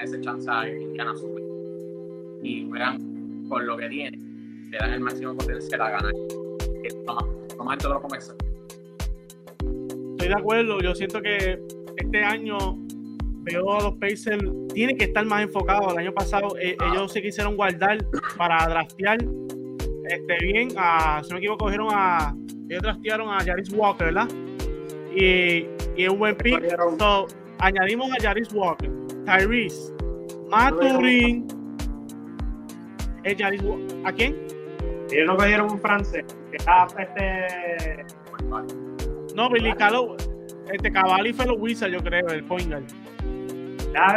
ese 0.00 0.20
chance 0.22 0.50
a 0.50 0.68
Indiana 0.68 1.14
subir. 1.14 1.44
Y 2.42 2.66
juegan 2.68 3.46
por 3.48 3.62
lo 3.62 3.76
que 3.76 3.88
tienen, 3.88 4.70
le 4.70 4.78
dan 4.78 4.92
el 4.94 5.00
máximo 5.00 5.36
potencial 5.36 5.82
a 5.82 5.90
ganar. 5.90 6.12
Toma, 7.56 7.74
esto 7.74 7.88
lo 7.90 8.00
comienza. 8.00 8.34
Estoy 10.20 10.34
de 10.34 10.38
acuerdo, 10.38 10.80
yo 10.80 10.94
siento 10.94 11.22
que 11.22 11.58
este 11.96 12.22
año 12.22 12.58
veo 13.42 13.72
a 13.72 13.84
los 13.84 13.94
Pacers, 13.94 14.44
tiene 14.74 14.94
que 14.94 15.04
estar 15.04 15.24
más 15.24 15.44
enfocado. 15.44 15.92
El 15.92 15.98
año 15.98 16.12
pasado 16.12 16.58
eh, 16.60 16.76
ellos 16.92 17.10
se 17.10 17.22
quisieron 17.22 17.56
guardar 17.56 18.04
para 18.36 18.66
draftear 18.68 19.16
este, 20.10 20.36
bien. 20.42 20.68
A, 20.76 21.22
si 21.22 21.30
no 21.30 21.36
me 21.36 21.38
equivoco, 21.38 21.64
cogieron 21.64 21.88
a. 21.90 22.36
Ellos 22.68 22.82
draftearon 22.82 23.30
a 23.30 23.42
Jaris 23.42 23.72
Walker, 23.72 24.08
¿verdad? 24.08 24.28
Y, 25.16 25.66
y 25.96 26.06
un 26.06 26.18
buen 26.18 26.36
pick. 26.36 26.68
So, 26.98 27.26
añadimos 27.58 28.10
a 28.12 28.22
Jaris 28.22 28.52
Walker, 28.52 28.90
Tyrese, 29.24 29.94
Maturin. 30.50 31.46
¿Es 33.24 33.38
Jaris 33.38 33.62
¿A 34.04 34.12
quién? 34.12 34.36
Ellos 35.10 35.26
no 35.26 35.36
cogieron 35.38 35.70
un 35.70 35.80
francés. 35.80 36.26
Que 36.50 36.58
este. 36.58 38.04
No, 39.40 39.48
Billy 39.48 39.72
Calo. 39.72 40.16
Este 40.70 40.92
Cavalli 40.92 41.32
fue 41.32 41.46
los 41.46 41.56
Wizards, 41.58 41.94
yo 41.94 42.02
creo, 42.02 42.28
el 42.28 42.44
point 42.44 42.68
guard 42.68 42.84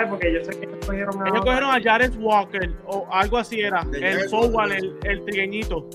porque 0.10 0.34
yo 0.34 0.44
sé 0.44 0.60
que 0.60 0.66
ellos 0.66 0.86
cogieron 0.86 1.22
a. 1.24 1.30
Ellos 1.30 1.46
cogieron 1.46 1.70
a 1.72 1.82
Jared 1.82 2.14
Walker 2.20 2.74
o 2.86 3.08
algo 3.10 3.38
así 3.38 3.62
era. 3.62 3.88
el 3.94 4.30
forward, 4.30 4.74
el, 4.74 4.98
el 5.04 5.24
trigueñito. 5.24 5.90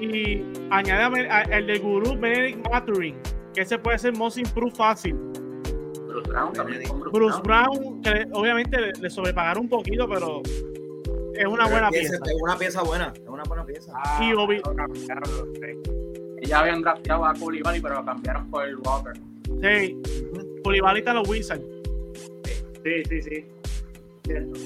Y 0.00 0.44
añade 0.70 1.28
el 1.50 1.66
de 1.66 1.78
Guru 1.80 2.16
Benedict 2.16 2.68
Maturing, 2.70 3.16
que 3.52 3.62
ese 3.62 3.78
puede 3.78 3.98
ser 3.98 4.16
most 4.16 4.38
improved 4.38 4.76
fácil. 4.76 5.16
Bruce 6.06 6.30
Brown 6.30 6.52
también. 6.52 6.82
Bruce, 7.12 7.40
Brown, 7.42 8.00
que 8.00 8.26
obviamente 8.32 8.92
le, 9.00 9.10
sobrepagaron 9.10 9.64
un 9.64 9.68
poquito, 9.68 10.08
pero 10.08 10.40
es 11.34 11.46
una 11.46 11.66
buena 11.66 11.90
pieza. 11.90 12.14
Es 12.14 12.40
una 12.40 12.56
pieza 12.56 12.82
buena, 12.82 13.12
es 13.12 13.28
una 13.28 13.42
buena 13.42 13.66
pieza. 13.66 13.92
Ah, 13.92 14.20
y 14.22 14.32
Obi 14.32 14.62
ya 16.46 16.60
habían 16.60 16.82
drafteado 16.82 17.24
a 17.24 17.34
Coulibaly, 17.34 17.80
pero 17.80 17.96
lo 17.96 18.04
cambiaron 18.04 18.50
por 18.50 18.66
el 18.66 18.76
Walker. 18.76 19.14
Sí. 19.60 19.96
Polivalita 20.62 21.14
los 21.14 21.28
Wizards. 21.28 21.64
Sí, 22.84 23.02
sí, 23.08 23.22
sí. 23.22 23.44
Cierto. 24.24 24.60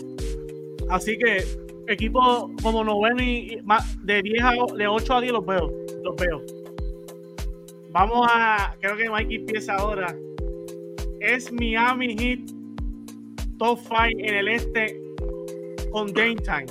Así 0.90 1.18
que 1.18 1.44
equipo 1.86 2.50
como 2.62 2.84
noveno 2.84 3.22
y 3.22 3.62
de 4.02 4.22
10 4.22 4.42
a 4.42 4.52
de 4.76 4.86
8 4.86 5.14
a 5.14 5.20
10 5.20 5.32
los 5.32 5.46
veo. 5.46 5.72
Los 6.02 6.16
veo. 6.16 6.42
Vamos 7.90 8.26
a. 8.30 8.76
Creo 8.80 8.96
que 8.96 9.10
Mikey 9.10 9.36
empieza 9.36 9.74
ahora. 9.74 10.14
Es 11.20 11.52
Miami 11.52 12.16
Heat 12.16 12.50
top 13.58 13.78
5 13.82 13.96
en 14.18 14.34
el 14.34 14.48
este 14.48 15.00
con 15.90 16.12
Dame 16.12 16.36
Time. 16.36 16.66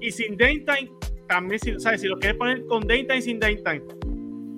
Y 0.00 0.10
sin 0.10 0.36
Dame 0.36 0.60
Time, 0.60 0.90
también, 1.28 1.58
si, 1.60 1.80
¿sabes? 1.80 2.02
si 2.02 2.08
lo 2.08 2.18
quieres 2.18 2.36
poner 2.36 2.66
con 2.66 2.86
Dame 2.86 3.04
Time, 3.04 3.22
sin 3.22 3.40
Dame 3.40 3.56
Time. 3.56 3.82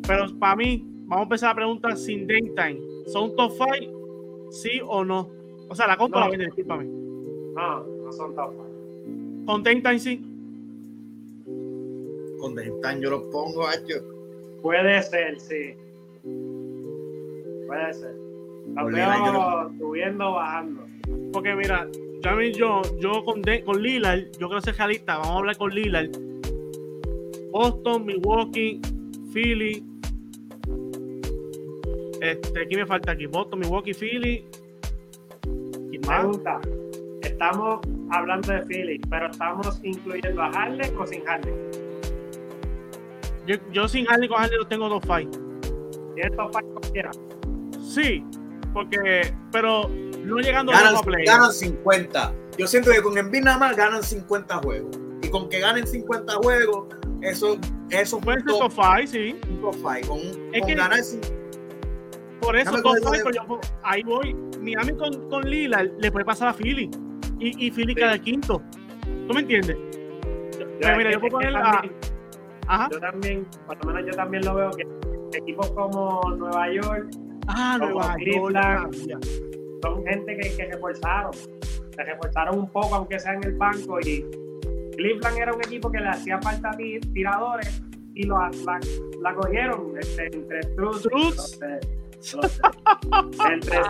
Pero 0.07 0.38
para 0.38 0.57
mí, 0.57 0.85
vamos 1.07 1.19
a 1.19 1.23
empezar 1.25 1.51
la 1.51 1.55
pregunta 1.57 1.97
sin 1.97 2.27
Dame 2.27 2.53
Time. 2.57 2.81
¿Son 3.07 3.35
top 3.37 3.53
5 3.53 4.51
¿Sí 4.51 4.81
o 4.87 5.05
no? 5.05 5.31
O 5.69 5.75
sea, 5.75 5.87
la 5.87 5.97
compra 5.97 6.21
no. 6.21 6.27
la 6.27 6.31
vende, 6.31 6.47
discúlpame. 6.47 6.85
No, 6.85 7.85
no 7.85 8.12
son 8.12 8.35
top 8.35 8.53
¿Con 9.47 9.62
Time 9.62 9.99
sí? 9.99 10.21
Con 12.38 12.55
Time 12.55 13.01
yo 13.01 13.11
lo 13.11 13.31
pongo, 13.31 13.66
hecho. 13.71 14.03
Puede 14.62 15.03
ser, 15.03 15.40
sí. 15.40 15.75
Puede 17.66 17.95
ser. 17.95 18.14
Lo 18.75 18.87
veo 18.87 19.71
subiendo, 19.79 20.33
bajando. 20.33 20.87
Porque 21.33 21.55
mira, 21.55 21.88
yo, 22.55 22.83
yo 22.99 23.25
con, 23.25 23.42
de, 23.42 23.62
con 23.62 23.83
Lillard, 23.83 24.33
yo 24.38 24.49
quiero 24.49 24.61
ser 24.61 24.77
realista, 24.77 25.19
vamos 25.19 25.35
a 25.35 25.38
hablar 25.38 25.57
con 25.57 25.75
Lillard. 25.75 26.11
Boston, 27.51 28.05
Milwaukee, 28.05 28.81
Philly, 29.33 29.85
este, 32.20 32.62
aquí 32.62 32.76
me 32.76 32.87
falta 32.87 33.12
aquí? 33.12 33.26
Boston, 33.26 33.61
Milwaukee, 33.61 33.94
Philly. 33.94 34.46
Pregunta. 36.07 36.61
Estamos 37.22 37.81
hablando 38.11 38.52
de 38.52 38.62
Philly, 38.62 39.00
pero 39.11 39.31
estamos 39.31 39.81
incluyendo 39.83 40.42
a 40.42 40.46
Harley 40.48 40.92
o 40.96 41.07
sin 41.07 41.29
Harley. 41.29 41.55
Yo, 43.46 43.57
yo 43.72 43.88
sin 43.88 44.09
Harley 44.09 44.29
con 44.29 44.40
Harley 44.40 44.59
lo 44.59 44.66
tengo 44.66 44.88
dos 44.88 45.02
fights. 45.07 45.38
¿Tienes 46.14 46.37
dos 46.37 46.52
fights 46.52 46.68
cualquiera? 46.72 47.11
Sí, 47.83 48.24
porque, 48.72 49.33
pero 49.52 49.88
no 50.24 50.38
llegando 50.38 50.72
ganan, 50.72 50.96
a 50.96 51.00
play. 51.00 51.24
Ganan 51.24 51.52
50. 51.52 52.35
Yo 52.59 52.66
siento 52.66 52.90
que 52.90 53.02
con 53.02 53.18
Embiid 53.18 53.42
nada 53.42 53.59
más 53.59 53.76
ganan 53.76 54.02
50 54.02 54.59
juegos. 54.59 54.98
Y 55.22 55.29
con 55.29 55.48
que 55.48 55.61
ganen 55.61 55.87
50 55.87 56.35
juegos, 56.37 56.87
eso, 57.22 57.59
eso 57.90 58.20
puede 58.20 58.40
ser 58.40 58.48
top 58.48 58.72
5, 58.72 59.07
sí. 59.07 59.37
Un 59.50 59.61
top 59.61 59.74
5. 59.74 60.09
Con, 60.09 60.61
con 60.61 60.74
ganar 60.74 61.02
50 61.02 61.36
por 62.46 62.56
eso, 62.56 62.80
dos 62.80 63.00
yo, 63.35 63.61
ahí 63.82 64.02
voy. 64.02 64.35
Miami 64.61 64.92
con, 64.92 65.28
con 65.28 65.48
Lila 65.48 65.82
le 65.82 66.12
puede 66.12 66.24
pasar 66.24 66.48
a 66.48 66.52
Philly. 66.52 66.90
Y, 67.38 67.66
y 67.66 67.70
Philly 67.70 67.92
sí. 67.92 67.94
queda 67.94 68.18
quinto. 68.18 68.62
¿Tú 69.26 69.35
me 69.35 69.40
entiendes? 69.40 69.76
Yo, 70.59 70.66
Pero 70.80 70.96
mira, 70.96 71.12
yo 71.12 71.20
puedo 71.20 71.32
poner 71.32 71.52
la. 71.52 71.82
Ajá. 72.68 72.88
Yo 72.90 73.00
también, 73.00 73.46
por 73.66 73.85
lo 73.85 73.92
menos 73.92 74.11
yo 74.11 74.16
también 74.16 74.44
lo 74.44 74.54
veo 74.54 74.70
que 74.70 74.87
equipos 75.38 75.70
como 75.72 76.20
Nueva 76.36 76.72
York, 76.72 77.11
ah, 77.49 77.76
Nueva 77.78 78.16
York, 78.18 78.94
son 79.82 80.05
gente 80.05 80.36
que, 80.36 80.57
que 80.57 80.66
reforzaron. 80.72 81.32
Se 81.32 82.05
reforzaron 82.05 82.59
un 82.59 82.70
poco, 82.70 82.94
aunque 82.94 83.18
sea 83.18 83.34
en 83.34 83.44
el 83.44 83.55
banco. 83.55 84.01
Y 84.01 84.24
Cleveland 84.97 85.38
era 85.38 85.53
un 85.53 85.61
equipo 85.61 85.90
que 85.90 86.01
le 86.01 86.09
hacía 86.09 86.40
falta 86.40 86.70
tiradores 87.12 87.82
y 88.14 88.24
lo, 88.24 88.38
la, 88.38 88.51
la 89.22 89.34
cogieron 89.34 89.92
este, 89.99 90.26
entre 90.34 90.61
Truth, 90.74 91.07
entre 93.53 93.81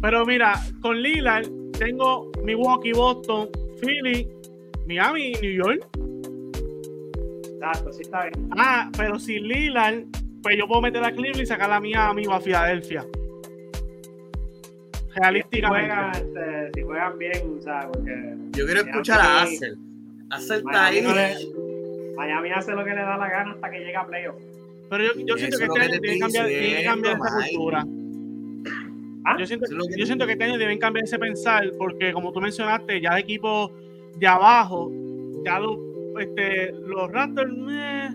Pero 0.00 0.26
mira, 0.26 0.54
con 0.80 1.00
Lillard 1.00 1.46
tengo 1.78 2.30
Milwaukee, 2.44 2.92
Boston, 2.92 3.48
Philly, 3.80 4.28
Miami 4.86 5.32
y 5.32 5.40
New 5.40 5.52
York. 5.52 5.86
Exacto, 7.54 7.92
sí 7.92 8.02
está 8.02 8.24
bien. 8.24 8.50
Ah, 8.56 8.90
pero 8.96 9.18
sin 9.18 9.46
Lillard, 9.46 10.04
pues 10.42 10.56
yo 10.56 10.66
puedo 10.66 10.82
meter 10.82 11.04
a 11.04 11.10
Cleveland 11.12 11.42
y 11.42 11.46
sacar 11.46 11.70
a 11.70 11.80
Miami 11.80 12.26
o 12.26 12.32
a 12.32 12.40
Filadelfia. 12.40 13.04
Realísticamente. 15.16 15.90
Si 15.90 15.96
juegan, 15.96 16.14
este, 16.14 16.70
si 16.74 16.82
juegan 16.82 17.18
bien, 17.18 17.62
¿sabes? 17.62 17.86
Porque 17.92 18.34
yo 18.52 18.66
quiero 18.66 18.80
escuchar 18.82 19.20
a 19.20 19.42
Acel. 19.42 19.78
Acel 20.30 20.58
está 20.58 20.86
ahí. 20.86 21.04
Miami 22.16 22.50
hace 22.50 22.72
lo 22.72 22.84
que 22.84 22.90
le 22.90 23.02
da 23.02 23.16
la 23.16 23.28
gana 23.28 23.52
hasta 23.52 23.70
que 23.70 23.78
llega 23.78 24.00
a 24.00 24.06
playoff. 24.06 24.36
Pero 24.90 25.04
yo, 25.04 25.12
yo 25.26 25.36
siento 25.36 25.58
que 25.58 25.64
este 25.64 25.80
año 25.80 26.00
deben 26.00 26.18
cambiar, 26.20 26.46
deben 26.46 26.84
cambiar 26.84 27.16
esa 27.16 27.48
cultura. 27.48 27.86
¿Ah? 29.24 29.36
Yo, 29.38 29.46
siento, 29.46 29.66
yo 29.96 30.06
siento 30.06 30.26
que 30.26 30.32
este 30.32 30.44
año 30.44 30.58
deben 30.58 30.78
cambiar 30.78 31.04
ese 31.04 31.18
pensar, 31.18 31.70
porque 31.76 32.12
como 32.12 32.32
tú 32.32 32.40
mencionaste, 32.40 33.00
ya 33.00 33.10
el 33.10 33.18
equipo 33.18 33.72
de 34.16 34.26
abajo, 34.26 34.90
ya 35.44 35.58
lo, 35.58 35.78
este, 36.18 36.72
los 36.72 37.10
Raptors, 37.12 37.52
eh, 37.70 38.08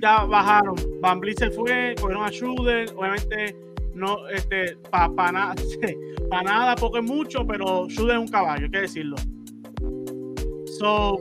ya 0.00 0.24
bajaron. 0.24 0.74
Van 1.00 1.20
se 1.36 1.50
fue, 1.50 1.94
cogieron 2.00 2.24
a 2.24 2.32
Schroeder, 2.32 2.90
obviamente 2.96 3.56
no, 3.94 4.28
este, 4.28 4.76
para 4.90 5.32
nada, 5.32 5.54
para 6.30 6.42
nada, 6.42 6.74
poco 6.76 6.98
es 6.98 7.04
mucho, 7.04 7.46
pero 7.46 7.88
Schroeder 7.90 8.16
es 8.16 8.22
un 8.22 8.28
caballo, 8.28 8.64
hay 8.64 8.70
que 8.70 8.80
decirlo. 8.80 9.16
So, 10.78 11.18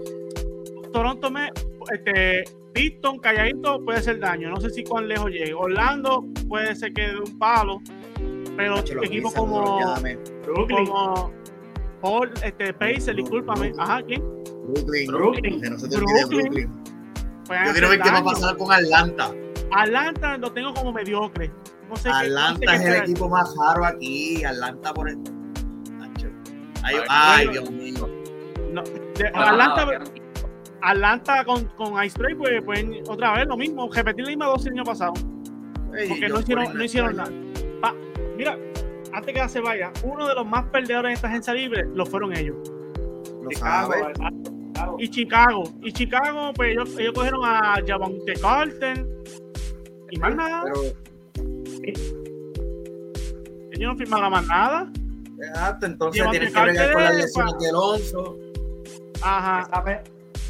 Toronto 0.94 1.30
me, 1.30 1.50
este, 1.94 2.44
Piston, 2.74 3.20
calladito, 3.20 3.84
puede 3.84 4.02
ser 4.02 4.20
daño. 4.20 4.50
No 4.50 4.62
sé 4.62 4.70
si 4.70 4.84
cuán 4.84 5.08
lejos 5.08 5.30
llegue. 5.32 5.54
Orlando 5.54 6.26
puede 6.48 6.76
ser 6.76 6.94
que 6.94 7.08
de 7.10 7.20
un 7.20 7.38
palo, 7.38 7.82
pero 8.56 8.80
equipos 9.04 9.34
como, 9.34 9.80
como 10.68 11.34
Paul, 12.02 12.32
este, 12.44 12.74
Pacer, 12.74 13.16
discúlpame. 13.16 13.74
Ajá, 13.78 14.02
¿quién? 14.04 14.22
Brooklyn. 14.68 15.08
Brooklyn. 15.12 15.62
Nosotros 15.62 16.02
Brooklyn. 16.30 16.70
Yo 17.66 17.72
quiero 17.74 17.90
ver 17.90 18.02
qué 18.02 18.12
va 18.12 18.20
a 18.20 18.24
pasar 18.24 18.58
con 18.58 18.72
Atlanta. 18.72 19.32
Atlanta 19.72 20.38
lo 20.38 20.52
tengo 20.52 20.74
como 20.74 20.94
mediocre. 20.94 21.52
No 21.90 21.96
sé 21.96 22.10
Atlanta 22.10 22.76
es 22.76 22.82
el 22.82 22.96
equipo 23.04 23.30
más 23.30 23.54
raro 23.58 23.86
aquí. 23.86 24.44
Atlanta 24.44 24.94
por 24.94 25.10
el. 25.10 25.18
Ay, 26.84 26.96
ay, 27.10 27.48
Dios 27.50 27.70
mío. 27.70 28.10
No, 28.72 28.82
Atlanta, 29.34 29.86
Atlanta 30.82 31.46
con, 31.46 31.66
con 31.78 32.04
Ice 32.04 32.18
Tray, 32.18 32.36
pues, 32.36 32.64
pues 32.64 32.86
otra 33.08 33.34
vez 33.34 33.48
lo 33.48 33.58
mismo, 33.58 33.90
repetir 33.92 34.26
la 34.26 34.30
misma 34.30 34.46
dos 34.48 34.66
el 34.66 34.74
año 34.74 34.84
pasado. 34.84 35.14
porque 36.08 36.30
no 36.30 36.40
hicieron, 36.40 36.78
no 36.78 36.84
hicieron 36.84 37.16
nada. 37.16 37.32
mira, 38.38 38.58
antes 39.14 39.34
que 39.34 39.50
se 39.50 39.60
vaya, 39.60 39.92
uno 40.04 40.28
de 40.28 40.36
los 40.36 40.46
más 40.46 40.66
perdedores 40.66 41.10
en 41.10 41.14
esta 41.14 41.28
agencia 41.28 41.54
libre 41.54 41.86
lo 41.94 42.06
fueron 42.06 42.36
ellos. 42.36 42.58
Chicago, 43.50 43.94
y 44.98 45.10
Chicago. 45.10 45.64
Y 45.82 45.92
Chicago, 45.92 46.54
pues 46.56 46.72
ellos, 46.72 46.98
ellos 46.98 47.14
cogieron 47.14 47.42
a 47.44 47.76
Javonte 47.86 48.34
Carter 48.34 49.06
y 50.10 50.20
más 50.20 50.36
nada. 50.36 50.64
Ellos 53.72 53.94
no 53.94 53.96
firmaron 53.98 54.32
más 54.32 54.48
nada. 54.48 54.92
Exacto, 55.40 55.86
entonces 55.88 56.30
tienes 56.30 56.54
que 56.54 56.64
ver 56.64 56.94
con 56.94 57.04
las 57.04 57.16
lesiones 57.16 57.54
de 57.60 57.70
Alonso. 57.70 58.38
Ajá. 59.22 59.84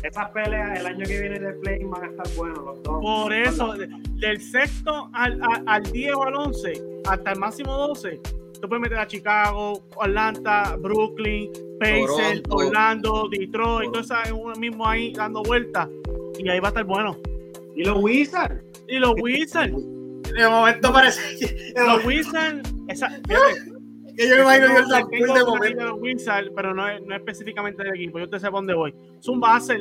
Esas 0.04 0.30
peleas 0.32 0.80
el 0.80 0.86
año 0.86 1.06
que 1.06 1.20
viene 1.20 1.40
de 1.40 1.54
play 1.54 1.84
van 1.84 2.04
a 2.04 2.08
estar 2.08 2.28
buenos 2.36 2.58
los 2.58 2.84
dos. 2.84 3.02
Por 3.02 3.34
eso, 3.34 3.74
del 3.74 4.42
sexto 4.42 5.10
al, 5.14 5.40
al, 5.68 5.84
10 5.84 6.14
o 6.16 6.24
al 6.24 6.36
11, 6.36 6.74
hasta 7.06 7.32
el 7.32 7.40
máximo 7.40 7.76
12, 7.76 8.20
tú 8.60 8.68
puedes 8.68 8.82
meter 8.82 8.98
a 8.98 9.08
Chicago, 9.08 9.84
Atlanta, 10.00 10.76
Brooklyn, 10.80 11.52
Pacers, 11.80 12.42
Orlando, 12.50 13.28
Detroit, 13.30 13.92
todo 13.92 14.02
eso 14.02 14.16
uno 14.36 14.56
mismo 14.56 14.88
ahí 14.88 15.14
dando 15.14 15.44
vueltas. 15.44 15.88
Y 16.40 16.50
ahí 16.50 16.60
va 16.60 16.70
a 16.70 16.70
estar 16.70 16.84
bueno. 16.84 17.18
Y 17.76 17.84
los 17.84 18.02
Wizards. 18.02 18.64
Y 18.88 18.98
los 18.98 19.14
Wizards. 19.22 19.76
De 20.34 20.48
momento 20.48 20.92
parece 20.92 21.38
que. 21.38 21.74
Los 21.76 22.06
Wizards. 22.06 22.74
Esa, 22.88 23.10
que 24.16 24.28
yo 24.28 24.36
me 24.36 24.42
imagino 24.42 24.68
yo 24.68 24.74
el 25.12 25.34
de 25.34 25.46
momento. 25.46 25.96
Wizards, 25.96 26.52
pero 26.56 26.74
no, 26.74 26.88
es, 26.88 27.02
no 27.06 27.16
específicamente 27.16 27.84
del 27.84 27.96
equipo. 27.96 28.20
Yo 28.20 28.30
te 28.30 28.40
sé 28.40 28.48
por 28.48 28.60
dónde 28.60 28.74
voy. 28.74 28.94
Es 29.20 29.28
un 29.28 29.40
base. 29.40 29.80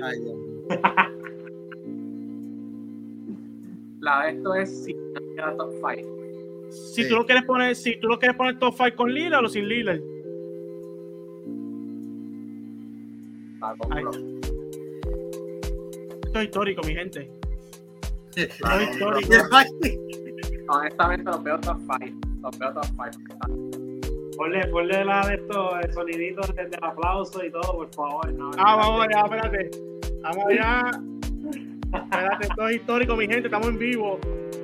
La 4.01 4.25
de 4.25 4.31
esto 4.31 4.55
es 4.55 4.85
si 4.85 4.97
queda 5.37 5.55
top 5.57 5.73
5. 5.73 6.21
Si 6.71 7.09
tú 7.09 7.17
lo 7.17 7.27
quieres 7.27 7.45
poner, 7.45 7.75
si 7.77 7.99
tú 8.01 8.09
lo 8.09 8.19
quieres 8.19 8.37
poner 8.37 8.59
top 8.59 8.75
5 8.77 8.97
con 8.97 9.13
Lillard 9.13 9.45
o 9.45 9.49
sin 9.49 9.69
Lillard. 9.69 10.01
Esto 16.25 16.39
es 16.39 16.45
histórico, 16.45 16.83
mi 16.87 16.95
gente. 16.95 17.31
Esto 18.37 18.71
es 18.71 18.91
histórico. 18.91 19.31
Honestamente, 20.69 21.25
los 21.25 21.43
veo 21.43 21.59
top 21.61 21.79
5. 22.01 22.21
Los 22.43 22.59
veo 22.59 22.73
top 22.73 22.87
5. 22.87 23.80
Ponle, 24.41 24.67
ponle 24.69 25.05
la 25.05 25.21
de 25.29 25.35
estos, 25.35 25.75
el 25.83 25.93
sonidito 25.93 26.41
del 26.55 26.71
aplauso 26.81 27.45
y 27.45 27.51
todo, 27.51 27.75
por 27.75 27.95
favor. 27.95 28.33
No, 28.33 28.51
ah, 28.57 28.77
vamos 28.77 29.07
allá, 29.07 29.25
espérate. 29.25 29.71
Vamos 30.23 30.45
allá. 30.47 30.91
espérate, 31.93 32.47
esto 32.47 32.69
es 32.69 32.77
histórico, 32.77 33.17
mi 33.17 33.27
gente. 33.27 33.49
Estamos 33.49 33.69
en 33.69 33.79
vivo. 33.79 34.19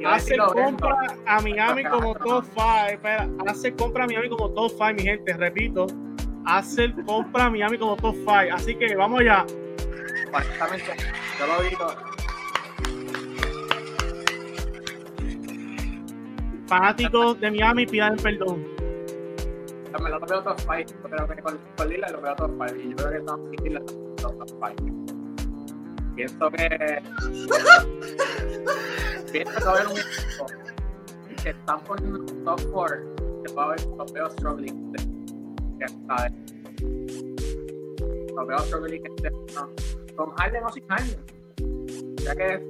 Hace 0.07 0.39
compra 0.39 0.97
a 1.27 1.41
Miami 1.43 1.85
como 1.85 2.15
top 2.15 2.47
5. 2.55 2.67
Espera, 2.89 3.29
hace 3.47 3.75
compra 3.75 4.05
a 4.05 4.07
Miami 4.07 4.31
como 4.31 4.49
top 4.49 4.71
5, 4.71 4.95
mi 4.95 5.03
gente. 5.03 5.33
Repito, 5.35 5.87
hace 6.47 6.91
compra 7.05 7.45
a 7.45 7.51
Miami 7.51 7.77
como 7.77 7.97
top 7.97 8.15
5. 8.15 8.31
Así 8.55 8.75
que 8.77 8.97
vamos 8.97 9.25
ya. 9.25 9.45
Exactamente. 10.25 10.97
Yo 11.39 11.47
lo 11.47 11.63
digo. 11.69 11.87
Fanáticos 16.67 17.39
de 17.41 17.51
Miami, 17.51 17.85
pidan 17.85 18.17
perdón. 18.17 18.76
Me 20.03 20.11
lo 20.11 20.21
veo 20.21 20.43
top 20.43 20.61
5. 20.61 21.09
Creo 21.09 21.29
que 21.29 21.43
con, 21.43 21.59
con 21.77 21.89
Lila 21.89 22.09
lo 22.11 22.21
veo 22.21 22.35
top 22.37 22.51
5. 22.69 22.77
Y 22.77 22.91
yo 22.91 22.97
creo 22.97 23.11
que 23.11 23.17
estamos 23.19 23.51
en 23.65 24.17
top 24.17 24.49
5 24.49 25.07
pienso 26.17 26.51
que 26.51 26.67
pienso 29.33 29.59
que 29.59 29.65
va 29.65 29.71
a 29.71 29.75
haber 29.75 29.87
un 29.87 29.99
equipo 29.99 30.47
que 31.43 31.51
están 31.51 31.81
poniendo 31.85 32.19
un 32.21 32.45
top 32.45 32.61
4 32.73 33.15
que 33.45 33.53
va 33.53 33.63
a 33.63 33.67
haber 33.67 33.87
los 33.87 34.13
veo 34.13 34.31
struggling 34.31 34.93
que 35.79 35.85
está 35.85 36.33
los 38.35 38.47
veo 38.47 38.59
struggling 38.61 39.03
que 39.03 39.31
no, 39.55 39.69
con 40.17 40.31
Harden 40.37 40.65
o 40.65 40.73
sin 40.73 40.87
Harden 40.89 41.21
ya 42.25 42.35
que 42.35 42.67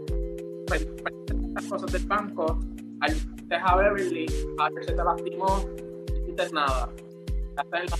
pues, 0.66 0.88
estas 1.22 1.64
cosas 1.66 1.92
del 1.92 2.04
banco 2.06 2.58
al 3.00 3.14
dejar 3.46 3.74
a 3.74 3.76
Beverly 3.76 4.26
a 4.58 4.68
ver 4.70 4.84
se 4.84 4.92
te 4.92 5.04
lastimó 5.04 5.46
no 5.46 6.16
hiciste 6.20 6.50
nada 6.52 6.90
la 7.56 7.96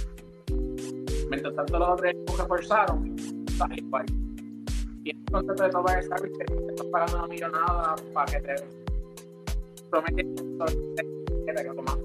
mientras 1.31 1.55
tanto 1.57 1.79
los 1.79 1.89
otros 1.89 2.11
equipos 2.11 2.37
que 2.37 2.47
forzaron 2.47 3.17
está 3.47 3.69
igual 3.77 4.07
tienes 5.03 5.31
concepto 5.31 5.63
de 5.63 5.71
Nova 5.71 6.03
Service 6.03 6.39
que 6.39 6.45
te 6.45 6.67
estás 6.71 6.87
pagando 6.87 7.19
una 7.19 7.27
millonada 7.29 7.95
para 8.13 8.33
que 8.33 8.41
te 8.41 8.55
prometen 9.91 10.37
que 11.47 11.53
te 11.53 11.65
tomas 11.65 11.97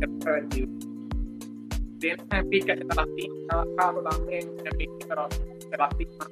que 0.00 0.06
es 0.06 0.24
preventivo. 0.24 0.72
Tienes 2.00 2.26
en 2.32 2.48
pick 2.48 2.64
que 2.64 2.76
te 2.76 2.84
lastima 2.84 3.34
cada 3.48 3.64
rato 3.76 4.02
también, 4.02 4.48
en 4.64 4.78
pick, 4.78 4.90
pero 5.06 5.28
te 5.28 5.76
lastima. 5.76 6.26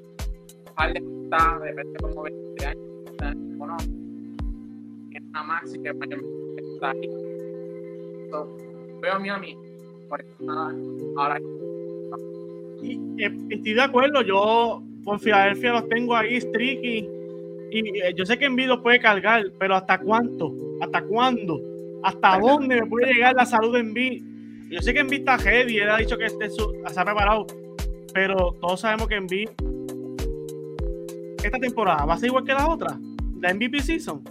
Harden 0.76 1.24
está, 1.24 1.58
depende 1.60 1.92
de 1.92 1.98
como 1.98 2.22
20 2.22 2.66
años, 2.66 3.60
o 3.60 3.66
no. 3.66 3.76
Tienes 5.10 5.34
a 5.34 5.42
Maxi 5.44 5.82
que 5.82 5.90
está 5.90 6.90
ahí. 6.90 7.10
So, 8.30 8.56
veo 9.00 9.12
a 9.14 9.18
Miami 9.18 9.67
ahora. 11.16 11.40
Y, 12.82 12.92
eh, 13.22 13.36
estoy 13.50 13.74
de 13.74 13.82
acuerdo, 13.82 14.22
yo 14.22 14.82
con 15.04 15.18
Filadelfia 15.18 15.72
los 15.72 15.88
tengo 15.88 16.14
ahí, 16.14 16.40
streaky. 16.40 17.08
Y 17.70 17.98
eh, 18.00 18.14
yo 18.16 18.24
sé 18.24 18.38
que 18.38 18.46
Envido 18.46 18.82
puede 18.82 19.00
cargar, 19.00 19.44
pero 19.58 19.74
¿hasta 19.74 19.98
cuánto? 19.98 20.54
¿Hasta 20.80 21.02
cuándo? 21.02 21.60
¿Hasta 22.02 22.38
dónde 22.38 22.80
me 22.80 22.86
puede 22.86 23.12
llegar 23.12 23.34
la 23.34 23.44
salud 23.44 23.74
de 23.74 23.80
Envid? 23.80 24.22
Yo 24.70 24.80
sé 24.80 24.92
que 24.94 25.00
Envid 25.00 25.20
está 25.20 25.38
heavy, 25.38 25.78
él 25.78 25.90
ha 25.90 25.96
dicho 25.96 26.16
que 26.16 26.26
este 26.26 26.48
se 26.50 26.62
ha 26.96 27.04
preparado, 27.04 27.46
pero 28.14 28.54
todos 28.60 28.80
sabemos 28.80 29.08
que 29.08 29.16
Envid 29.16 29.48
esta 31.42 31.58
temporada 31.58 32.04
va 32.04 32.14
a 32.14 32.18
ser 32.18 32.28
igual 32.28 32.44
que 32.44 32.52
la 32.52 32.68
otra, 32.68 32.98
la 33.40 33.54
MVP 33.54 33.80
season. 33.80 34.22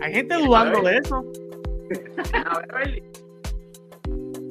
Hay 0.00 0.12
gente 0.12 0.34
dudando 0.34 0.82
de 0.82 0.98
eso. 0.98 1.24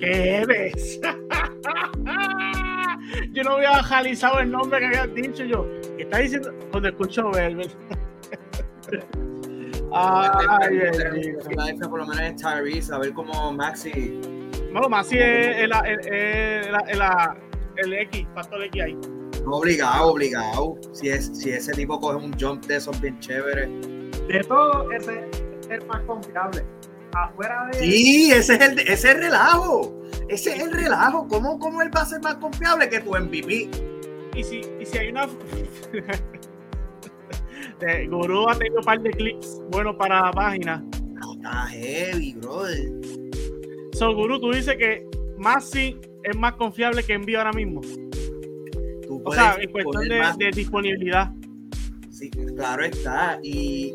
¿Qué 0.04 0.43
ves? 0.45 0.99
yo 3.32 3.43
no 3.43 3.51
había 3.51 3.82
jalizado 3.84 4.39
el 4.39 4.51
nombre 4.51 4.80
que 4.80 4.88
había 4.88 5.08
dicho 5.08 5.45
yo. 5.45 5.66
¿Qué 5.95 6.04
está 6.04 6.18
diciendo? 6.18 6.54
Cuando 6.72 6.89
escucho 6.89 7.32
Velvet. 7.32 7.74
Ay, 9.95 10.78
F 10.78 11.88
por 11.88 11.99
lo 11.99 12.08
menos 12.08 12.22
es 12.22 12.36
Tyrese, 12.36 12.93
a 12.93 12.97
ver 12.97 13.14
cómo 13.14 13.54
Maxi. 13.54 14.20
No, 14.74 14.89
Maxi 14.89 15.20
es 15.20 15.60
el, 15.60 15.72
el, 15.86 16.08
el, 16.08 16.76
el, 17.78 17.93
X, 17.93 18.28
factor 18.36 18.62
X 18.64 18.82
ahí. 18.82 18.97
Obligado, 19.45 20.08
obligado. 20.08 20.76
Si, 20.91 21.08
es, 21.10 21.28
si 21.28 21.51
ese 21.51 21.72
tipo 21.74 22.01
coge 22.01 22.18
un 22.18 22.34
jump 22.38 22.66
de 22.66 22.76
esos 22.76 22.99
bien 22.99 23.18
chévere. 23.20 23.68
De 24.28 24.43
todo, 24.45 24.91
ese 24.91 25.30
es 25.62 25.70
el 25.70 25.86
más 25.86 26.01
confiable. 26.01 26.66
Afuera 27.14 27.70
de. 27.72 27.80
Sí, 27.80 28.32
ese 28.32 28.55
es 28.55 28.61
el, 28.61 28.80
ese 28.80 28.93
es 28.93 29.05
el 29.05 29.18
relajo. 29.18 30.01
Ese 30.28 30.55
es 30.55 30.64
el 30.64 30.72
relajo. 30.72 31.28
¿Cómo, 31.28 31.59
¿Cómo 31.59 31.82
él 31.82 31.91
va 31.95 32.01
a 32.01 32.05
ser 32.05 32.22
más 32.22 32.36
confiable 32.36 32.89
que 32.89 32.99
tu 32.99 33.11
MVP? 33.11 33.70
Y 34.36 34.43
si, 34.43 34.61
y 34.80 34.86
si 34.86 34.97
hay 34.97 35.09
una. 35.09 35.28
Guru 38.09 38.49
ha 38.49 38.57
tenido 38.57 38.80
un 38.80 38.86
par 38.86 39.01
de 39.01 39.11
clics 39.11 39.61
buenos 39.70 39.95
para 39.95 40.22
la 40.22 40.32
página. 40.32 40.84
está 41.36 41.68
heavy, 41.68 42.34
brother. 42.34 42.91
So, 43.93 44.14
Guru, 44.16 44.39
tú 44.39 44.51
dices 44.51 44.76
que 44.78 45.05
Maxi 45.38 45.99
es 46.24 46.36
más 46.38 46.53
confiable 46.53 47.03
que 47.03 47.14
envío 47.14 47.39
ahora 47.39 47.51
mismo. 47.51 47.82
o 49.24 49.34
sea, 49.34 49.57
en 49.59 49.72
cuestión 49.72 50.07
de, 50.07 50.24
de, 50.38 50.51
disponibilidad. 50.51 51.32
Sí, 52.09 52.30
claro 52.30 52.86
está. 52.86 53.39
Y 53.43 53.93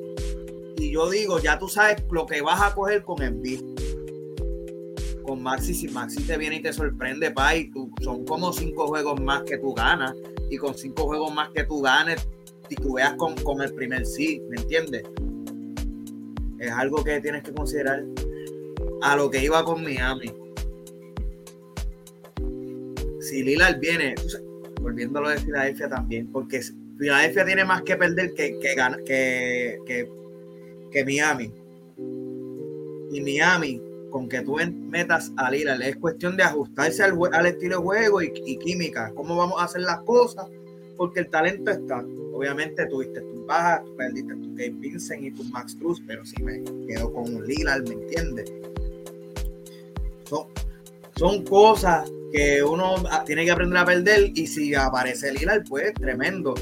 y 0.78 0.92
yo 0.92 1.10
digo, 1.10 1.38
ya 1.40 1.58
tú 1.58 1.68
sabes 1.68 2.02
lo 2.10 2.26
que 2.26 2.40
vas 2.40 2.60
a 2.62 2.74
coger 2.74 3.02
con 3.02 3.22
Embiid. 3.22 3.60
Con 5.22 5.42
Maxi, 5.42 5.74
si 5.74 5.88
Maxi 5.88 6.22
te 6.22 6.38
viene 6.38 6.56
y 6.56 6.62
te 6.62 6.72
sorprende, 6.72 7.30
pa, 7.30 7.52
tú, 7.72 7.90
son 8.00 8.24
como 8.24 8.52
cinco 8.52 8.86
juegos 8.86 9.20
más 9.20 9.42
que 9.42 9.58
tú 9.58 9.74
ganas. 9.74 10.14
Y 10.50 10.56
con 10.56 10.74
cinco 10.74 11.04
juegos 11.04 11.34
más 11.34 11.50
que 11.50 11.64
tú 11.64 11.82
ganes, 11.82 12.26
y 12.70 12.74
tú 12.76 12.94
veas 12.94 13.14
con, 13.14 13.34
con 13.36 13.62
el 13.62 13.72
primer 13.74 14.06
sí, 14.06 14.42
¿me 14.48 14.56
entiendes? 14.56 15.02
Es 16.58 16.70
algo 16.70 17.02
que 17.04 17.20
tienes 17.20 17.42
que 17.42 17.52
considerar 17.52 18.04
a 19.02 19.16
lo 19.16 19.30
que 19.30 19.42
iba 19.42 19.64
con 19.64 19.82
Miami. 19.82 20.32
Si 23.20 23.42
Lillard 23.42 23.78
viene, 23.78 24.14
volviendo 24.80 25.18
a 25.18 25.22
lo 25.22 25.28
de 25.30 25.38
Filadelfia 25.38 25.88
también, 25.88 26.30
porque 26.32 26.62
Filadelfia 26.98 27.44
tiene 27.44 27.64
más 27.64 27.82
que 27.82 27.96
perder 27.96 28.34
que, 28.34 28.58
que, 28.58 28.74
que, 29.04 29.78
que, 29.86 30.17
Miami. 31.04 31.52
Y 33.10 33.20
Miami, 33.20 33.80
con 34.10 34.28
que 34.28 34.40
tú 34.42 34.56
metas 34.90 35.32
a 35.36 35.50
Lillard, 35.50 35.80
es 35.82 35.96
cuestión 35.96 36.36
de 36.36 36.42
ajustarse 36.42 37.02
al, 37.02 37.18
al 37.32 37.46
estilo 37.46 37.78
de 37.78 37.82
juego 37.82 38.22
y, 38.22 38.58
química. 38.58 39.12
¿Cómo 39.14 39.36
vamos 39.36 39.60
a 39.60 39.64
hacer 39.64 39.82
las 39.82 40.00
cosas? 40.00 40.46
Porque 40.96 41.20
el 41.20 41.30
talento 41.30 41.70
está. 41.70 42.04
Obviamente 42.32 42.86
tuviste 42.86 43.20
tus 43.20 43.46
bajas, 43.46 43.84
tú 43.84 43.96
perdiste 43.96 44.34
tu 44.34 44.50
Gabe 44.50 44.70
Vincent 44.70 45.24
y 45.24 45.30
tu 45.32 45.44
Max 45.44 45.76
Cruz, 45.78 46.02
pero 46.06 46.24
si 46.24 46.42
me 46.42 46.62
quedo 46.86 47.12
con 47.12 47.34
un 47.34 47.46
Lillard, 47.46 47.86
¿me 47.88 47.94
entiendes? 47.94 48.52
Son, 50.24 50.46
son 51.16 51.44
cosas 51.44 52.10
que 52.32 52.62
uno 52.62 52.96
tiene 53.24 53.44
que 53.44 53.50
aprender 53.50 53.78
a 53.78 53.84
perder 53.84 54.32
y 54.34 54.46
si 54.46 54.74
aparece 54.74 55.32
Lillard, 55.32 55.64
pues 55.68 55.94
tremendo. 55.94 56.54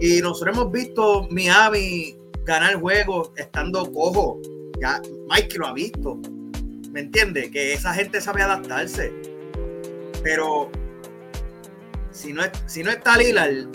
Y 0.00 0.20
nosotros 0.20 0.56
hemos 0.56 0.72
visto 0.72 1.26
Miami 1.30 2.16
ganar 2.46 2.76
juegos 2.76 3.32
estando 3.36 3.92
cojo. 3.92 4.40
Ya 4.80 5.02
Mike 5.28 5.58
lo 5.58 5.66
ha 5.66 5.72
visto. 5.74 6.18
¿Me 6.92 7.00
entiende? 7.00 7.50
Que 7.50 7.74
esa 7.74 7.92
gente 7.92 8.20
sabe 8.20 8.42
adaptarse. 8.42 9.12
Pero 10.22 10.70
si 12.10 12.32
no, 12.32 12.42
si 12.66 12.82
no 12.82 12.90
está 12.90 13.18
Lillard, 13.18 13.66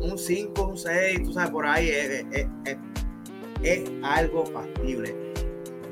un 0.00 0.18
5, 0.18 0.66
un 0.66 0.76
6, 0.76 1.22
tú 1.22 1.32
sabes, 1.32 1.50
por 1.50 1.66
ahí 1.66 1.88
es, 1.88 2.24
es, 3.62 3.90
algo 4.02 4.44
factible. 4.46 5.14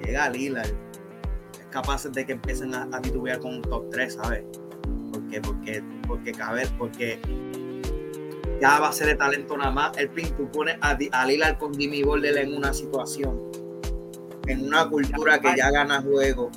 Llega 0.04 0.28
Lillard, 0.30 0.66
es 0.66 1.66
capaz 1.70 2.04
de 2.04 2.26
que 2.26 2.32
empiecen 2.32 2.74
a, 2.74 2.88
a 2.92 3.00
titubear 3.00 3.38
con 3.38 3.54
un 3.54 3.62
top 3.62 3.90
3, 3.90 4.14
¿sabes? 4.14 4.44
porque, 5.16 5.40
porque, 5.40 5.82
porque 6.06 6.32
caber, 6.32 6.68
porque 6.78 7.18
ya 8.60 8.80
va 8.80 8.88
a 8.88 8.92
ser 8.92 9.08
de 9.08 9.14
talento 9.16 9.56
nada 9.56 9.70
más. 9.70 9.96
El 9.98 10.08
pin, 10.10 10.34
tú 10.36 10.50
pones 10.50 10.76
a, 10.80 10.96
a 11.12 11.58
con 11.58 11.74
Jimmy 11.74 12.02
Butler 12.02 12.38
en 12.38 12.54
una 12.54 12.72
situación, 12.72 13.40
en 14.46 14.66
una 14.66 14.88
cultura 14.88 15.38
que 15.38 15.54
ya 15.56 15.70
gana 15.70 16.02
juego. 16.02 16.50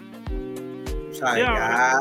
O 1.09 1.13
sea, 1.13 1.37
ya... 1.37 1.99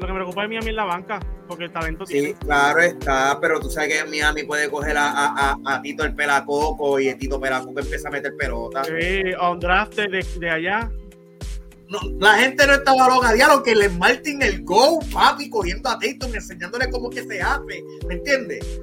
Lo 0.00 0.06
que 0.06 0.12
me 0.12 0.18
preocupa 0.18 0.42
es 0.42 0.48
Miami 0.48 0.70
en 0.70 0.76
la 0.76 0.84
banca, 0.84 1.20
porque 1.46 1.64
el 1.64 1.72
talento 1.72 2.04
sí, 2.04 2.14
tiene. 2.14 2.34
claro 2.34 2.80
está, 2.80 3.38
pero 3.40 3.60
tú 3.60 3.70
sabes 3.70 3.94
que 3.94 4.10
Miami 4.10 4.42
puede 4.42 4.68
coger 4.68 4.96
a, 4.98 5.08
a, 5.08 5.56
a, 5.64 5.82
Tito 5.82 6.04
el 6.04 6.14
Pelacoco 6.14 6.98
y 6.98 7.08
el 7.08 7.16
Tito 7.16 7.40
Pelacoco 7.40 7.78
empieza 7.78 8.08
a 8.08 8.10
meter 8.10 8.34
pelota. 8.36 8.84
Sí, 8.84 9.32
a 9.38 9.50
un 9.50 9.60
draft 9.60 9.94
de, 9.94 10.26
de 10.38 10.50
allá 10.50 10.90
la 12.18 12.34
gente 12.34 12.66
no 12.66 12.74
estaba 12.74 13.08
loca, 13.08 13.32
diablo, 13.32 13.62
que 13.62 13.74
le 13.74 13.88
Martin 13.88 14.42
el 14.42 14.64
go, 14.64 15.00
papi, 15.12 15.50
cogiendo 15.50 15.88
a 15.88 15.98
Tatum, 15.98 16.34
enseñándole 16.34 16.90
cómo 16.90 17.10
que 17.10 17.22
se 17.22 17.40
hace, 17.40 17.84
¿me 18.08 18.14
entiendes? 18.14 18.80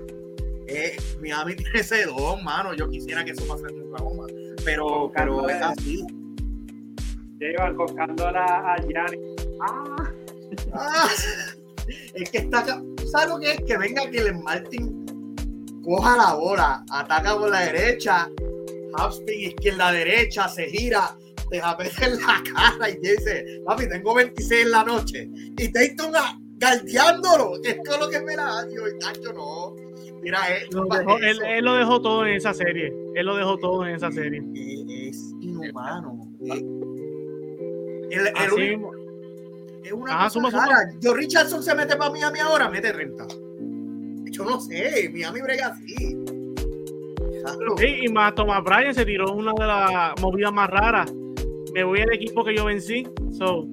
Eh, 0.74 0.96
Miami 1.20 1.56
tiene 1.58 1.80
ese 1.80 2.06
don, 2.06 2.44
mano, 2.44 2.74
yo 2.74 2.90
quisiera 2.90 3.26
que 3.26 3.32
eso 3.32 3.46
pasara 3.46 3.70
en 3.72 3.82
Oklahoma, 3.82 4.28
pero, 4.64 5.12
pero 5.14 5.50
es 5.50 5.62
así. 5.62 6.06
Llevan 7.40 7.76
buscándola 7.76 8.46
a 8.46 8.78
Gianni. 8.88 9.18
Ah. 9.62 10.14
ah. 10.74 11.10
es 12.14 12.30
que 12.30 12.38
está, 12.38 12.66
¿sabes 13.12 13.30
lo 13.30 13.40
que 13.40 13.52
es? 13.52 13.62
Que 13.66 13.78
venga 13.78 14.10
que 14.10 14.24
le 14.24 14.32
Martin 14.32 15.06
coja 15.84 16.16
la 16.16 16.34
bola, 16.36 16.86
ataca 16.90 17.38
por 17.38 17.50
la 17.50 17.62
derecha, 17.62 18.30
Hapspin 18.96 19.40
izquierda 19.40 19.92
derecha, 19.92 20.48
se 20.48 20.68
gira, 20.68 21.18
te 21.50 21.58
en 21.58 22.22
la 22.22 22.42
cara 22.56 22.90
y 22.90 22.98
dice, 22.98 23.62
papi, 23.66 23.90
tengo 23.90 24.14
26 24.14 24.66
en 24.66 24.72
la 24.72 24.84
noche. 24.84 25.30
Y 25.58 25.68
Dayton 25.70 26.14
galdeándolo, 26.58 27.60
que 27.62 27.72
es 27.72 27.84
todo 27.84 28.06
lo 28.06 28.10
que 28.10 28.22
me 28.22 28.36
la 28.36 28.66
yo, 28.74 28.84
tacho, 29.00 29.34
no. 29.34 29.81
Mira, 30.22 30.40
él, 30.50 31.40
él, 31.48 31.66
lo 31.66 31.74
dejó 31.76 32.02
todo 32.02 32.26
en 32.26 32.36
esa 32.36 32.54
serie. 32.54 32.94
Él 33.16 33.26
lo 33.26 33.36
dejó 33.36 33.58
todo 33.58 33.86
en 33.86 33.96
esa 33.96 34.12
serie. 34.12 34.44
Es, 35.08 35.34
inhumano. 35.42 36.28
El, 38.10 38.28
el 38.28 38.80
es 39.84 39.92
una 39.92 40.30
cosa 40.30 40.50
rara. 40.52 40.94
Yo 41.00 41.14
Richardson 41.14 41.64
se 41.64 41.74
mete 41.74 41.96
para 41.96 42.12
Miami 42.12 42.40
ahora, 42.40 42.70
mete 42.70 42.92
renta. 42.92 43.26
Yo 44.32 44.46
no 44.46 44.60
sé, 44.60 45.10
Miami 45.12 45.42
brega 45.42 45.68
así. 45.68 46.18
Sí, 47.78 47.98
y 48.04 48.08
más 48.10 48.36
Thomas 48.36 48.64
Bryan 48.64 48.94
se 48.94 49.04
tiró 49.04 49.34
una 49.34 49.54
de 49.54 49.66
las 49.66 50.22
movidas 50.22 50.54
más 50.54 50.70
raras 50.70 51.12
me 51.74 51.84
voy 51.84 52.02
al 52.02 52.14
equipo 52.14 52.44
que 52.44 52.56
yo 52.56 52.66
vencí. 52.66 53.08
So. 53.32 53.68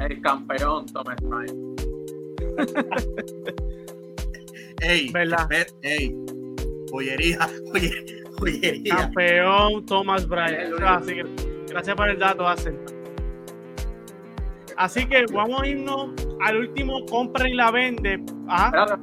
El 0.00 0.20
campeón, 0.20 0.86
Thomas 0.86 1.16
Bryant. 1.22 1.80
ey, 4.82 5.10
¿verdad? 5.12 5.48
Ey, 5.82 6.14
joyería, 6.90 7.38
joyería. 8.38 8.96
Campeón 8.96 9.86
Thomas 9.86 10.28
Bryant. 10.28 10.80
Así 10.82 11.14
que, 11.14 11.24
gracias 11.68 11.96
por 11.96 12.08
el 12.08 12.18
dato, 12.18 12.46
Hacen. 12.46 12.78
Así 14.76 15.06
que 15.06 15.24
vamos 15.32 15.62
a 15.62 15.66
irnos 15.66 16.10
al 16.40 16.56
último 16.56 17.04
compra 17.06 17.48
y 17.48 17.54
la 17.54 17.70
vende. 17.70 18.22
Ajá. 18.48 18.98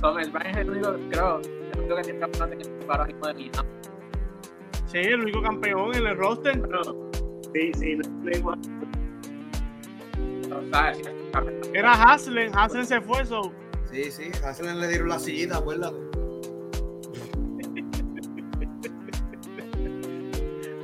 Thomas 0.00 0.32
Bryant 0.32 0.56
es 0.56 0.62
el 0.62 0.70
único, 0.70 0.96
creo, 1.10 1.40
el 1.40 1.78
único 1.78 1.96
que 1.96 2.02
tiene 2.02 2.20
campeón 2.20 2.50
de 2.50 2.68
ahora 2.88 3.04
mismo 3.06 3.26
de. 3.26 3.50
Sí, 4.86 4.98
el 4.98 5.20
único 5.20 5.42
campeón 5.42 5.94
en 5.94 6.06
el 6.06 6.16
roster. 6.16 6.60
Pero, 6.60 7.08
Sí, 7.54 7.72
sí, 7.78 7.96
no 10.48 10.60
Era 11.72 11.92
Haslen, 11.92 12.52
Haslen 12.56 12.86
se 12.86 13.00
fue 13.00 13.22
eso. 13.22 13.52
Sí, 13.90 14.10
sí, 14.10 14.30
Haslen 14.44 14.80
le 14.80 14.88
dieron 14.88 15.08
la 15.08 15.18
sillita, 15.18 15.58
acuérdate. 15.58 15.96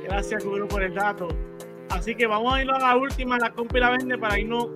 Gracias, 0.03 0.43
Guru, 0.43 0.67
por 0.67 0.81
el 0.81 0.93
dato. 0.95 1.27
Así 1.89 2.15
que 2.15 2.25
vamos 2.25 2.53
a 2.53 2.63
ir 2.63 2.69
a 2.71 2.79
la 2.79 2.97
última, 2.97 3.37
la 3.37 3.53
compra 3.53 3.77
y 3.77 3.81
la 3.81 3.89
vende, 3.91 4.17
para 4.17 4.39
irnos 4.39 4.69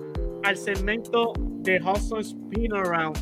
al 0.44 0.56
segmento 0.56 1.32
de 1.62 1.80
Hudson 1.80 2.20
Spin 2.20 2.72
Around. 2.72 3.18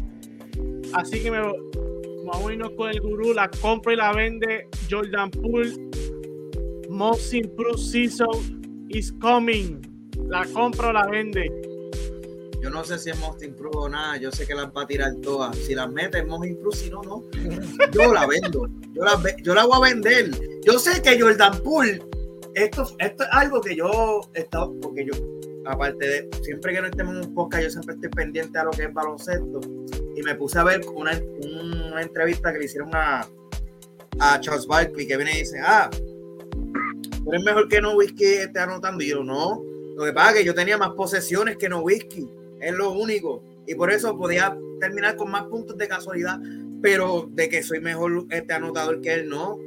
Así 0.94 1.22
que 1.22 1.30
me, 1.30 1.40
vamos 1.40 2.48
a 2.48 2.52
irnos 2.52 2.70
con 2.72 2.90
el 2.90 3.00
gurú, 3.00 3.32
la 3.32 3.48
compra 3.48 3.92
y 3.94 3.96
la 3.96 4.12
vende 4.12 4.68
Jordan 4.90 5.30
Poole, 5.30 5.74
Most 6.90 7.32
Improved 7.32 7.78
Season 7.78 8.86
is 8.88 9.12
coming. 9.20 9.80
La 10.28 10.44
compra 10.46 10.88
o 10.88 10.92
la 10.92 11.06
vende. 11.06 11.67
Yo 12.60 12.70
no 12.70 12.82
sé 12.84 12.98
si 12.98 13.10
es 13.10 13.18
Most 13.18 13.42
Improved 13.42 13.76
o 13.76 13.88
nada. 13.88 14.16
Yo 14.16 14.32
sé 14.32 14.46
que 14.46 14.54
las 14.54 14.66
va 14.66 14.82
a 14.82 14.86
tirar 14.86 15.14
todas. 15.22 15.56
Si 15.56 15.74
las 15.74 15.90
mete, 15.90 16.18
es 16.18 16.26
Most 16.26 16.46
Improved. 16.46 16.76
Si 16.76 16.90
no, 16.90 17.02
no. 17.02 17.22
Yo 17.92 18.12
la 18.12 18.26
vendo. 18.26 18.68
Yo 18.92 19.04
la, 19.04 19.20
yo 19.42 19.54
la 19.54 19.64
voy 19.64 19.76
a 19.76 19.92
vender. 19.92 20.30
Yo 20.64 20.78
sé 20.78 21.00
que 21.00 21.20
Jordan 21.20 21.62
Poole, 21.62 22.02
esto, 22.54 22.86
esto 22.98 23.22
es 23.22 23.28
algo 23.32 23.60
que 23.60 23.76
yo 23.76 24.20
he 24.34 24.40
estado, 24.40 24.74
porque 24.80 25.06
yo, 25.06 25.12
aparte 25.66 26.06
de, 26.06 26.30
siempre 26.42 26.74
que 26.74 26.80
no 26.80 26.88
estemos 26.88 27.16
en 27.16 27.28
un 27.28 27.34
podcast, 27.34 27.64
yo 27.64 27.70
siempre 27.70 27.94
estoy 27.94 28.10
pendiente 28.10 28.58
a 28.58 28.64
lo 28.64 28.70
que 28.72 28.84
es 28.84 28.92
baloncesto. 28.92 29.60
Y 30.16 30.22
me 30.22 30.34
puse 30.34 30.58
a 30.58 30.64
ver 30.64 30.80
una, 30.92 31.12
una 31.44 32.02
entrevista 32.02 32.52
que 32.52 32.58
le 32.58 32.64
hicieron 32.64 32.90
a, 32.92 33.26
a 34.18 34.40
Charles 34.40 34.66
Barkley, 34.66 35.06
que 35.06 35.16
viene 35.16 35.32
y 35.32 35.38
dice, 35.38 35.60
ah, 35.64 35.88
es 37.32 37.44
mejor 37.44 37.68
que 37.68 37.80
no 37.80 37.94
whisky 37.94 38.24
esté 38.24 38.58
anotando. 38.58 39.02
Y 39.04 39.08
yo, 39.08 39.22
no. 39.22 39.62
Lo 39.96 40.04
que 40.04 40.12
pasa 40.12 40.30
es 40.30 40.36
que 40.38 40.44
yo 40.44 40.54
tenía 40.54 40.78
más 40.78 40.90
posesiones 40.90 41.56
que 41.56 41.68
no 41.68 41.80
whisky. 41.80 42.28
Es 42.60 42.74
lo 42.74 42.92
único. 42.92 43.42
Y 43.66 43.74
por 43.74 43.90
eso 43.90 44.16
podía 44.16 44.56
terminar 44.80 45.16
con 45.16 45.30
más 45.30 45.44
puntos 45.44 45.76
de 45.76 45.88
casualidad. 45.88 46.40
Pero 46.80 47.28
de 47.32 47.48
que 47.48 47.62
soy 47.62 47.80
mejor 47.80 48.26
este 48.30 48.52
anotador 48.52 49.00
que 49.00 49.14
él, 49.14 49.28
no. 49.28 49.58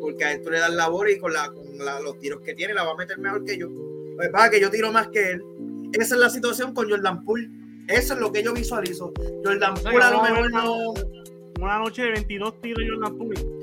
Porque 0.00 0.24
a 0.24 0.32
él 0.32 0.42
tú 0.42 0.50
le 0.50 0.58
das 0.58 0.72
labor 0.72 1.10
y 1.10 1.18
con, 1.18 1.32
la, 1.32 1.50
con 1.50 1.64
los 2.04 2.18
tiros 2.18 2.40
que 2.42 2.54
tiene 2.54 2.74
la 2.74 2.84
va 2.84 2.92
a 2.92 2.96
meter 2.96 3.18
mejor 3.18 3.44
que 3.44 3.56
yo. 3.56 3.68
Lo 3.68 4.18
que 4.18 4.28
pasa 4.28 4.46
es 4.46 4.50
que 4.52 4.60
yo 4.60 4.70
tiro 4.70 4.92
más 4.92 5.08
que 5.08 5.32
él. 5.32 5.42
Esa 5.92 6.14
es 6.14 6.20
la 6.20 6.30
situación 6.30 6.72
con 6.74 6.88
Jordan 6.88 7.24
Poole. 7.24 7.50
Eso 7.88 8.14
es 8.14 8.20
lo 8.20 8.32
que 8.32 8.42
yo 8.42 8.52
visualizo. 8.52 9.12
Jordan 9.44 9.74
Poole 9.74 10.02
a 10.02 10.10
lo 10.10 10.22
mejor 10.22 10.52
no. 10.52 10.94
Una 11.60 11.78
noche 11.78 12.02
de 12.02 12.10
22 12.12 12.60
tiros 12.60 12.84
Jordan 12.88 13.16
Poole 13.18 13.62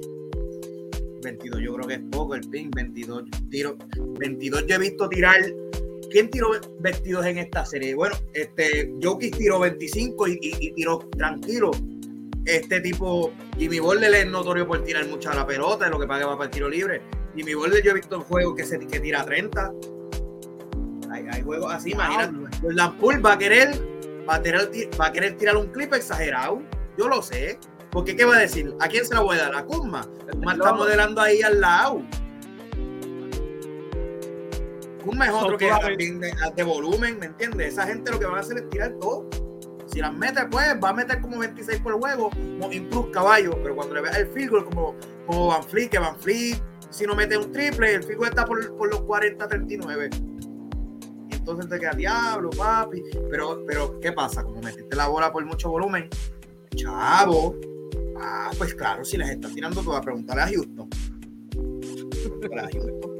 22 1.21 1.61
yo 1.61 1.73
creo 1.75 1.87
que 1.87 1.93
es 1.95 2.01
poco 2.11 2.35
el 2.35 2.41
pin, 2.49 2.71
22 2.71 3.23
tiros, 3.49 3.75
22 4.19 4.65
yo 4.67 4.75
he 4.75 4.79
visto 4.79 5.09
tirar, 5.09 5.41
¿quién 6.09 6.29
tiró 6.29 6.51
22 6.79 7.25
en 7.25 7.37
esta 7.39 7.65
serie? 7.65 7.95
Bueno, 7.95 8.15
este, 8.33 8.93
Jokic 9.01 9.37
tiró 9.37 9.59
25 9.59 10.27
y, 10.27 10.39
y, 10.41 10.71
tiró 10.71 10.99
tranquilo. 11.17 11.71
Este 12.45 12.81
tipo, 12.81 13.31
Jimmy 13.57 13.79
Butler 13.79 14.13
es 14.13 14.27
notorio 14.27 14.67
por 14.67 14.83
tirar 14.83 15.05
mucha 15.07 15.33
la 15.33 15.45
pelota, 15.45 15.85
es 15.85 15.91
lo 15.91 15.99
que 15.99 16.07
paga 16.07 16.31
para 16.33 16.45
el 16.45 16.49
tiro 16.49 16.69
libre, 16.69 17.01
Y 17.35 17.43
mi 17.43 17.53
Butler 17.53 17.83
yo 17.83 17.91
he 17.91 17.95
visto 17.95 18.21
juegos 18.21 18.55
que, 18.55 18.63
se, 18.63 18.79
que 18.79 18.99
tira 18.99 19.23
30. 19.23 19.73
Hay, 21.11 21.25
hay 21.31 21.41
juegos 21.41 21.73
así, 21.73 21.91
imagínate. 21.91 22.33
La 22.69 22.95
Pool 22.97 23.23
va 23.23 23.33
a 23.33 23.37
querer 23.37 23.71
va 24.29 24.35
a, 24.35 24.41
tirar, 24.41 24.69
va 24.99 25.07
a 25.07 25.11
querer 25.11 25.37
tirar 25.37 25.57
un 25.57 25.67
clip 25.67 25.93
exagerado. 25.93 26.61
Yo 26.97 27.07
lo 27.07 27.21
sé. 27.21 27.59
Porque 27.91 28.15
¿qué 28.15 28.23
va 28.23 28.35
a 28.35 28.39
decir? 28.39 28.75
¿A 28.79 28.87
quién 28.87 29.03
se 29.03 29.15
la 29.15 29.21
voy 29.21 29.37
a 29.37 29.43
dar? 29.43 29.55
¿A 29.55 29.65
Kuzma? 29.65 30.07
Kuzma 30.31 30.53
está 30.53 30.73
modelando 30.73 31.21
ahí 31.21 31.41
al 31.41 31.59
lado. 31.59 32.03
Es 34.99 35.33
otro 35.33 35.57
que 35.57 35.67
también 35.67 36.19
de, 36.19 36.33
de, 36.55 36.63
volumen, 36.63 37.19
¿me 37.19 37.27
entiendes? 37.27 37.73
Esa 37.73 37.87
gente 37.87 38.11
lo 38.11 38.19
que 38.19 38.25
va 38.25 38.37
a 38.37 38.41
hacer 38.41 38.57
es 38.57 38.69
tirar 38.69 38.93
todo. 38.99 39.29
Si 39.87 39.99
las 39.99 40.13
mete, 40.13 40.45
pues 40.51 40.67
va 40.83 40.89
a 40.89 40.93
meter 40.93 41.19
como 41.19 41.39
26 41.39 41.79
por 41.81 41.93
juego, 41.93 42.29
como 42.29 42.71
improve 42.71 43.11
caballo. 43.11 43.51
Pero 43.63 43.75
cuando 43.75 43.95
le 43.95 44.01
veas 44.01 44.17
el 44.17 44.27
field 44.27 44.51
goal, 44.51 44.65
como, 44.65 44.95
como 45.25 45.47
Van 45.47 45.63
Fleet, 45.63 45.89
que 45.89 45.99
Van 45.99 46.19
Fleet, 46.19 46.61
si 46.89 47.05
no 47.05 47.15
mete 47.15 47.37
un 47.37 47.51
triple, 47.51 47.95
el 47.95 48.03
field 48.03 48.17
goal 48.17 48.29
está 48.29 48.45
por, 48.45 48.77
por 48.77 48.89
los 48.89 49.01
40-39 49.01 50.29
entonces 51.49 51.69
te 51.69 51.79
queda 51.79 51.91
diablo, 51.91 52.49
papi. 52.51 53.03
Pero, 53.29 53.63
pero, 53.65 53.99
¿qué 53.99 54.11
pasa? 54.11 54.43
Como 54.43 54.61
metiste 54.61 54.95
la 54.95 55.07
bola 55.07 55.31
por 55.31 55.43
mucho 55.45 55.69
volumen, 55.69 56.09
chavo. 56.75 57.55
Ah, 58.19 58.51
pues 58.57 58.75
claro, 58.75 59.03
si 59.03 59.17
les 59.17 59.29
estás 59.29 59.53
tirando, 59.53 59.81
te 59.81 59.95
a 59.95 60.01
preguntarle 60.01 60.43
a 60.43 60.47
Houston. 60.47 60.89
a 62.57 62.69
Houston. 62.71 63.18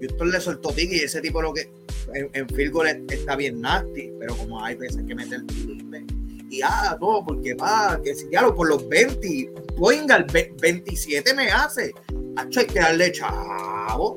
Houston 0.00 0.30
le 0.30 0.40
soltó 0.40 0.70
tiki 0.70 0.96
y 0.96 1.00
ese 1.00 1.20
tipo 1.20 1.40
lo 1.42 1.52
que 1.52 1.70
en, 2.14 2.30
en 2.32 2.48
field 2.48 2.72
goal 2.72 2.86
está 3.08 3.36
bien 3.36 3.60
nasty, 3.60 4.12
pero 4.18 4.36
como 4.36 4.62
hay 4.62 4.76
veces 4.76 5.02
que 5.06 5.14
mete 5.14 5.36
el 5.36 5.46
triple 5.46 6.04
y 6.48 6.62
ah, 6.62 6.96
todo, 6.98 7.24
porque 7.24 7.54
va, 7.54 8.00
que 8.02 8.14
si 8.14 8.28
ya 8.30 8.42
lo 8.42 8.54
por 8.54 8.68
los 8.68 8.88
20, 8.88 9.52
Boingal 9.76 10.26
27 10.60 11.34
me 11.34 11.50
hace. 11.50 11.92
Hacho, 12.36 12.60
hay 12.60 12.66
que 12.66 12.78
darle 12.78 13.12
chavo. 13.12 14.16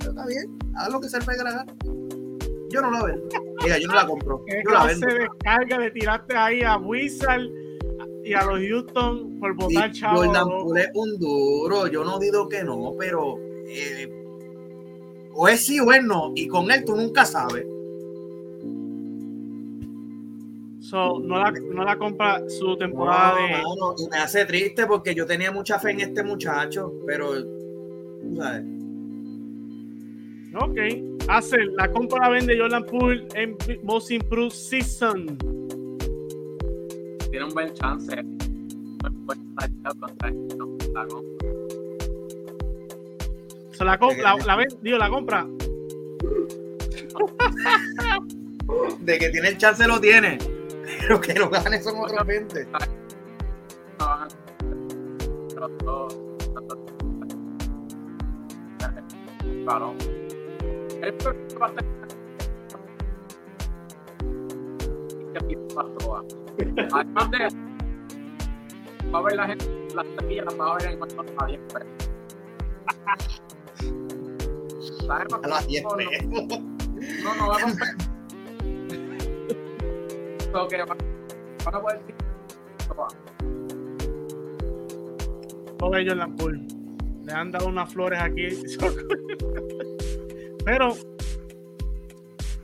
está 0.00 0.26
bien, 0.26 0.58
haz 0.74 0.90
lo 0.90 1.00
que 1.00 1.08
se 1.08 1.18
le 1.20 1.24
pega 1.24 1.44
la 1.44 1.50
gana. 1.52 1.74
Yo 2.70 2.82
no 2.82 2.90
la 2.90 3.04
vendo. 3.04 3.28
Mira, 3.62 3.78
yo 3.78 3.88
no 3.88 3.94
la 3.94 4.06
compro. 4.06 4.44
Yo 4.64 4.70
la 4.70 4.86
vendo. 4.86 5.08
Se 5.08 5.18
descarga 5.18 5.78
de 5.78 5.90
tirarte 5.90 6.36
ahí 6.36 6.62
a 6.62 6.76
Wizard 6.76 7.48
y 8.24 8.34
a 8.34 8.44
los 8.44 8.60
Houston 8.60 9.38
por 9.40 9.54
votar 9.54 9.92
chavo. 9.92 10.24
Jordan 10.24 10.48
Poole 10.48 10.82
es 10.82 10.90
un 10.94 11.18
duro. 11.18 11.86
Yo 11.86 12.04
no 12.04 12.18
digo 12.18 12.48
que 12.48 12.62
no, 12.62 12.94
pero 12.98 13.38
eh, 13.68 14.17
o 15.40 15.46
es 15.46 15.64
sí 15.64 15.78
o 15.78 15.92
es 15.92 16.02
no. 16.02 16.32
Y 16.34 16.48
con 16.48 16.68
él 16.70 16.84
tú 16.84 16.96
nunca 16.96 17.24
sabes. 17.24 17.64
So, 20.80 21.20
no, 21.20 21.38
la, 21.38 21.52
no 21.52 21.84
la 21.84 21.96
compra 21.96 22.42
su 22.48 22.76
temporada 22.76 23.34
no, 23.34 23.46
de. 23.46 23.52
No, 23.52 23.94
y 23.98 24.08
me 24.10 24.16
hace 24.16 24.44
triste 24.46 24.84
porque 24.86 25.14
yo 25.14 25.26
tenía 25.26 25.52
mucha 25.52 25.78
fe 25.78 25.92
en 25.92 26.00
este 26.00 26.24
muchacho, 26.24 26.92
pero. 27.06 27.34
¿sabes? 28.36 28.64
Ok. 30.60 31.28
Hace 31.28 31.58
la 31.76 31.88
compra 31.92 32.22
la 32.22 32.30
vende 32.30 32.58
Jordan 32.58 32.84
Poole 32.86 33.28
en 33.34 33.56
Most 33.84 34.10
Improved 34.10 34.50
Season. 34.50 35.38
Tiene 37.30 37.44
un 37.44 37.54
buen 37.54 37.72
chance. 37.74 38.24
Se 43.78 43.84
la 43.84 43.96
compra, 43.96 44.34
la, 44.34 44.56
la, 44.56 44.66
digo, 44.82 44.98
la 44.98 45.08
compra. 45.08 45.46
De 48.98 49.18
que 49.20 49.30
tiene 49.30 49.50
el 49.50 49.56
chance 49.56 49.86
lo 49.86 50.00
tiene. 50.00 50.36
Pero 51.00 51.20
que 51.20 51.34
lo 51.34 51.48
gane 51.48 51.80
son 51.80 51.94
otros 52.00 52.26
20. 52.26 52.66
Claro. 59.64 59.94
Va 61.60 61.66
a 61.66 61.74
ser. 61.74 61.84
Además 66.92 67.30
de 67.30 67.46
eso, 67.46 67.56
va 69.14 69.20
a 69.20 69.22
ver 69.22 69.36
la 69.36 69.46
gente, 69.46 69.64
las 69.94 70.04
semillas 70.18 70.46
las 70.46 70.58
va 70.58 70.72
a 70.72 70.74
ver 70.78 70.88
en 70.88 70.98
a 71.38 71.46
10 71.46 71.60
pesos. 71.72 72.08
A 75.10 75.48
las 75.48 75.66
10 75.66 75.84
pesos. 75.96 76.60
No, 77.22 77.34
no 77.34 77.48
va 77.48 77.56
a 77.56 77.58
que 80.68 80.76
van 80.76 81.74
a 81.74 81.80
poder 81.80 82.00
decir. 82.00 82.14
Pobre 85.78 86.06
Jordan 86.06 86.36
Poole. 86.36 86.60
Le 87.24 87.32
han 87.32 87.50
dado 87.52 87.68
unas 87.68 87.92
flores 87.92 88.20
aquí. 88.20 88.48
Pero, 90.64 90.94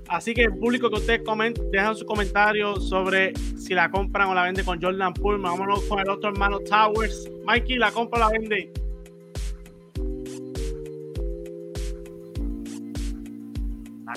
así 0.08 0.34
que 0.34 0.42
el 0.42 0.56
público 0.58 0.90
que 0.90 0.96
ustedes 0.96 1.22
comenten, 1.24 1.70
dejan 1.70 1.94
sus 1.94 2.04
comentarios 2.04 2.88
sobre 2.88 3.32
si 3.56 3.74
la 3.74 3.90
compran 3.90 4.28
o 4.28 4.34
la 4.34 4.44
venden 4.44 4.64
con 4.64 4.80
Jordan 4.80 5.12
Poole. 5.14 5.42
Vámonos 5.42 5.84
con 5.84 6.00
el 6.00 6.08
otro 6.08 6.30
hermano 6.30 6.58
Towers. 6.60 7.30
Mikey, 7.44 7.76
¿la 7.76 7.92
compra 7.92 8.26
o 8.26 8.30
la 8.30 8.38
vende? 8.38 8.72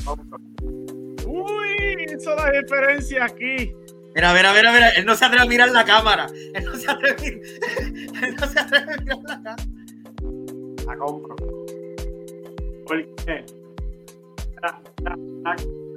La. 0.05 0.13
Uy, 1.25 2.05
eso 2.05 2.31
es 2.31 2.37
la 2.37 2.51
diferencia 2.61 3.25
aquí. 3.25 3.73
Mira, 4.15 4.33
mira, 4.33 4.53
mira, 4.53 4.71
mira, 4.71 4.89
él 4.89 5.05
no 5.05 5.15
se 5.15 5.25
atreve 5.25 5.43
a 5.43 5.47
mirar 5.47 5.69
la 5.69 5.85
cámara. 5.85 6.27
Él 6.53 6.65
no 6.65 6.75
se 6.75 6.89
atreve, 6.89 7.23
él 8.23 8.35
no 8.39 8.47
se 8.47 8.59
atreve 8.59 8.93
a 8.93 8.97
mirar 8.97 9.17
la 9.23 9.43
cámara. 9.43 9.55
La 10.85 10.97
compro. 10.97 11.35
¿Por 12.87 13.05
qué? 13.25 13.45
Era, 14.57 14.81
era, 15.01 15.15
era, 15.45 15.55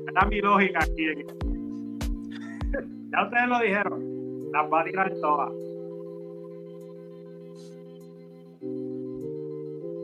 era 0.08 0.26
mi 0.26 0.40
lógica 0.40 0.80
aquí. 0.82 1.06
ya 3.12 3.24
ustedes 3.24 3.48
lo 3.48 3.58
dijeron. 3.60 4.50
Las 4.52 4.70
va 4.70 4.80
a 4.80 4.84
tirar 4.84 5.12
todas. 5.20 5.52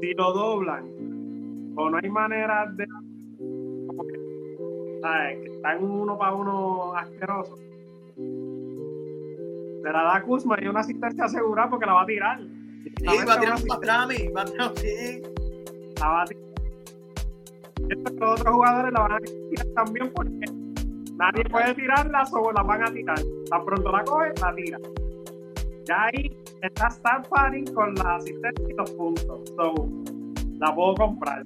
Si 0.00 0.14
lo 0.14 0.32
doblan, 0.32 0.84
o 1.76 1.90
no 1.90 1.98
hay 2.02 2.08
manera 2.08 2.66
de. 2.76 2.85
¿Sabes? 5.06 5.38
Que 5.38 5.48
está 5.54 5.74
en 5.74 5.84
un 5.84 5.90
uno 6.00 6.18
para 6.18 6.34
uno 6.34 6.94
asqueroso. 6.96 7.56
Se 9.82 9.92
la 9.92 10.02
da 10.02 10.22
Kuzma 10.22 10.56
y 10.60 10.66
una 10.66 10.80
asistencia 10.80 11.24
asegurada 11.24 11.70
porque 11.70 11.86
la 11.86 11.94
va 11.94 12.02
a 12.02 12.06
tirar. 12.06 12.40
Sí, 12.40 13.04
va 13.06 13.34
a 13.34 13.40
tirar 13.40 13.56
un 13.56 13.66
pastrami, 13.66 14.28
va 14.28 14.42
a 14.42 14.44
tirar 14.44 14.72
sí. 14.76 15.22
La 16.00 16.08
va 16.08 16.22
a 16.22 16.24
tirar. 16.24 16.42
Estos 17.88 18.12
otros 18.12 18.54
jugadores 18.54 18.92
la 18.92 19.00
van 19.00 19.12
a 19.12 19.18
tirar 19.18 19.66
también 19.76 20.12
porque 20.12 20.46
nadie 21.14 21.44
puede 21.44 21.74
tirarla 21.74 22.24
o 22.32 22.52
la 22.52 22.62
van 22.62 22.82
a 22.82 22.92
tirar. 22.92 23.18
Tan 23.50 23.64
pronto 23.64 23.92
la 23.92 24.04
coge, 24.04 24.32
la 24.40 24.54
tira. 24.54 24.78
Ya 25.84 26.06
ahí 26.06 26.36
está 26.62 26.88
Star 26.88 27.22
con 27.28 27.94
la 27.94 28.16
asistencia 28.16 28.66
y 28.68 28.72
los 28.72 28.90
puntos. 28.92 29.52
So, 29.56 29.88
la 30.58 30.74
puedo 30.74 30.94
comprar. 30.94 31.44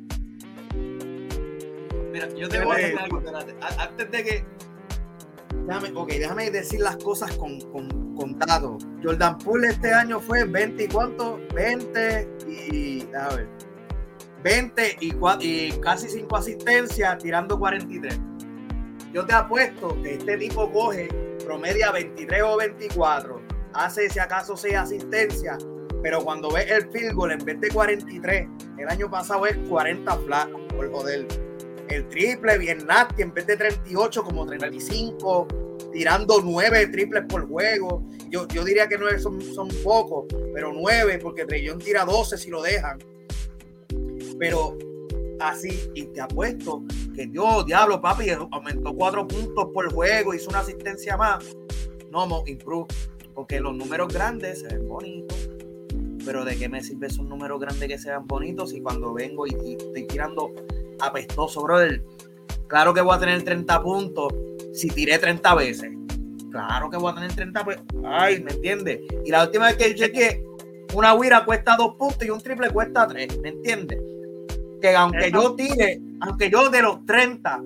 Mira, 2.12 2.28
yo 2.34 2.48
te 2.48 2.64
voy 2.64 2.76
a 2.76 2.78
decir 2.78 2.98
algo, 2.98 3.18
espérate. 3.18 3.54
Antes 3.78 4.11
de 4.11 4.24
que. 4.24 4.44
Déjame, 5.66 5.92
ok, 5.94 6.08
déjame 6.08 6.50
decir 6.50 6.80
las 6.80 6.96
cosas 6.96 7.36
con, 7.36 7.61
con, 7.72 8.14
con 8.14 8.38
datos. 8.38 8.84
Jordan 9.02 9.38
Poole 9.38 9.68
este 9.68 9.92
año 9.92 10.20
fue 10.20 10.44
20 10.44 10.84
y 10.84 10.88
cuánto? 10.88 11.40
20 11.54 12.28
y. 12.48 13.08
A 13.14 13.34
ver. 13.34 13.48
20 14.42 14.96
y, 15.00 15.14
y 15.40 15.72
casi 15.80 16.08
5 16.08 16.36
asistencias, 16.36 17.18
tirando 17.18 17.58
43. 17.58 18.18
Yo 19.12 19.26
te 19.26 19.32
apuesto 19.34 20.00
que 20.02 20.14
este 20.14 20.36
tipo 20.38 20.70
coge 20.72 21.08
promedia 21.44 21.90
23 21.90 22.42
o 22.44 22.56
24, 22.56 23.42
hace 23.74 24.08
si 24.08 24.18
acaso 24.18 24.56
6 24.56 24.74
asistencias, 24.76 25.66
pero 26.02 26.22
cuando 26.22 26.50
ves 26.52 26.70
el 26.70 26.90
field 26.90 27.14
goal 27.14 27.32
en 27.32 27.44
vez 27.44 27.61
de 27.61 27.68
43, 27.68 28.48
el 28.78 28.88
año 28.88 29.11
pasado 29.11 29.46
es 29.46 29.56
40 29.68 30.16
flat, 30.18 30.48
por 30.74 30.90
joder. 30.90 31.49
El 31.91 32.09
triple 32.09 32.57
bien 32.57 32.86
nasty, 32.86 33.22
en 33.22 33.34
vez 33.34 33.47
de 33.49 33.57
38 33.57 34.22
como 34.22 34.47
35, 34.47 35.49
tirando 35.93 36.41
9 36.41 36.86
triples 36.86 37.24
por 37.28 37.49
juego. 37.49 38.07
Yo, 38.28 38.47
yo 38.47 38.64
diría 38.64 38.88
que 38.88 38.97
9 38.97 39.18
son, 39.18 39.41
son 39.41 39.68
pocos, 39.82 40.26
pero 40.55 40.72
9 40.72 41.18
porque 41.18 41.45
Trellón 41.45 41.80
tira 41.80 42.05
12 42.05 42.38
si 42.38 42.49
lo 42.49 42.62
dejan. 42.62 42.99
Pero 44.38 44.78
así, 45.41 45.91
y 45.95 46.05
te 46.05 46.20
apuesto 46.20 46.84
que 47.14 47.26
Dios, 47.26 47.66
diablo, 47.66 48.01
papi, 48.01 48.30
aumentó 48.30 48.95
4 48.95 49.26
puntos 49.26 49.68
por 49.74 49.93
juego, 49.93 50.32
hizo 50.32 50.49
una 50.49 50.61
asistencia 50.61 51.16
más. 51.16 51.57
No, 52.12 52.24
mo, 52.28 52.45
improve, 52.47 52.86
porque 53.34 53.59
los 53.59 53.74
números 53.74 54.14
grandes 54.14 54.61
se 54.61 54.68
ven 54.68 54.88
bonitos. 54.88 55.51
Pero 56.24 56.45
¿de 56.45 56.57
qué 56.57 56.68
me 56.68 56.84
sirve 56.84 57.09
esos 57.09 57.26
números 57.26 57.59
grandes 57.59 57.88
que 57.88 57.99
sean 57.99 58.26
bonitos 58.28 58.70
si 58.70 58.80
cuando 58.80 59.12
vengo 59.12 59.47
y, 59.47 59.57
y 59.64 59.72
estoy 59.72 60.07
tirando 60.07 60.53
apestoso, 61.03 61.62
brother? 61.62 62.03
Claro 62.66 62.94
que 62.94 63.01
voy 63.01 63.16
a 63.16 63.18
tener 63.18 63.42
30 63.42 63.82
puntos 63.82 64.32
si 64.72 64.88
tiré 64.88 65.18
30 65.18 65.55
veces. 65.55 65.90
Claro 66.51 66.90
que 66.90 66.96
voy 66.96 67.12
a 67.12 67.14
tener 67.14 67.34
30 67.34 67.62
veces. 67.64 67.82
Ay, 68.05 68.42
¿me 68.42 68.53
entiendes? 68.53 69.01
Y 69.24 69.30
la 69.30 69.44
última 69.44 69.66
vez 69.66 69.76
que 69.76 69.94
chequeé, 69.94 70.44
una 70.94 71.14
huira 71.14 71.44
cuesta 71.44 71.76
dos 71.76 71.94
puntos 71.96 72.24
y 72.24 72.30
un 72.30 72.40
triple 72.40 72.70
cuesta 72.70 73.07
tres, 73.07 73.38
¿me 73.40 73.51
entiendes? 73.51 73.98
Que 74.80 74.94
aunque 74.96 75.30
yo 75.30 75.55
tire, 75.55 76.01
aunque 76.20 76.51
yo 76.51 76.70
de 76.70 76.82
los 76.82 77.05
30, 77.07 77.62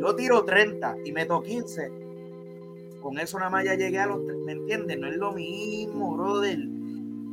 yo 0.00 0.14
tiro 0.16 0.44
30 0.44 0.96
y 1.04 1.12
meto 1.12 1.42
15, 1.42 1.92
con 3.00 3.18
eso 3.18 3.38
nada 3.38 3.50
más 3.50 3.64
ya 3.64 3.74
llegué 3.74 3.98
a 3.98 4.06
los, 4.06 4.20
¿me 4.44 4.52
entiendes? 4.52 4.98
No 4.98 5.08
es 5.08 5.16
lo 5.16 5.32
mismo, 5.32 6.16
brother. 6.16 6.58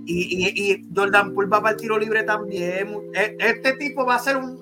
Y, 0.05 0.45
y, 0.45 0.71
y 0.71 0.87
Jordan 0.95 1.33
Poole 1.33 1.49
va 1.49 1.61
para 1.61 1.75
el 1.75 1.81
tiro 1.81 1.97
libre 1.97 2.23
también. 2.23 3.11
E, 3.13 3.37
este 3.39 3.73
tipo 3.73 4.05
va 4.05 4.15
a 4.15 4.19
ser 4.19 4.37
un, 4.37 4.57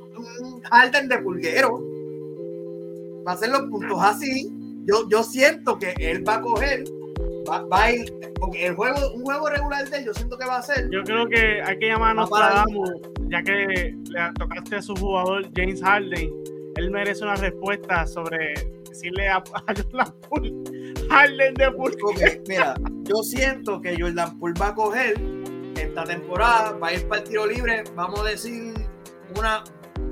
Harden 0.72 1.08
de 1.08 1.18
pulguero. 1.20 1.84
Va 3.26 3.32
a 3.32 3.36
hacer 3.36 3.50
los 3.50 3.62
puntos 3.64 3.98
así. 4.02 4.50
Yo, 4.86 5.08
yo 5.10 5.24
siento 5.24 5.78
que 5.78 5.94
él 6.00 6.28
va 6.28 6.36
a 6.36 6.42
coger 6.42 6.86
va, 7.50 7.84
a 7.84 7.92
ir, 7.92 8.14
porque 8.40 8.68
el 8.68 8.76
juego, 8.76 9.14
un 9.14 9.24
juego 9.24 9.50
regular 9.50 9.90
de 9.90 9.98
él, 9.98 10.06
yo 10.06 10.14
siento 10.14 10.38
que 10.38 10.46
va 10.46 10.58
a 10.58 10.62
ser. 10.62 10.90
Yo 10.90 11.04
creo 11.04 11.28
que 11.28 11.62
hay 11.62 11.80
que 11.80 11.88
llamar 11.88 12.12
a 12.12 12.14
Nostradamus, 12.16 12.92
ya 13.30 13.44
que 13.44 13.96
le 14.10 14.34
tocaste 14.38 14.76
a 14.78 14.82
su 14.82 14.96
jugador 14.96 15.48
James 15.56 15.82
Harden. 15.82 16.32
Él 16.76 16.92
merece 16.92 17.24
una 17.24 17.36
respuesta 17.36 18.06
sobre 18.06 18.54
decirle 18.90 19.30
a, 19.30 19.44
Jordan 19.68 20.14
Poole, 20.30 20.54
Harden 21.10 21.54
de 21.56 21.72
Poole. 21.72 22.42
mira, 22.48 22.76
yo 23.04 23.24
siento 23.24 23.82
que 23.82 24.00
Jordan 24.00 24.38
Poole 24.40 24.60
va 24.60 24.68
a 24.68 24.76
coger 24.76 25.20
esta 25.76 26.04
temporada, 26.04 26.72
va 26.78 26.90
a 26.90 26.94
ir 26.94 27.08
para 27.08 27.22
el 27.22 27.28
tiro 27.28 27.46
libre, 27.48 27.84
vamos 27.96 28.20
a 28.22 28.24
decir 28.24 28.74
una, 29.38 29.64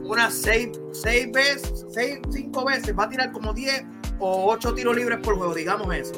unas 0.03 0.33
seis, 0.33 0.69
seis 0.91 1.31
veces, 1.31 1.85
seis, 1.89 2.19
cinco 2.31 2.65
veces, 2.65 2.95
va 2.97 3.05
a 3.05 3.09
tirar 3.09 3.31
como 3.31 3.53
10 3.53 3.83
o 4.19 4.51
8 4.51 4.73
tiros 4.75 4.95
libres 4.95 5.19
por 5.19 5.35
juego, 5.35 5.53
digamos 5.53 5.93
eso 5.93 6.13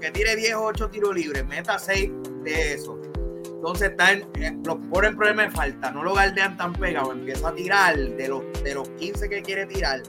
que 0.00 0.10
tire 0.10 0.36
10 0.36 0.54
o 0.54 0.64
8 0.64 0.90
tiros 0.90 1.14
libres, 1.14 1.46
meta 1.46 1.78
6 1.78 2.10
de 2.42 2.74
eso. 2.74 2.98
Entonces 3.44 3.90
está 3.90 4.12
en, 4.12 4.28
eh, 4.34 4.56
los 4.64 4.76
ponen 4.90 5.16
problema 5.16 5.42
de 5.42 5.50
falta, 5.50 5.90
no 5.90 6.04
lo 6.04 6.14
galdean 6.14 6.56
tan 6.56 6.72
pegado, 6.74 7.12
empieza 7.12 7.48
a 7.48 7.54
tirar 7.54 7.96
de 7.96 8.28
los, 8.28 8.42
de 8.62 8.74
los 8.74 8.88
15 8.90 9.28
que 9.28 9.42
quiere 9.42 9.66
tirar, 9.66 10.02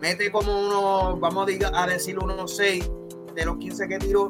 mete 0.00 0.30
como 0.30 0.66
uno, 0.66 1.18
vamos 1.18 1.48
a, 1.74 1.86
decir 1.86 2.18
unos 2.18 2.56
6 2.56 2.90
de 3.34 3.44
los 3.44 3.58
15 3.58 3.88
que 3.88 3.98
tiró, 3.98 4.28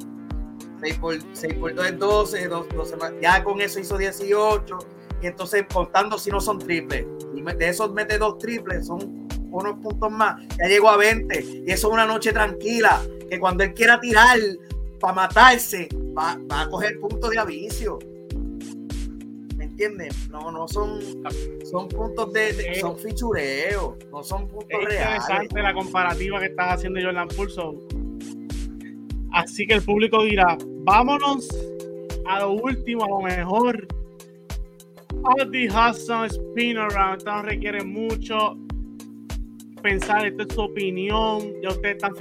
6 0.81 0.99
por, 0.99 1.19
6 1.33 1.55
por 1.55 1.75
2 1.75 1.87
es 1.87 1.99
12, 1.99 2.49
12, 2.49 2.97
ya 3.21 3.45
con 3.45 3.61
eso 3.61 3.79
hizo 3.79 3.99
18, 3.99 4.79
y 5.23 5.27
entonces 5.27 5.65
contando 5.73 6.19
si 6.19 6.31
no 6.31 6.41
son 6.41 6.59
triples, 6.59 7.07
y 7.35 7.41
de 7.41 7.69
esos 7.69 7.93
mete 7.93 8.19
dos 8.19 8.39
triples, 8.39 8.87
son 8.87 9.29
unos 9.51 9.79
puntos 9.79 10.11
más, 10.11 10.41
ya 10.59 10.69
llegó 10.69 10.91
a 10.91 10.97
20, 10.97 11.41
y 11.67 11.71
eso 11.71 11.89
es 11.89 11.95
una 11.95 12.07
noche 12.07 12.33
tranquila, 12.33 13.01
que 13.31 13.39
cuando 13.39 13.65
él 13.65 13.73
quiera 13.73 14.01
tirar, 14.01 14.39
para 14.99 15.15
matarse, 15.15 15.89
va, 16.17 16.39
a 16.51 16.69
coger 16.69 16.99
puntos 17.01 17.31
de 17.31 17.39
avicio. 17.39 17.99
¿Me 19.57 19.65
entiendes? 19.65 20.29
No, 20.29 20.51
no 20.51 20.69
son, 20.69 21.01
son 21.69 21.89
puntos 21.89 22.33
de, 22.33 22.79
son 22.81 22.97
fichureos, 22.99 23.97
no 24.11 24.23
son 24.23 24.49
puntos 24.49 24.69
es 24.71 24.85
reales. 24.85 25.23
interesante 25.23 25.63
la 25.63 25.75
comparativa 25.75 26.39
que 26.41 26.47
estás 26.47 26.75
haciendo 26.75 27.01
Jordan 27.03 27.29
Pulso. 27.29 27.75
Así 29.33 29.67
que 29.67 29.75
el 29.75 29.83
público 29.83 30.23
dirá, 30.25 30.57
vámonos 30.85 31.49
a 32.27 32.41
lo 32.41 32.53
último, 32.53 33.05
a 33.05 33.09
lo 33.09 33.21
mejor. 33.21 33.87
Audi 35.25 35.69
Hudson 35.69 36.27
Spin 36.27 36.79
Around. 36.79 37.19
Esto 37.19 37.43
requiere 37.43 37.85
mucho 37.85 38.57
pensar, 39.83 40.27
esto 40.27 40.43
es 40.43 40.55
su 40.55 40.61
opinión. 40.61 41.53
Ya 41.63 41.71
ustedes 41.71 41.97
están 41.97 42.15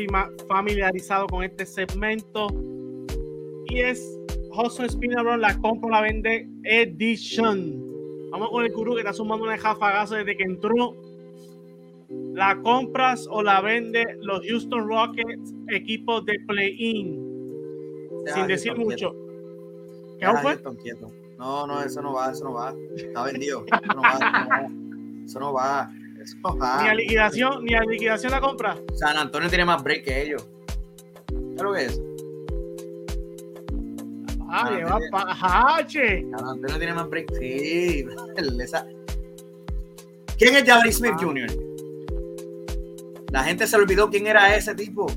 familiarizados 0.47 1.29
con 1.29 1.43
este 1.43 1.65
segmento 1.65 2.47
es 3.79 4.19
Hudson 4.51 4.89
Spinner 4.89 5.23
la 5.37 5.57
compra 5.59 5.89
la 5.89 6.01
vende 6.01 6.47
Edition. 6.63 8.29
Vamos 8.31 8.49
con 8.49 8.65
el 8.65 8.71
gurú 8.71 8.93
que 8.93 8.99
está 8.99 9.13
sumando 9.13 9.45
una 9.45 9.57
jafagazo 9.57 10.15
desde 10.15 10.37
que 10.37 10.43
entró. 10.43 10.95
¿La 12.33 12.59
compras 12.61 13.27
o 13.29 13.41
la 13.41 13.61
vende 13.61 14.05
los 14.21 14.45
Houston 14.45 14.87
Rockets, 14.87 15.53
equipos 15.69 16.25
de 16.25 16.39
play-in? 16.47 17.21
Sin 18.33 18.47
decir 18.47 18.75
mucho. 18.75 19.15
¿Qué 20.19 20.27
fue? 20.41 20.57
No, 21.41 21.65
no, 21.65 21.81
eso 21.81 22.03
no 22.03 22.13
va, 22.13 22.31
eso 22.31 22.43
no 22.43 22.53
va. 22.53 22.75
Está 22.95 23.23
vendido. 23.31 23.65
Eso 23.65 23.93
no 23.95 24.01
va. 24.03 24.69
Eso 25.25 25.39
no 25.39 25.53
va. 25.53 25.91
Eso 26.21 26.37
no 26.43 26.55
va. 26.55 26.83
Ni 26.83 26.89
a 26.89 26.93
liquidación, 26.93 27.65
ni 27.65 27.73
a 27.73 27.81
liquidación 27.81 28.31
la 28.31 28.39
compra. 28.39 28.77
San 28.93 29.17
Antonio 29.17 29.49
tiene 29.49 29.65
más 29.65 29.81
break 29.81 30.03
que 30.03 30.21
ellos. 30.21 30.47
¿Qué 31.27 31.63
lo 31.63 31.73
que 31.73 31.85
es? 31.85 31.99
Ah, 34.51 34.69
lleva 34.69 34.99
Pajache. 35.09 36.21
no 36.21 36.77
tiene 36.77 36.93
más 36.93 37.09
break. 37.09 37.33
Sí. 37.33 38.05
¿Quién 40.37 40.55
es 40.55 40.63
Jabari 40.63 40.91
Smith 40.93 41.13
ah. 41.15 41.19
Jr.? 41.19 41.49
La 43.31 43.43
gente 43.43 43.65
se 43.65 43.75
olvidó 43.77 44.11
quién 44.11 44.27
era 44.27 44.55
ese 44.55 44.75
tipo. 44.75 45.07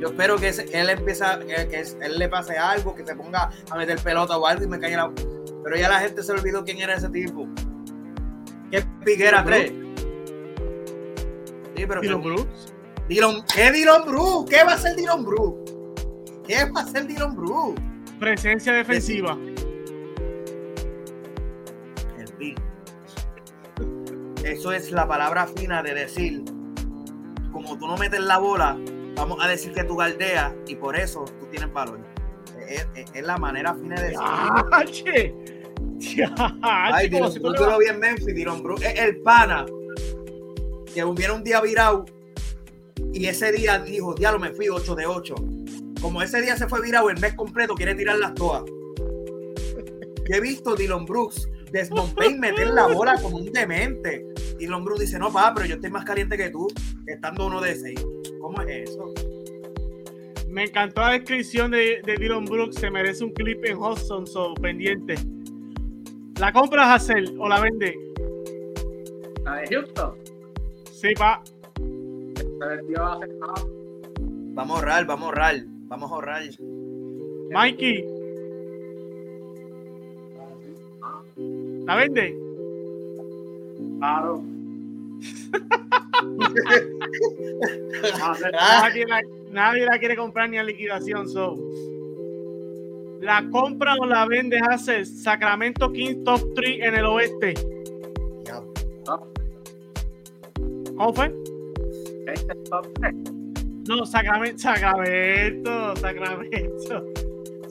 Yo 0.00 0.08
espero 0.08 0.38
que, 0.38 0.48
él 0.48 0.88
empieza, 0.88 1.38
que, 1.40 1.84
él 2.00 2.18
le 2.18 2.28
pase 2.28 2.56
algo, 2.56 2.94
que 2.94 3.04
se 3.04 3.14
ponga 3.14 3.50
a 3.70 3.76
meter 3.76 3.98
pelota 4.00 4.38
o 4.38 4.46
algo 4.46 4.64
y 4.64 4.66
me 4.66 4.80
caiga 4.80 4.96
la. 4.96 5.12
Pero 5.62 5.76
ya 5.76 5.90
la 5.90 6.00
gente 6.00 6.22
se 6.22 6.32
olvidó 6.32 6.64
quién 6.64 6.78
era 6.78 6.94
ese 6.94 7.10
tipo. 7.10 7.46
¿Qué 8.70 8.82
piquera 9.04 9.44
crees? 9.44 9.72
Sí, 11.76 11.84
pero 11.86 12.00
Dylan. 13.08 13.44
¿Qué 13.52 13.72
Dylan 13.72 14.04
Brooks? 14.06 14.50
¿Qué 14.50 14.64
va 14.64 14.72
a 14.72 14.78
ser 14.78 14.96
Dylan 14.96 15.24
Brooks? 15.24 15.74
¿Qué 16.46 16.64
va 16.64 16.80
a 16.80 16.86
ser 16.86 17.06
Dylan 17.06 17.36
Brooks? 17.36 17.82
Presencia 18.18 18.72
defensiva. 18.72 19.36
Eso 24.44 24.72
es 24.72 24.90
la 24.90 25.06
palabra 25.06 25.46
fina 25.46 25.82
de 25.82 25.94
decir, 25.94 26.42
como 27.52 27.76
tú 27.78 27.86
no 27.86 27.96
metes 27.98 28.20
la 28.20 28.38
bola, 28.38 28.78
vamos 29.20 29.38
a 29.42 29.48
decir 29.48 29.72
que 29.72 29.84
tú 29.84 29.96
galdeas 29.96 30.54
y 30.66 30.76
por 30.76 30.96
eso 30.96 31.24
tú 31.38 31.46
tienes 31.50 31.70
valor. 31.72 32.00
Es, 32.68 33.22
la 33.22 33.36
manera 33.36 33.74
fina 33.74 33.96
de 33.96 34.02
decir. 34.02 34.20
Ay, 36.62 37.08
Dios, 37.08 37.34
tú 37.34 37.50
lo 37.50 37.78
vi 37.78 37.86
en 37.86 38.00
Memphis, 38.00 38.28
Es 38.28 38.98
el 38.98 39.20
pana 39.20 39.66
que 40.92 41.04
hubiera 41.04 41.34
un 41.34 41.44
día 41.44 41.60
virado 41.60 42.06
y 43.12 43.26
ese 43.26 43.52
día 43.52 43.78
dijo, 43.78 44.14
diablo, 44.14 44.40
me 44.40 44.52
fui 44.52 44.68
8 44.68 44.94
de 44.94 45.06
8 45.06 45.34
como 46.00 46.22
ese 46.22 46.40
día 46.40 46.56
se 46.56 46.66
fue 46.66 46.80
virado 46.80 47.10
el 47.10 47.20
mes 47.20 47.34
completo, 47.34 47.74
quiere 47.74 47.94
tirar 47.94 48.16
las 48.18 48.34
todas. 48.34 48.64
Yo 48.64 50.36
he 50.36 50.40
visto 50.40 50.74
Dylan 50.74 51.04
Brooks 51.04 51.46
Desmond 51.72 52.18
meter 52.38 52.68
la 52.68 52.86
bola 52.86 53.20
como 53.20 53.36
un 53.36 53.52
demente. 53.52 54.26
Dylan 54.58 54.82
Brooks 54.84 55.00
dice, 55.00 55.18
no, 55.18 55.30
pa, 55.30 55.52
pero 55.54 55.66
yo 55.66 55.74
estoy 55.74 55.90
más 55.90 56.04
caliente 56.04 56.36
que 56.38 56.48
tú, 56.50 56.68
estando 57.06 57.46
uno 57.46 57.60
de 57.60 57.76
seis. 57.76 58.00
¿Cómo 58.40 58.60
es 58.62 58.90
eso? 58.90 59.12
Me 60.48 60.64
encantó 60.64 61.02
la 61.02 61.12
descripción 61.12 61.70
de, 61.70 62.02
de 62.04 62.16
Dylan 62.16 62.44
Brooks. 62.44 62.76
Se 62.76 62.90
merece 62.90 63.24
un 63.24 63.32
clip 63.32 63.64
en 63.64 63.76
Hudson, 63.76 64.26
so 64.26 64.54
pendiente. 64.54 65.14
¿La 66.40 66.52
compras 66.52 66.86
a 66.86 66.94
hacer 66.94 67.24
o 67.38 67.48
la 67.48 67.60
vende? 67.60 67.96
¿La 69.44 69.56
de 69.56 69.66
Houston? 69.68 70.14
Sí, 70.90 71.12
pa. 71.14 71.42
Vamos 74.54 74.76
a 74.76 74.80
ahorrar, 74.80 75.06
vamos 75.06 75.22
a 75.22 75.26
ahorrar. 75.26 75.64
Vamos 75.66 76.10
a 76.10 76.14
ahorrar. 76.14 76.42
Mikey. 77.50 78.06
¿La 81.86 81.96
vende? 81.96 82.36
Claro. 83.98 84.42
Nadie, 89.52 89.84
la, 89.86 89.98
quiere 89.98 90.16
comprar 90.16 90.48
ni 90.48 90.58
a 90.58 90.62
liquidación. 90.62 91.28
So. 91.28 91.56
¿La 93.20 93.48
compra 93.50 93.94
o 94.00 94.06
la 94.06 94.26
vende 94.26 94.58
hace 94.70 95.04
Sacramento 95.04 95.92
King 95.92 96.24
Top 96.24 96.40
3 96.54 96.80
en 96.80 96.94
el 96.94 97.04
oeste? 97.04 97.54
¿Cómo 100.96 101.14
fue? 101.14 101.34
Este 102.26 102.54
top 102.68 102.86
3. 103.00 103.14
No, 103.88 104.04
Sacramento, 104.04 104.58
Sacramento, 104.58 105.96
Sacramento. 105.96 107.04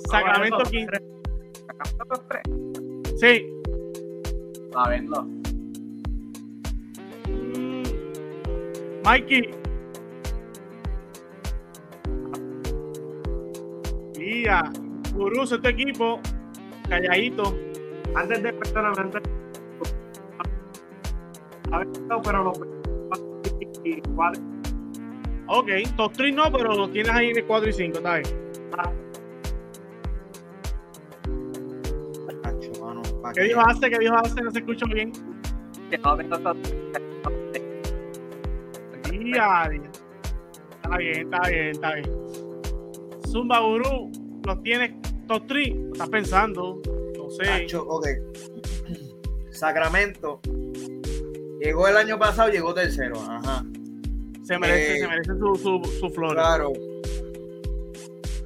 Sacramento 0.09 0.63
15. 0.63 1.01
¿Sacramento 1.67 2.25
3? 2.27 3.19
Sí. 3.19 3.45
La 4.73 4.89
vendo. 4.89 5.38
Mikey. 9.03 9.51
Mira, 14.17 14.71
Guruso, 15.13 15.55
este 15.55 15.69
equipo, 15.69 16.19
calladito. 16.87 17.55
Antes 18.15 18.43
de 18.43 18.49
empezar 18.49 18.85
a 18.85 18.93
vender, 18.93 19.21
a 21.71 21.77
ver, 21.79 21.87
pero 22.23 22.43
los 22.43 22.59
Ok, 25.51 25.69
top 25.97 26.13
3 26.13 26.35
no, 26.35 26.51
pero 26.51 26.73
lo 26.75 26.89
tienes 26.89 27.11
ahí 27.11 27.29
en 27.29 27.37
el 27.37 27.45
4 27.45 27.69
y 27.69 27.73
5, 27.73 27.97
está 27.97 28.15
bien. 28.15 28.49
¿Qué 33.33 33.43
dijo 33.43 33.61
hace? 33.61 33.89
¿Qué 33.89 33.99
dijo 33.99 34.15
hace? 34.15 34.41
No 34.41 34.51
se 34.51 34.59
escucha 34.59 34.85
bien. 34.87 35.11
Que 35.89 35.97
no 35.97 36.17
tengo 36.17 36.37
top. 36.39 36.57
Día, 39.09 39.69
día. 39.69 39.91
Está 40.75 40.97
bien, 40.97 41.33
está 41.33 41.49
bien, 41.49 41.67
está 41.67 41.93
bien. 41.95 42.09
Zumba 43.27 43.59
Guru, 43.59 44.11
los 44.45 44.63
tienes 44.63 44.91
top 45.27 45.43
3. 45.47 45.67
Estás 45.93 46.09
pensando. 46.09 46.81
No 47.17 47.29
sé. 47.29 47.43
Nacho, 47.43 47.85
ok. 47.87 48.07
Sacramento. 49.51 50.39
Llegó 51.61 51.87
el 51.87 51.97
año 51.97 52.17
pasado, 52.17 52.49
llegó 52.49 52.73
tercero. 52.73 53.19
Ajá. 53.21 53.65
Se 54.43 54.57
merece, 54.57 54.95
Eh, 54.95 54.99
se 54.99 55.07
merece 55.07 55.31
su, 55.37 55.55
su, 55.55 55.91
su 55.99 56.09
flor. 56.09 56.33
Claro. 56.33 56.71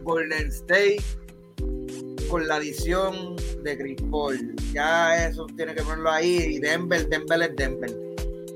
Golden 0.02 0.48
State 0.48 0.98
con 2.30 2.48
la 2.48 2.56
adición 2.56 3.36
de 3.64 3.78
Chris 3.78 4.02
Paul. 4.10 4.56
Ya 4.74 5.28
eso 5.28 5.46
tiene 5.56 5.76
que 5.76 5.84
ponerlo 5.84 6.10
ahí. 6.12 6.56
Y 6.56 6.60
Denver, 6.60 7.08
Denver 7.08 7.42
es 7.44 7.56
Denver. 7.56 7.92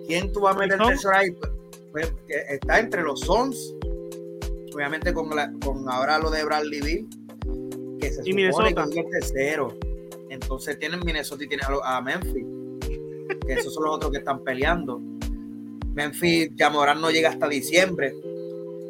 ¿Quién 0.08 0.34
tú 0.34 0.42
vas 0.42 0.56
a 0.56 0.60
meter 0.60 0.78
tercero 0.80 1.16
ahí? 1.16 1.30
Pues, 1.98 2.14
que 2.28 2.36
está 2.56 2.80
entre 2.80 3.02
los 3.02 3.22
Suns. 3.22 3.74
Obviamente 4.76 5.12
con, 5.14 5.36
la- 5.36 5.52
con 5.66 5.90
ahora 5.90 6.20
lo 6.20 6.30
de 6.30 6.44
Bradley 6.44 6.80
Beal. 6.82 7.08
Que 8.00 8.12
se 8.12 8.22
Y 8.24 8.34
supone 8.52 8.70
Minnesota. 8.70 8.86
que 8.94 9.00
es 9.00 9.06
el 9.06 9.12
tercero. 9.12 9.76
Entonces 10.30 10.78
tienen 10.78 11.00
Minnesota 11.04 11.44
y 11.44 11.48
tienen 11.48 11.66
a, 11.84 11.98
a 11.98 12.02
Memphis. 12.02 12.46
Que 13.48 13.54
esos 13.54 13.74
son 13.74 13.86
los 13.86 13.96
otros 13.96 14.12
que 14.12 14.20
están 14.20 14.44
peleando. 14.44 15.02
Memphis, 15.96 16.52
Jamoran 16.56 17.02
no 17.02 17.10
llega 17.10 17.30
hasta 17.30 17.48
diciembre. 17.50 18.14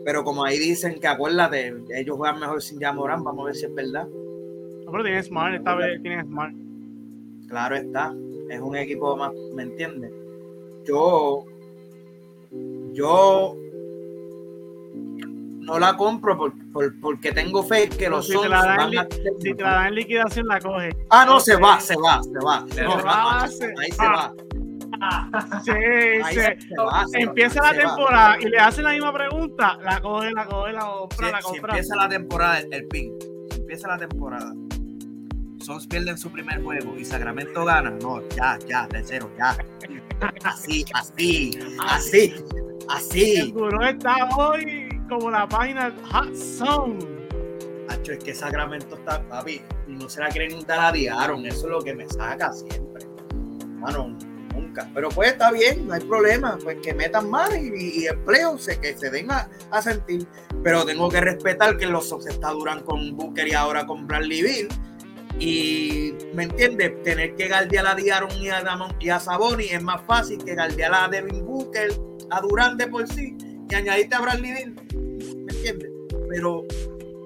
Pero 0.04 0.24
como 0.26 0.44
ahí 0.44 0.58
dicen 0.60 1.00
que 1.00 1.08
acuérdate, 1.08 1.74
ellos 1.96 2.18
juegan 2.18 2.40
mejor 2.42 2.62
sin 2.62 2.80
Jamoran, 2.80 3.24
vamos 3.24 3.44
a 3.44 3.46
ver 3.46 3.56
si 3.56 3.66
es 3.66 3.74
verdad. 3.74 4.06
No, 4.08 4.92
pero 4.92 5.04
tiene 5.04 5.24
Smart, 5.24 5.56
esta 5.56 5.76
vez 5.76 6.02
tiene 6.02 6.24
Smart. 6.24 6.54
Claro 7.48 7.76
está, 7.78 8.14
es 8.50 8.60
un 8.60 8.76
equipo 8.76 9.16
más, 9.16 9.32
¿me 9.54 9.64
entiendes? 9.64 10.12
Yo, 10.86 11.46
yo 12.98 13.56
no 15.60 15.78
la 15.80 15.96
compro 15.98 16.38
por, 16.38 16.54
por- 16.72 17.00
porque 17.00 17.32
tengo 17.32 17.62
fe 17.64 17.90
que 17.90 18.10
los 18.10 18.26
si 18.26 18.32
te 18.32 18.38
Suns 18.38 18.50
la 18.50 18.64
dan 18.66 18.78
van 18.78 18.90
li- 18.92 18.98
a- 18.98 19.08
Si 19.40 19.54
te 19.54 19.62
la 19.64 19.72
dan 19.72 19.88
en 19.88 19.96
liquidación, 19.96 20.48
la 20.48 20.60
coge. 20.60 20.90
Ah, 21.10 21.26
no, 21.26 21.40
se 21.40 21.56
va, 21.58 21.80
se 21.80 21.96
va, 21.98 22.22
se 22.24 22.40
va. 22.46 22.66
Se 22.72 22.84
No, 22.84 23.04
va, 23.04 23.42
no, 23.46 23.52
se- 23.52 23.66
ahí 23.66 23.92
se 23.92 23.98
ah. 24.06 24.14
va. 24.16 24.34
Sí, 25.64 25.72
Ahí 25.72 26.34
se- 26.36 26.42
se 26.62 26.76
va, 26.80 27.06
se 27.08 27.18
va, 27.18 27.24
empieza 27.24 27.62
la 27.62 27.74
va. 27.74 27.78
temporada 27.78 28.38
y 28.42 28.46
le 28.46 28.58
hacen 28.58 28.84
la 28.86 28.92
misma 28.94 29.14
pregunta, 29.14 29.78
la 29.84 30.02
coge, 30.02 30.32
la 30.32 30.46
coge, 30.48 30.72
la 30.74 30.86
compra, 30.88 31.28
Si, 31.28 31.32
la 31.34 31.38
si 31.42 31.44
compra. 31.44 31.70
empieza 31.74 31.96
la 31.98 32.10
temporada, 32.10 32.60
el, 32.60 32.74
el 32.74 32.88
pin, 32.88 33.14
si 33.52 33.60
empieza 33.60 33.88
la 33.90 33.98
temporada, 33.98 34.54
Suns 35.60 35.86
pierden 35.88 36.18
su 36.18 36.32
primer 36.32 36.64
juego 36.64 36.96
y 36.98 37.04
Sacramento 37.06 37.66
gana, 37.66 37.92
no, 37.92 38.22
ya, 38.30 38.58
ya, 38.68 38.88
tercero, 38.88 39.30
ya. 39.38 39.56
Así, 40.46 40.86
así, 40.94 41.52
así, 41.88 42.34
El 42.90 42.96
así. 42.98 43.52
gurú 43.52 43.82
está 43.84 44.30
hoy 44.38 44.90
como 45.10 45.30
la 45.32 45.48
página 45.48 45.94
Hot 46.12 46.34
Zone. 46.36 47.00
Hacho, 47.90 48.14
es 48.14 48.24
que 48.24 48.34
Sacramento 48.36 48.96
está, 48.96 49.22
papi, 49.28 49.62
no 49.88 50.10
se 50.10 50.20
la 50.20 50.30
quieren 50.30 50.60
dar 50.66 50.80
a 50.80 50.92
Diaron, 50.92 51.46
eso 51.46 51.66
es 51.68 51.72
lo 51.72 51.82
que 51.82 51.94
me 51.96 52.08
saca 52.08 52.52
siempre. 52.52 53.06
Mano, 53.80 54.18
nunca. 54.54 54.90
Pero 54.94 55.10
pues 55.10 55.32
está 55.32 55.52
bien, 55.52 55.88
no 55.88 55.94
hay 55.94 56.02
problema, 56.02 56.58
pues 56.62 56.78
que 56.82 56.94
metan 56.94 57.30
más 57.30 57.50
y, 57.58 58.02
y 58.04 58.08
empleo, 58.08 58.58
se, 58.58 58.80
que 58.80 58.98
se 58.98 59.10
den 59.10 59.32
a, 59.32 59.50
a 59.72 59.82
sentir. 59.82 60.28
Pero 60.64 60.84
tengo 60.86 61.08
que 61.10 61.22
respetar 61.22 61.78
que 61.78 61.86
los 61.88 62.10
Sox 62.10 62.26
está 62.28 62.50
duran 62.52 62.82
con 62.84 63.16
Booker 63.16 63.48
y 63.48 63.54
ahora 63.54 63.86
con 63.86 64.06
Bradley 64.08 64.42
Bill. 64.44 64.68
Y, 65.40 66.14
¿me 66.34 66.44
entiendes? 66.44 67.02
Tener 67.04 67.36
que 67.36 67.48
galdear 67.48 67.86
a 67.88 67.96
Diaron 67.96 68.32
y 68.42 68.50
a, 68.50 68.62
Damon- 68.64 68.96
y 69.00 69.10
a 69.10 69.20
Saboni 69.20 69.66
es 69.66 69.82
más 69.84 70.02
fácil 70.06 70.44
que 70.44 70.56
galdear 70.56 70.94
a 70.94 71.08
Devin 71.08 71.46
Booker, 71.46 71.92
a 72.32 72.42
Durán 72.42 72.78
de 72.78 72.88
por 72.88 73.08
sí, 73.08 73.36
y 73.70 73.76
añadirte 73.76 74.16
a 74.16 74.22
Bradley 74.22 74.54
Bill. 74.54 74.76
¿Me 75.46 75.54
entiendes? 75.54 75.92
Pero 76.30 76.64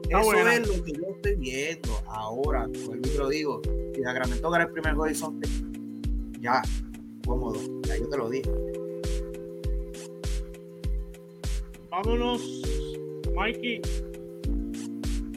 eso 0.09 0.23
buena. 0.23 0.55
es 0.55 0.67
lo 0.67 0.83
que 0.83 0.91
yo 0.93 1.03
estoy 1.15 1.35
viendo 1.35 2.01
ahora. 2.07 2.67
Vuelvo 2.85 3.07
y 3.07 3.09
te 3.09 3.17
lo 3.17 3.29
digo. 3.29 3.61
Si 3.95 4.03
Sacramento 4.03 4.49
gana 4.49 4.63
el 4.65 4.71
primer 4.71 4.95
horizonte, 4.95 5.47
ya, 6.39 6.61
cómodo. 7.25 7.59
Ya 7.83 7.97
yo 7.97 8.09
te 8.09 8.17
lo 8.17 8.29
dije. 8.29 8.51
Vámonos, 11.89 12.41
Mikey. 13.35 13.81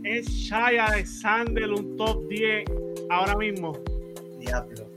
Es 0.05 0.27
Shai 0.27 0.77
Alexander 0.77 1.71
un 1.71 1.97
top 1.97 2.27
10 2.29 2.65
ahora 3.11 3.37
mismo. 3.37 3.73
Diablo. 4.39 4.91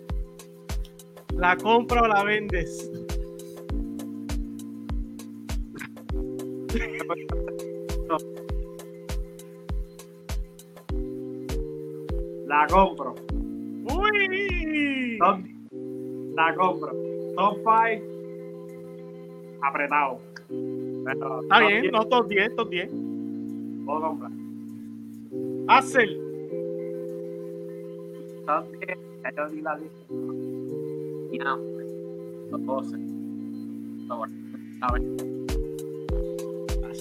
¿La 1.35 1.55
compra 1.55 2.01
o 2.01 2.07
la 2.07 2.23
vendes? 2.23 2.89
La 12.47 12.67
compro. 12.67 13.15
¡Uy! 13.85 15.17
Top, 15.19 15.39
la 16.35 16.55
compro. 16.55 16.91
Top 17.35 17.57
5. 17.57 17.69
Apretado. 19.61 20.19
Pero 20.49 21.41
Está 21.41 21.59
top 21.59 21.67
bien, 21.67 21.81
10 21.81 21.91
no 21.93 22.05
top 22.07 22.27
10, 22.27 22.55
top 22.55 22.69
10. 22.69 22.91
Puedo 23.85 24.01
comprar. 24.01 24.31
Axel, 25.67 26.21
Top 28.45 28.65
10, 28.71 28.97
ya 29.23 29.31
yo 29.35 29.49
di 29.49 29.61
la 29.61 29.77
lista. 29.77 30.13
Y 31.31 31.37
nada, 31.37 31.57
los 32.51 32.65
12. 32.65 32.97
Pero 34.07 34.17
bueno, 34.17 34.33
a 34.81 34.93
ver. 34.93 35.46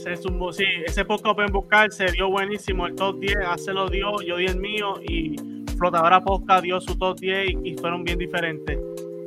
Axel 0.06 0.22
Zumbo, 0.22 0.52
sí, 0.52 0.64
ese 0.86 1.04
poco 1.04 1.30
Open 1.30 1.50
Buscar 1.50 1.90
se 1.90 2.06
dio 2.12 2.30
buenísimo. 2.30 2.86
El 2.86 2.94
top 2.94 3.18
10, 3.18 3.38
Axel 3.44 3.74
lo 3.74 3.88
dio, 3.88 4.20
yo 4.22 4.36
di 4.36 4.46
el 4.46 4.56
mío 4.56 4.94
y 5.02 5.34
Flotadora 5.76 6.20
Posca 6.20 6.60
dio 6.60 6.80
su 6.80 6.96
top 6.96 7.18
10 7.18 7.50
y, 7.50 7.70
y 7.70 7.76
fueron 7.76 8.04
bien 8.04 8.16
diferentes. 8.16 8.78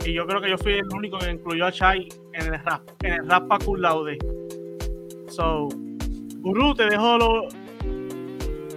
Y 0.05 0.13
yo 0.13 0.25
creo 0.25 0.39
que 0.39 0.49
yo 0.49 0.57
fui 0.57 0.75
el 0.75 0.88
único 0.95 1.17
que 1.17 1.32
incluyó 1.32 1.65
a 1.65 1.71
Chai 1.73 2.07
en 2.32 2.53
el 2.53 2.63
rap, 2.63 2.89
en 3.03 3.11
el 3.11 3.30
rap 3.30 3.49
para 3.49 3.65
Cum 3.65 3.75
Laude. 3.75 4.17
So, 5.27 5.67
Guru, 6.38 6.73
te 6.73 6.86
dejo 6.86 7.17
lo. 7.17 7.49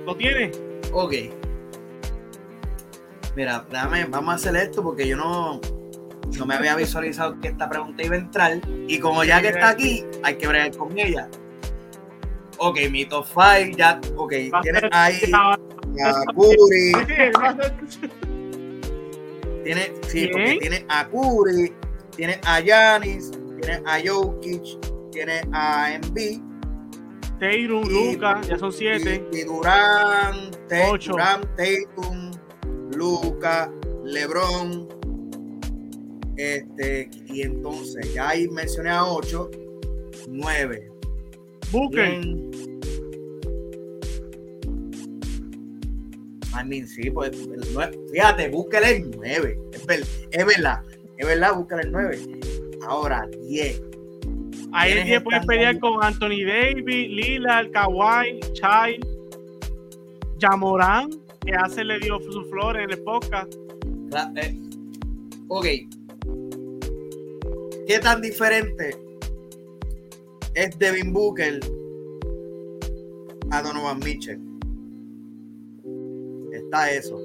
¿Lo 0.05 0.17
tienes? 0.17 0.61
Ok. 0.93 1.15
Mira, 3.37 3.65
déjame, 3.71 4.07
vamos 4.07 4.33
a 4.33 4.35
hacer 4.35 4.57
esto 4.57 4.83
porque 4.83 5.07
yo 5.07 5.17
no, 5.17 5.61
no 6.37 6.47
me 6.47 6.55
había 6.57 6.75
visualizado 6.75 7.39
que 7.41 7.47
esta 7.47 7.69
pregunta 7.69 8.03
iba 8.03 8.17
a 8.17 8.19
entrar. 8.19 8.61
Y 8.89 8.99
como 8.99 9.23
ya 9.23 9.41
que 9.41 9.51
está 9.51 9.69
aquí, 9.69 10.05
hay 10.25 10.35
que 10.35 10.49
bregar 10.49 10.77
con 10.77 10.99
ella. 10.99 11.29
Ok, 12.65 12.79
mi 12.91 13.05
top 13.07 13.27
5 13.27 13.77
ya. 13.77 14.01
Ok, 14.17 14.33
tienes 14.63 14.85
ahí 14.93 15.19
a 15.35 15.57
Curry. 16.37 16.93
Tiene, 19.65 19.93
sí, 20.09 20.27
porque 20.29 20.45
¿Quién? 20.45 20.59
tiene 20.59 20.87
a 20.89 21.09
Curry, 21.09 21.73
tiene 22.17 22.41
a 22.45 22.61
Yanis, 22.61 23.31
tiene 23.61 23.81
a 23.87 24.01
Jokic, 24.05 24.63
tiene 25.13 25.41
a 25.53 25.95
Embiid, 25.95 26.41
Teirum, 27.39 27.85
Y- 27.89 28.13
Luca, 28.15 28.41
ya 28.43 28.59
son 28.59 28.73
7. 28.73 29.29
y, 29.33 29.39
y 29.39 29.45
Durant, 29.45 30.57
Ocho. 30.91 31.13
Durant, 31.13 31.45
Tatum, 31.57 32.31
Luca, 32.97 33.71
LeBron, 34.05 34.89
este, 36.37 37.09
y 37.27 37.43
entonces 37.43 38.13
ya 38.15 38.31
ahí 38.31 38.49
mencioné 38.49 38.91
a 38.91 39.05
8, 39.05 39.49
9. 40.29 40.92
Booker. 41.73 42.21
I 46.55 46.65
mean, 46.65 46.87
sí, 46.87 47.11
pues, 47.11 47.31
el 47.33 47.61
nueve- 47.73 47.99
fíjate, 48.13 48.49
búsquele 48.51 48.97
el 48.97 49.11
9. 49.17 49.59
Es, 49.73 49.87
ver- 49.87 50.05
es 50.31 50.47
verdad, 50.47 50.83
es 51.17 51.27
verdad, 51.27 51.55
búsquele 51.57 51.83
el 51.83 51.93
9. 51.93 52.19
Ahora, 52.87 53.27
10. 53.49 53.83
Ahí 54.73 54.93
el 54.93 54.99
¿Quiénes 54.99 55.07
10 55.07 55.23
puede 55.23 55.37
están 55.39 55.47
pelear 55.47 55.79
con 55.81 56.05
Anthony 56.05 56.45
Davis, 56.47 57.09
Lillard, 57.11 57.71
Kawhi, 57.73 58.41
Chai, 58.53 59.01
Jamoran, 60.41 61.11
que 61.45 61.53
hace 61.55 61.85
le 61.85 61.99
dio 62.01 62.21
su 62.21 62.45
flor 62.51 62.77
en 62.79 62.91
el 62.91 62.99
podcast. 63.03 63.55
La- 64.11 64.33
eh, 64.37 64.55
ok. 65.49 65.67
¿Qué 67.87 67.99
tan 67.99 68.21
diferente 68.23 68.97
es 70.55 70.79
Devin 70.79 71.13
Booker 71.13 71.61
a 73.51 73.63
Donovan 73.63 73.99
Mitchell? 74.01 74.41
Está 76.53 76.91
eso. 76.93 77.19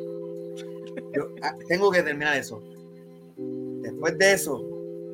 Yo, 1.14 1.28
ah, 1.42 1.56
tengo 1.68 1.92
que 1.92 2.02
terminar 2.04 2.38
eso. 2.38 2.62
Después 3.82 4.18
de 4.18 4.34
eso, 4.34 4.58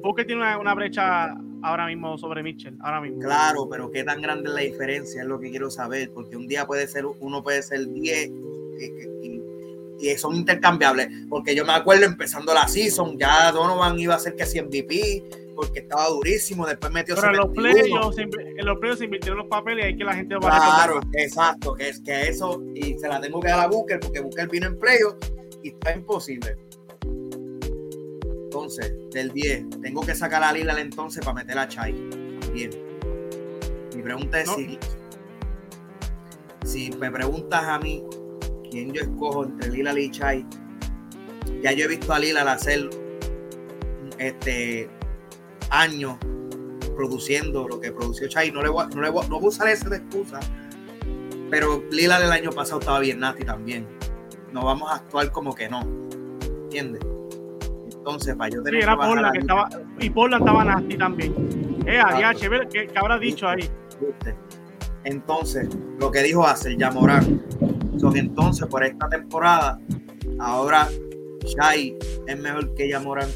Booker 0.02 0.26
tiene 0.26 0.42
una, 0.42 0.58
una 0.60 0.74
brecha 0.74 1.36
ahora 1.62 1.88
mismo 1.88 2.18
sobre 2.18 2.44
Mitchell, 2.44 2.76
ahora 2.82 3.00
mismo. 3.02 3.20
claro, 3.20 3.68
pero 3.70 3.90
qué 3.92 4.04
tan 4.04 4.22
grande 4.22 4.50
es 4.50 4.56
la 4.56 4.62
diferencia 4.62 5.22
es 5.22 5.28
lo 5.28 5.40
que 5.40 5.50
quiero 5.50 5.70
saber, 5.72 6.12
porque 6.14 6.36
un 6.36 6.48
día 6.48 6.66
puede 6.66 6.88
ser, 6.88 7.06
uno 7.06 7.42
puede 7.44 7.62
ser 7.64 7.88
10 7.88 8.30
y, 8.30 9.28
y- 9.28 9.44
y 10.00 10.18
son 10.18 10.36
intercambiables. 10.36 11.08
Porque 11.30 11.56
yo 11.56 11.64
me 11.66 11.72
acuerdo 11.74 12.06
empezando 12.06 12.54
la 12.54 12.68
season, 12.68 13.18
ya 13.18 13.52
Donovan 13.52 13.98
iba 14.00 14.16
a 14.16 14.20
ser 14.20 14.36
que 14.36 14.46
si 14.46 14.60
MVP, 14.60 15.24
porque 15.56 15.80
estaba 15.80 16.08
durísimo. 16.10 16.66
Después 16.66 16.92
metió. 16.92 17.16
Pero 17.16 17.30
en 17.30 17.38
los 17.38 17.50
playoffs 17.50 18.18
en 18.18 18.66
los 18.66 18.78
playoffs 18.80 19.00
se 19.00 19.06
invirtieron 19.06 19.40
los 19.40 19.48
papeles 19.48 19.86
y 19.86 19.88
hay 19.90 19.98
que 19.98 20.04
la 20.04 20.16
gente 20.16 20.36
va 20.36 20.42
Claro, 20.42 21.00
exacto, 21.14 21.74
que 21.74 21.90
es 21.90 22.00
que 22.02 22.30
eso, 22.30 22.64
y 22.74 22.98
se 22.98 23.08
la 23.08 23.20
tengo 23.20 23.40
que 23.40 23.50
dar 23.50 23.62
a 23.62 23.68
Booker, 23.68 24.00
porque 24.00 24.20
Booker 24.22 24.48
vino 24.50 24.68
en 24.68 24.78
playoffs 24.78 25.34
y 25.64 25.70
está 25.70 25.96
imposible. 25.96 26.58
Entonces, 28.46 28.94
del 29.12 29.32
10, 29.32 29.82
tengo 29.82 30.02
que 30.02 30.14
sacar 30.14 30.44
a 30.44 30.54
Lila 30.54 30.80
entonces 30.80 31.24
para 31.24 31.36
meter 31.36 31.58
a 31.58 31.68
Chai. 31.68 31.94
Bien. 32.54 32.70
Mi 33.96 34.02
pregunta 34.02 34.42
es 34.42 34.50
si, 34.50 34.80
si 36.64 36.92
me 36.98 37.10
preguntas 37.12 37.64
a 37.64 37.80
mí 37.80 38.04
quién 38.70 38.94
yo 38.94 39.02
escojo 39.02 39.46
entre 39.46 39.72
Lila 39.72 40.00
y 40.00 40.12
Chai, 40.12 40.46
ya 41.62 41.72
yo 41.72 41.86
he 41.86 41.88
visto 41.88 42.14
a 42.14 42.20
Lila 42.20 42.42
hacer 42.52 42.90
este 44.20 44.90
años 45.74 46.18
produciendo 46.96 47.68
lo 47.68 47.80
que 47.80 47.92
produció 47.92 48.28
Chai. 48.28 48.52
No 48.52 48.62
le 48.62 48.70
voy, 48.70 48.86
no 48.96 49.02
le 49.02 49.10
voy, 49.10 49.28
no 49.28 49.40
voy 49.40 49.46
a 49.46 49.50
usar 49.50 49.68
esa 49.68 49.90
de 49.90 49.98
excusa. 49.98 50.40
Pero 51.50 51.84
Lila 51.92 52.20
del 52.20 52.32
año 52.32 52.52
pasado 52.52 52.80
estaba 52.80 53.00
bien 53.00 53.20
nasty 53.20 53.44
también. 53.44 53.88
No 54.52 54.66
vamos 54.66 54.92
a 54.92 54.96
actuar 54.96 55.32
como 55.32 55.54
que 55.54 55.70
no. 55.70 55.82
¿Entiendes? 56.64 57.02
Entonces, 57.92 58.36
para 58.36 58.50
yo 58.50 58.64
tener 58.64 58.82
sí, 58.82 58.84
era 58.84 58.98
Porla 58.98 59.32
que 59.32 59.40
estaba, 59.40 59.70
y 60.00 60.10
Porla 60.10 60.38
estaba 60.38 60.64
nasty 60.64 60.98
también. 60.98 61.84
Eh, 61.86 62.00
adiós, 62.00 62.42
¿qué, 62.70 62.88
¿qué 62.88 62.98
habrá 62.98 63.18
dicho 63.18 63.48
ahí? 63.48 63.70
Entonces, 65.06 65.68
lo 66.00 66.12
que 66.12 66.24
dijo 66.24 66.46
hace 66.46 66.76
ya 66.78 66.92
Morán. 66.92 67.42
Son 67.98 68.18
entonces, 68.18 68.68
por 68.68 68.84
esta 68.84 69.08
temporada, 69.08 69.80
ahora 70.40 70.90
Shai 71.46 71.98
es 72.28 72.40
mejor 72.40 72.74
que 72.74 72.90
Yamorán. 72.90 73.30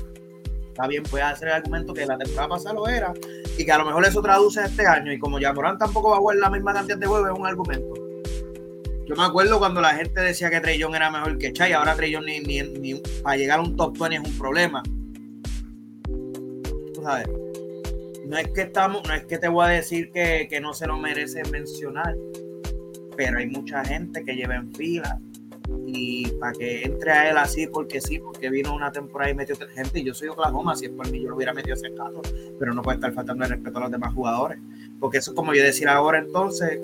Está 0.78 0.88
bien, 0.88 1.02
puede 1.02 1.24
hacer 1.24 1.48
el 1.48 1.56
argumento 1.56 1.92
que 1.92 2.06
la 2.06 2.20
temporada 2.20 2.50
pasada 2.50 2.76
lo 2.76 2.88
era 2.88 3.12
y 3.58 3.66
que 3.66 3.72
a 3.72 3.80
lo 3.80 3.86
mejor 3.86 4.06
eso 4.06 4.22
traduce 4.22 4.64
este 4.64 4.86
año. 4.86 5.12
Y 5.12 5.18
como 5.18 5.40
Yamorán 5.40 5.80
tampoco 5.80 6.12
va 6.12 6.18
a 6.18 6.20
jugar 6.20 6.38
la 6.38 6.52
misma 6.52 6.72
cantidad 6.72 7.00
de 7.00 7.08
juegos, 7.08 7.32
es 7.32 7.40
un 7.40 7.48
argumento. 7.48 7.96
Yo 9.08 9.16
me 9.16 9.24
acuerdo 9.24 9.58
cuando 9.58 9.82
la 9.82 9.96
gente 9.96 10.22
decía 10.22 10.52
que 10.52 10.62
Trellón 10.62 10.94
era 10.94 11.10
mejor 11.10 11.40
que 11.40 11.52
Chai, 11.52 11.74
ahora 11.74 11.96
Trellón 11.96 12.26
ni, 12.26 12.42
ni, 12.42 12.62
ni, 12.62 13.02
para 13.24 13.38
llegar 13.38 13.58
a 13.58 13.64
un 13.64 13.76
top 13.76 13.98
20 13.98 14.18
es 14.18 14.32
un 14.32 14.38
problema. 14.38 14.84
Tú 16.94 17.02
sabes 17.02 17.28
no 18.28 18.38
es 18.38 18.50
que 18.50 18.62
estamos, 18.62 19.02
no 19.08 19.16
es 19.16 19.26
que 19.26 19.40
te 19.40 19.48
voy 19.48 19.66
a 19.66 19.70
decir 19.70 20.12
que, 20.12 20.60
no 20.62 20.74
se 20.74 20.86
lo 20.86 20.98
merece 20.98 21.44
mencionar, 21.46 22.16
pero 23.16 23.40
hay 23.40 23.48
mucha 23.48 23.84
gente 23.84 24.24
que 24.24 24.36
lleva 24.36 24.58
en 24.58 24.72
fila 24.76 25.20
y 25.86 26.28
para 26.40 26.54
que 26.54 26.84
entre 26.84 27.12
a 27.12 27.30
él 27.30 27.38
así 27.38 27.68
porque 27.68 28.02
sí, 28.02 28.20
porque 28.20 28.50
vino 28.50 28.74
una 28.74 28.92
temporada 28.92 29.32
y 29.32 29.36
metió 29.36 29.56
gente, 29.74 30.00
y 30.00 30.04
yo 30.04 30.14
soy 30.14 30.30
Oklahoma, 30.30 30.76
si 30.76 30.86
es 30.86 30.92
por 30.92 31.10
mí 31.10 31.22
yo 31.22 31.30
lo 31.30 31.36
hubiera 31.36 31.54
metido 31.54 31.76
ese 31.76 31.94
caso, 31.94 32.22
pero 32.60 32.74
no 32.74 32.82
puede 32.82 32.96
estar 32.96 33.14
faltando 33.14 33.44
el 33.44 33.52
respeto 33.52 33.78
a 33.78 33.82
los 33.82 33.92
demás 33.92 34.14
jugadores, 34.14 34.60
porque 35.00 35.18
eso 35.18 35.32
es 35.32 35.36
como 35.36 35.54
yo 35.54 35.64
decir 35.64 35.88
ahora 35.88 36.20
entonces, 36.20 36.80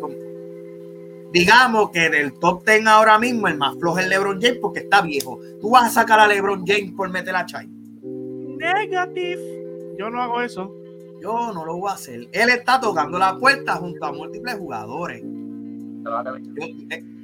digamos 1.32 1.92
que 1.92 2.10
del 2.10 2.34
top 2.34 2.66
10 2.66 2.88
ahora 2.88 3.18
mismo 3.20 3.48
el 3.48 3.58
más 3.58 3.78
flojo 3.78 4.00
es 4.00 4.08
LeBron 4.08 4.42
James 4.42 4.60
porque 4.62 4.80
está 4.80 5.02
viejo, 5.02 5.40
tú 5.60 5.72
vas 5.72 5.86
a 5.86 6.02
sacar 6.02 6.20
a 6.20 6.28
LeBron 6.28 6.66
James 6.66 6.94
por 6.96 7.10
meter 7.10 7.36
a 7.36 7.46
Chai. 7.46 7.68
Negative, 7.68 9.96
yo 9.98 10.10
no 10.10 10.22
hago 10.22 10.42
eso. 10.42 10.84
Yo 11.24 11.54
no 11.54 11.66
lo 11.66 11.78
voy 11.78 11.90
a 11.90 11.94
hacer. 11.94 12.28
Él 12.34 12.50
está 12.50 12.82
tocando 12.82 13.18
la 13.18 13.38
puerta 13.38 13.78
junto 13.78 14.06
a 14.06 14.12
múltiples 14.12 14.56
jugadores. 14.56 15.24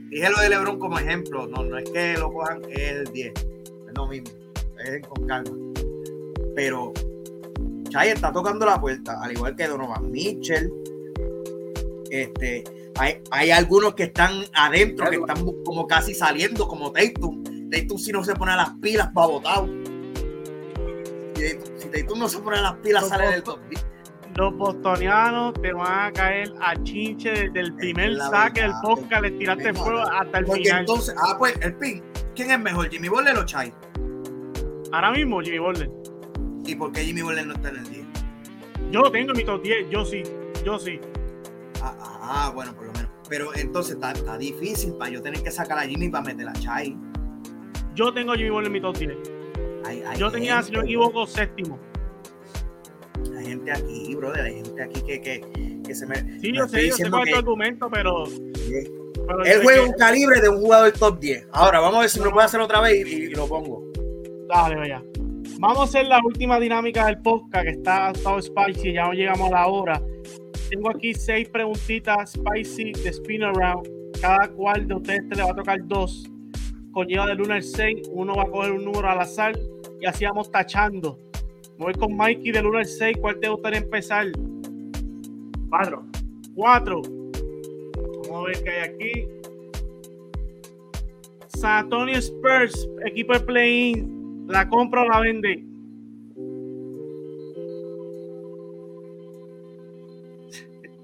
Dije 0.10 0.30
lo 0.30 0.42
de 0.42 0.50
LeBron 0.50 0.80
como 0.80 1.00
ejemplo. 1.00 1.48
No, 1.48 1.64
no 1.64 1.78
es 1.78 1.90
que 1.90 2.18
lo 2.18 2.32
cojan 2.32 2.62
es 2.70 2.92
el 2.92 3.06
10. 3.06 3.34
Es 3.34 3.46
lo 3.96 4.08
mismo. 4.08 4.30
Es 4.84 5.08
con 5.08 5.28
calma. 5.28 5.52
Pero 6.56 6.94
Chay 7.90 8.10
está 8.10 8.32
tocando 8.32 8.66
la 8.66 8.80
puerta, 8.80 9.22
al 9.22 9.32
igual 9.32 9.56
que 9.56 9.68
Donovan 9.68 10.12
Mitchell. 10.12 10.72
Este, 12.12 12.64
hay, 12.98 13.22
hay 13.32 13.52
algunos 13.52 13.94
que 13.94 14.04
están 14.04 14.44
adentro, 14.54 15.10
que 15.10 15.18
están 15.18 15.46
como 15.64 15.88
casi 15.88 16.14
saliendo, 16.14 16.68
como 16.68 16.92
Tatum. 16.92 17.44
Tatum 17.70 17.98
si 17.98 18.12
no 18.12 18.24
se 18.24 18.34
pone 18.36 18.56
las 18.56 18.72
pilas 18.82 19.10
va 19.18 19.28
botado. 19.28 19.68
Si 21.36 21.88
Tatum 21.88 22.20
no 22.20 22.28
se 22.28 22.40
pone 22.40 22.62
las 22.62 22.76
pilas, 22.78 23.08
sale 23.08 23.32
del 23.32 23.44
top 23.44 23.60
los 24.36 24.56
bostonianos 24.56 25.54
te 25.62 25.74
van 25.74 26.08
a 26.08 26.12
caer 26.14 26.52
a 26.62 26.76
chinche 26.84 27.32
desde 27.32 27.60
el 27.60 27.74
primer 27.76 28.18
saque 28.18 28.62
del 28.62 28.74
podcast, 28.82 29.22
le 29.22 29.32
tiraste 29.32 29.74
fuego 29.74 30.00
hasta 30.00 30.40
el 30.40 30.48
final. 30.48 30.80
Entonces, 30.82 31.16
ah, 31.18 31.36
pues 31.38 31.54
el 31.62 31.76
pin, 31.76 32.04
¿quién 32.36 32.52
es 32.52 32.60
mejor, 32.60 32.90
Jimmy 32.90 33.10
Butler 33.10 33.38
o 33.38 33.46
Chai? 33.46 33.74
Ahora 34.92 35.12
mismo, 35.12 35.42
Jimmy 35.42 35.60
Butler. 35.60 35.90
¿Y 36.66 36.76
por 36.76 36.92
qué 36.92 37.02
Jimmy 37.02 37.22
Butler 37.22 37.48
no 37.48 37.54
está 37.54 37.70
en 37.70 37.78
el 37.78 37.90
10? 37.90 38.06
Yo 38.92 39.02
lo 39.02 39.12
tengo 39.12 39.32
en 39.32 39.38
mi 39.38 39.44
top 39.44 39.62
10, 39.62 39.90
yo 39.90 40.06
sí, 40.06 40.24
yo 40.64 40.80
sí. 40.80 41.00
Ah, 41.82 41.96
ah, 42.00 42.20
ah 42.22 42.52
bueno, 42.54 42.74
por 42.74 42.88
lo 42.88 42.94
menos. 42.94 43.10
Pero 43.28 43.54
entonces 43.56 43.96
está, 43.96 44.12
está, 44.12 44.38
difícil 44.38 44.94
para 44.94 45.12
yo 45.12 45.22
tener 45.22 45.44
que 45.44 45.52
sacar 45.52 45.78
a 45.78 45.84
Jimmy 45.84 46.10
para 46.10 46.24
meter 46.24 46.48
a 46.48 46.54
Chai. 46.54 46.98
Yo 47.94 48.14
tengo 48.14 48.34
a 48.34 48.36
Jimmy 48.36 48.50
Butler 48.50 48.68
en 48.68 48.74
mi 48.74 48.82
top 48.82 48.98
10. 48.98 49.18
yo 50.18 50.32
tenía, 50.32 50.62
si 50.64 50.72
no 50.72 50.80
me 50.80 50.86
equivoco, 50.86 51.28
séptimo 51.28 51.89
gente 53.50 53.72
aquí, 53.72 54.16
brother, 54.16 54.46
hay 54.46 54.56
gente 54.56 54.84
aquí 54.84 55.02
que, 55.02 55.22
que, 55.22 55.82
que 55.86 55.96
se 55.96 56.06
me. 56.06 56.16
Sí, 56.40 56.54
yo 56.54 56.68
sé, 56.68 56.88
yo 56.88 56.96
sé 56.96 57.10
cuál 57.10 57.28
es 57.28 57.34
tu 57.34 57.40
argumento, 57.40 57.90
pero. 57.90 58.26
él 59.46 59.60
juega 59.64 59.84
un 59.84 59.94
calibre 59.94 60.42
de 60.42 60.50
un 60.50 60.62
jugador 60.62 60.92
top 60.94 61.20
10. 61.20 61.48
Ahora, 61.52 61.80
vamos 61.80 61.98
a 61.98 62.02
ver 62.02 62.10
si 62.10 62.20
lo 62.20 62.32
puede 62.32 62.46
hacer 62.46 62.60
otra 62.60 62.82
vez 62.82 63.08
y, 63.08 63.30
lo 63.30 63.48
pongo. 63.48 63.84
Dale, 64.48 64.76
vaya. 64.76 65.04
Vamos 65.60 65.80
a 65.80 65.84
hacer 65.84 66.06
la 66.06 66.20
última 66.24 66.60
dinámica 66.60 67.06
del 67.06 67.20
podcast 67.20 67.66
que 67.66 67.72
está 67.72 68.14
todo 68.24 68.42
spicy, 68.42 68.94
ya 68.94 69.06
no 69.06 69.14
llegamos 69.14 69.52
a 69.52 69.56
la 69.56 69.68
hora. 69.68 70.02
Tengo 70.70 70.90
aquí 70.90 71.14
seis 71.14 71.50
preguntitas 71.50 72.32
spicy 72.32 72.94
de 72.94 73.10
spin 73.10 73.44
around. 73.44 73.88
Cada 74.22 74.50
cual 74.50 74.88
de 74.88 74.96
ustedes 74.96 75.24
le 75.30 75.44
va 75.44 75.52
a 75.52 75.56
tocar 75.56 75.80
dos. 75.86 76.30
Conlleva 76.92 77.28
del 77.28 77.42
1 77.42 77.54
al 77.54 77.64
6. 77.64 78.10
Uno 78.12 78.36
va 78.36 78.44
a 78.44 78.48
coger 78.48 78.72
un 78.72 78.86
número 78.86 79.10
al 79.10 79.20
azar 79.20 79.58
y 80.02 80.06
así 80.06 80.26
vamos 80.26 80.52
tachando 80.52 81.18
Voy 81.80 81.94
con 81.94 82.16
Mikey 82.18 82.52
del 82.52 82.66
1 82.66 82.80
al 82.80 82.86
6. 82.86 83.18
¿Cuál 83.22 83.40
te 83.40 83.48
gustaría 83.48 83.80
empezar? 83.80 84.28
4. 85.70 86.04
4. 86.54 87.02
Vamos 88.24 88.32
a 88.32 88.44
ver 88.48 88.64
qué 88.64 88.70
hay 88.70 88.90
aquí. 88.90 89.28
San 91.48 91.86
Antonio 91.86 92.18
Spurs, 92.18 92.90
equipo 93.06 93.32
de 93.32 93.40
play-in. 93.40 94.46
¿La 94.50 94.68
compra 94.68 95.04
o 95.04 95.08
la 95.08 95.22
vende? 95.22 95.56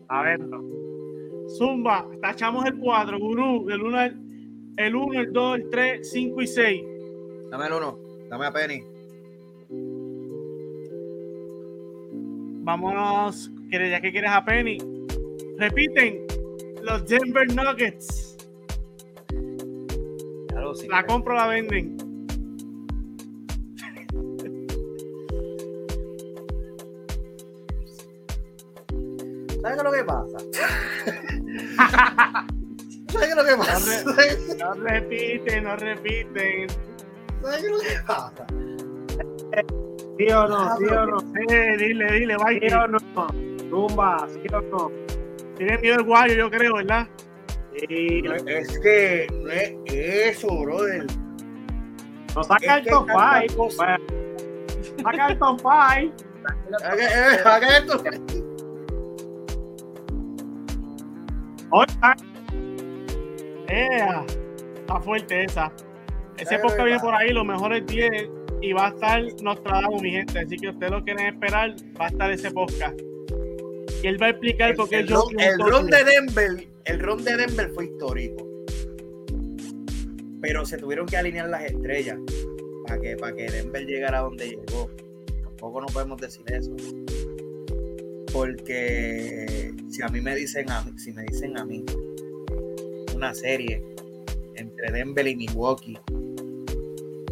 A 0.10 0.24
ver, 0.24 0.42
Zumba, 1.58 2.06
tachamos 2.22 2.66
el 2.66 2.78
4, 2.78 3.20
Gurú, 3.20 3.66
del 3.66 3.82
1 3.82 3.98
al 3.98 4.26
el 4.78 4.96
1, 4.96 5.22
el 5.22 5.32
2, 5.32 5.56
el 5.56 5.70
3, 5.70 6.12
5 6.12 6.42
y 6.42 6.48
6. 6.48 6.84
Dame 7.50 7.68
el 7.68 7.74
1, 7.74 8.00
dame 8.30 8.46
a 8.46 8.52
Penny. 8.52 8.95
Vámonos, 12.66 13.50
ya 13.72 14.02
que 14.02 14.12
quieres 14.12 14.32
a 14.32 14.44
Penny. 14.44 14.80
Repiten, 15.60 16.26
los 16.82 17.08
Denver 17.08 17.48
Nuggets. 17.54 18.36
la 20.90 21.06
compro 21.06 21.36
la 21.36 21.46
venden. 21.46 21.96
¿Sabes 29.62 29.64
qué 29.64 29.78
es 29.78 29.84
lo 29.84 29.92
que 29.92 30.04
pasa? 30.04 30.40
¿Sabes 33.10 33.28
qué 33.28 33.30
es 33.30 33.36
lo 33.36 33.46
que 33.46 33.58
pasa? 33.58 34.04
No, 34.58 34.74
repiten, 34.74 35.64
no 35.64 35.76
repiten. 35.76 36.68
¿Sabes 37.42 37.62
qué 37.62 37.68
es 37.68 37.72
lo 37.72 37.80
que 37.80 38.00
pasa? 38.08 38.48
¿Sí 40.18 40.32
o 40.32 40.48
no? 40.48 40.78
¿Sí 40.78 40.86
o 40.86 41.06
no? 41.06 41.18
Eh, 41.50 41.78
dile, 41.78 42.12
dile, 42.14 42.38
vaya. 42.38 42.60
¿Sí 42.62 42.74
o 42.74 42.88
no? 42.88 42.98
Tumba, 43.70 44.28
¿sí 44.30 44.42
o 44.54 44.62
no? 44.62 44.92
Tiene 45.58 45.78
miedo 45.80 45.96
el 45.96 46.04
guayo, 46.04 46.36
yo 46.36 46.50
creo, 46.50 46.76
¿verdad? 46.76 47.08
Sí. 47.78 48.24
es 48.48 48.80
que 48.80 49.28
no 49.32 49.50
es 49.50 49.74
eso, 49.94 50.48
brother. 50.62 51.06
No 52.34 52.44
saca 52.44 52.78
el 52.78 52.86
top 52.86 53.08
5. 53.48 53.72
Saca 53.72 55.28
el 55.28 55.40
top 55.40 55.60
5. 55.60 56.14
Saca 57.44 57.78
el 57.78 57.86
top 57.86 58.02
Oiga. 61.72 62.16
está 64.76 65.00
fuerte 65.02 65.44
esa. 65.44 65.72
Ese 66.38 66.60
podcast 66.60 66.84
viene 66.84 67.00
por 67.00 67.16
ahí, 67.16 67.32
los 67.32 67.46
mejores 67.46 67.86
10 67.88 68.30
y 68.66 68.74
va 68.74 68.88
a 68.88 68.90
estar 68.90 69.24
Nostradamus, 69.44 70.02
mi 70.02 70.12
gente. 70.12 70.40
Así 70.40 70.58
que 70.58 70.70
ustedes 70.70 70.92
lo 70.92 71.04
quieren 71.04 71.28
esperar, 71.28 71.76
va 72.00 72.06
a 72.06 72.10
estar 72.10 72.32
ese 72.32 72.50
podcast. 72.50 73.00
Y 74.04 74.08
él 74.08 74.22
va 74.22 74.28
a 74.28 74.30
explicar 74.32 74.76
por 74.76 74.90
qué 74.90 75.00
el, 75.00 75.10
el 75.40 75.60
ron 75.60 75.88
de 75.88 76.04
Denver, 76.04 76.68
el 76.86 77.00
ron 77.00 77.24
de 77.24 77.38
Denver 77.38 77.70
fue 77.74 77.86
histórico. 77.86 78.46
pero 80.42 80.66
se 80.66 80.78
tuvieron 80.78 81.06
que 81.06 81.18
alinear 81.18 81.50
las 81.50 81.64
estrellas 81.64 82.20
para 82.88 83.02
que, 83.02 83.16
para 83.18 83.36
que 83.36 83.50
Denver 83.50 83.86
llegara 83.86 84.20
a 84.20 84.22
donde 84.22 84.50
llegó. 84.50 84.90
Tampoco 85.44 85.82
no 85.82 85.88
podemos 85.88 86.20
decir 86.20 86.44
eso. 86.52 86.76
Porque 88.34 89.74
si 89.90 90.04
a 90.04 90.08
mí 90.10 90.22
me 90.22 90.36
dicen 90.36 90.70
a 90.72 90.84
mí, 90.84 90.92
si 90.98 91.14
me 91.14 91.24
dicen 91.24 91.58
a 91.58 91.66
mí 91.66 91.84
una 93.16 93.34
serie 93.34 93.84
entre 94.56 94.92
Denver 94.92 95.26
y 95.28 95.36
Milwaukee, 95.36 95.98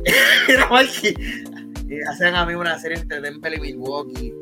y 1.89 2.01
hacen 2.01 2.35
a 2.35 2.45
mí 2.45 2.53
una 2.53 2.77
serie 2.79 2.97
entre 2.97 3.21
Denver 3.21 3.53
y 3.53 3.59
Milwaukee. 3.59 4.33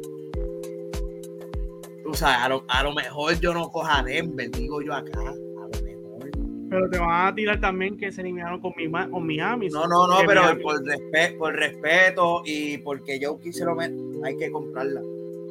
O 2.06 2.14
sea, 2.14 2.44
a 2.44 2.50
lo, 2.50 2.66
a 2.68 2.84
lo 2.84 2.94
mejor 2.94 3.40
yo 3.40 3.54
no 3.54 3.70
coja 3.70 4.04
Denver, 4.04 4.50
digo 4.52 4.82
yo 4.82 4.94
acá. 4.94 5.20
A 5.20 5.24
lo 5.24 5.84
mejor. 5.84 6.30
Pero 6.70 6.90
te 6.90 6.98
van 7.00 7.28
a 7.28 7.36
tirar 7.36 7.60
también 7.60 7.98
que 7.98 8.12
se 8.12 8.22
eliminaron 8.22 8.60
con, 8.60 8.74
mi, 8.76 8.90
con 8.90 9.26
Miami. 9.26 9.70
No, 9.70 9.88
no, 9.88 10.08
no, 10.08 10.18
pero 10.26 10.42
por, 10.62 10.84
respeto, 10.84 11.38
por 11.38 11.54
respeto 11.56 12.42
y 12.46 12.78
porque 12.80 13.20
yo 13.20 13.40
quise 13.40 13.66
lo 13.66 13.80
hay 13.80 14.38
que 14.38 14.52
comprarla. 14.52 15.02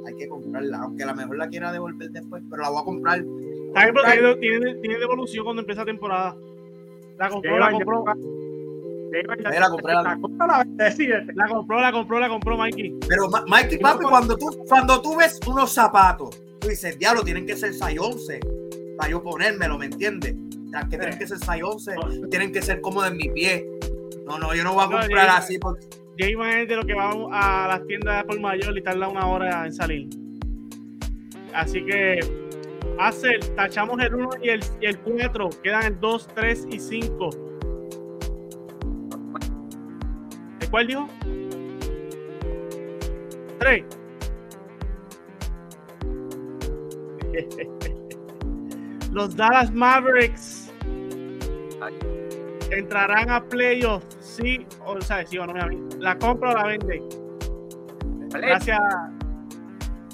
Hay 0.06 0.16
que 0.16 0.28
comprarla. 0.28 0.78
Aunque 0.82 1.04
a 1.04 1.06
lo 1.06 1.14
mejor 1.14 1.36
la 1.36 1.48
quiera 1.48 1.72
devolver 1.72 2.10
después, 2.10 2.42
pero 2.50 2.62
la 2.62 2.70
voy 2.70 2.80
a 2.80 2.84
comprar. 2.84 3.22
Tiene, 3.22 4.34
tiene, 4.36 4.74
tiene 4.76 4.98
devolución 4.98 5.44
cuando 5.44 5.60
empieza 5.60 5.82
la 5.82 5.86
temporada. 5.86 6.36
La 7.18 7.28
compró, 7.28 7.58
la 7.58 7.70
compró. 7.70 8.04
La, 9.10 9.68
compré, 9.68 9.94
la, 9.94 10.02
la, 10.02 10.16
compró, 11.48 11.80
la 11.80 11.92
compró, 11.92 12.20
la 12.20 12.28
compró 12.28 12.56
Mikey. 12.56 13.00
Pero 13.08 13.28
Mikey, 13.48 13.78
papi, 13.78 14.04
cuando 14.04 14.36
tú, 14.36 14.64
cuando 14.68 15.02
tú 15.02 15.16
ves 15.16 15.40
unos 15.46 15.72
zapatos, 15.72 16.40
tú 16.60 16.68
dices, 16.68 16.96
diablo, 16.98 17.22
tienen 17.22 17.44
que 17.44 17.56
ser 17.56 17.74
6 17.74 17.98
11 17.98 18.40
para 18.96 19.10
yo 19.10 19.22
ponérmelo, 19.22 19.78
¿me 19.78 19.86
entiendes? 19.86 20.36
que 20.88 20.96
tienen 20.96 21.18
que 21.18 21.26
ser 21.26 21.38
6 21.38 21.62
11 21.64 21.94
tienen 22.30 22.52
que 22.52 22.62
ser 22.62 22.80
cómodos 22.80 23.10
en 23.10 23.16
mi 23.16 23.28
pie. 23.30 23.66
No, 24.24 24.38
no, 24.38 24.54
yo 24.54 24.62
no 24.62 24.74
voy 24.74 24.84
a 24.84 25.00
comprar 25.00 25.28
así 25.30 25.58
porque. 25.58 25.86
Ya 26.16 26.28
imagínate 26.28 26.76
lo 26.76 26.84
que 26.84 26.94
va 26.94 27.10
a 27.32 27.66
las 27.66 27.86
tiendas 27.86 28.24
por 28.24 28.38
mayor 28.38 28.76
y 28.76 28.82
tarda 28.82 29.08
una 29.08 29.26
hora 29.26 29.66
en 29.66 29.72
salir. 29.72 30.08
Así 31.52 31.84
que 31.84 32.20
hacer, 32.98 33.40
tachamos 33.56 34.00
el 34.00 34.14
1 34.14 34.30
y 34.42 34.50
el, 34.50 34.60
y 34.80 34.86
el 34.86 34.98
4, 34.98 35.50
quedan 35.62 35.84
el 35.84 35.98
2, 35.98 36.28
3 36.34 36.66
y 36.70 36.78
5 36.78 37.49
¿Cuál 40.70 40.86
dijo? 40.86 41.08
Tres. 43.58 43.84
Los 49.12 49.34
Dallas 49.34 49.72
Mavericks 49.72 50.72
entrarán 52.70 53.30
a 53.30 53.42
playoffs, 53.42 54.16
sí, 54.20 54.64
o 54.84 55.00
sea, 55.00 55.26
sí 55.26 55.38
o 55.38 55.46
no, 55.46 55.54
la 55.98 56.18
compra 56.18 56.50
o 56.50 56.54
la 56.54 56.64
vende. 56.66 57.02
Gracias, 58.30 58.78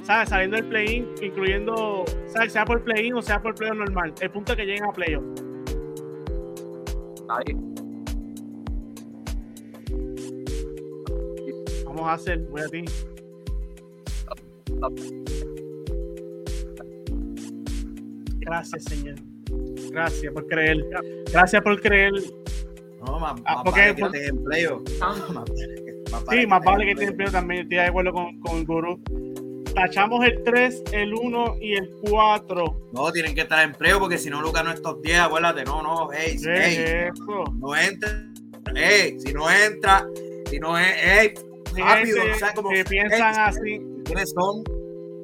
¿sabes? 0.03 0.31
Saliendo 0.31 0.57
del 0.57 0.67
play-in, 0.67 1.07
incluyendo, 1.21 2.05
¿sabes? 2.27 2.55
Sea 2.55 2.65
por 2.65 2.83
play-in 2.83 3.15
o 3.15 3.23
sea 3.23 3.41
por 3.43 3.55
play 3.55 3.71
normal. 3.71 4.15
El 4.21 4.31
punto 4.31 4.53
es 4.53 4.59
que 4.59 4.65
lleguen 4.65 4.85
a 4.85 4.93
playoffs. 4.93 5.45
Vamos 11.97 12.11
a 12.11 12.15
hacer? 12.15 12.39
Voy 12.51 12.61
a 12.61 12.69
ti. 12.69 12.85
Gracias, 18.41 18.85
Señor. 18.85 19.17
Gracias 19.91 20.33
por 20.33 20.47
creer. 20.47 20.85
Gracias 21.33 21.63
por 21.63 21.81
creer. 21.81 22.13
No, 23.07 23.19
más, 23.19 23.41
ah, 23.45 23.63
porque, 23.65 23.93
vale 23.93 24.19
que 24.19 24.27
empleo. 24.27 24.83
sí, 24.87 26.47
más 26.47 26.65
vale 26.65 26.87
que 26.87 26.95
tenga 26.95 27.11
empleo 27.11 27.31
también. 27.31 27.63
Estoy 27.63 27.79
de 27.79 27.85
acuerdo 27.85 28.13
con, 28.13 28.41
con 28.41 28.59
el 28.59 28.67
gurú. 28.67 29.01
Tachamos 29.75 30.25
el 30.25 30.43
3, 30.43 30.85
el 30.93 31.15
1 31.15 31.57
y 31.61 31.75
el 31.75 31.91
4. 32.09 32.91
No, 32.93 33.13
tienen 33.13 33.35
que 33.35 33.43
estar 33.43 33.63
en 33.63 33.71
empleo 33.71 34.01
porque 34.01 34.17
si 34.17 34.31
no, 34.31 34.41
Lucas 34.41 34.65
no 34.65 34.71
estos 34.73 35.03
días, 35.03 35.27
acuérdate. 35.27 35.65
No, 35.65 35.83
no, 35.83 36.09
hey, 36.13 36.37
hey. 36.43 37.11
No 37.61 37.77
entra. 37.77 38.27
Hey, 38.75 39.17
si 39.21 39.33
no 39.33 39.51
entra, 39.51 40.07
si 40.51 40.59
no 40.59 40.79
es, 40.79 40.95
hey, 40.97 41.35
rápido, 41.83 42.19
o 42.35 42.39
sea, 42.39 42.55
como, 42.55 42.71
que 42.71 42.85
piensan 42.85 43.35
así. 43.39 43.81
¿Quiénes 44.05 44.31
son? 44.31 44.63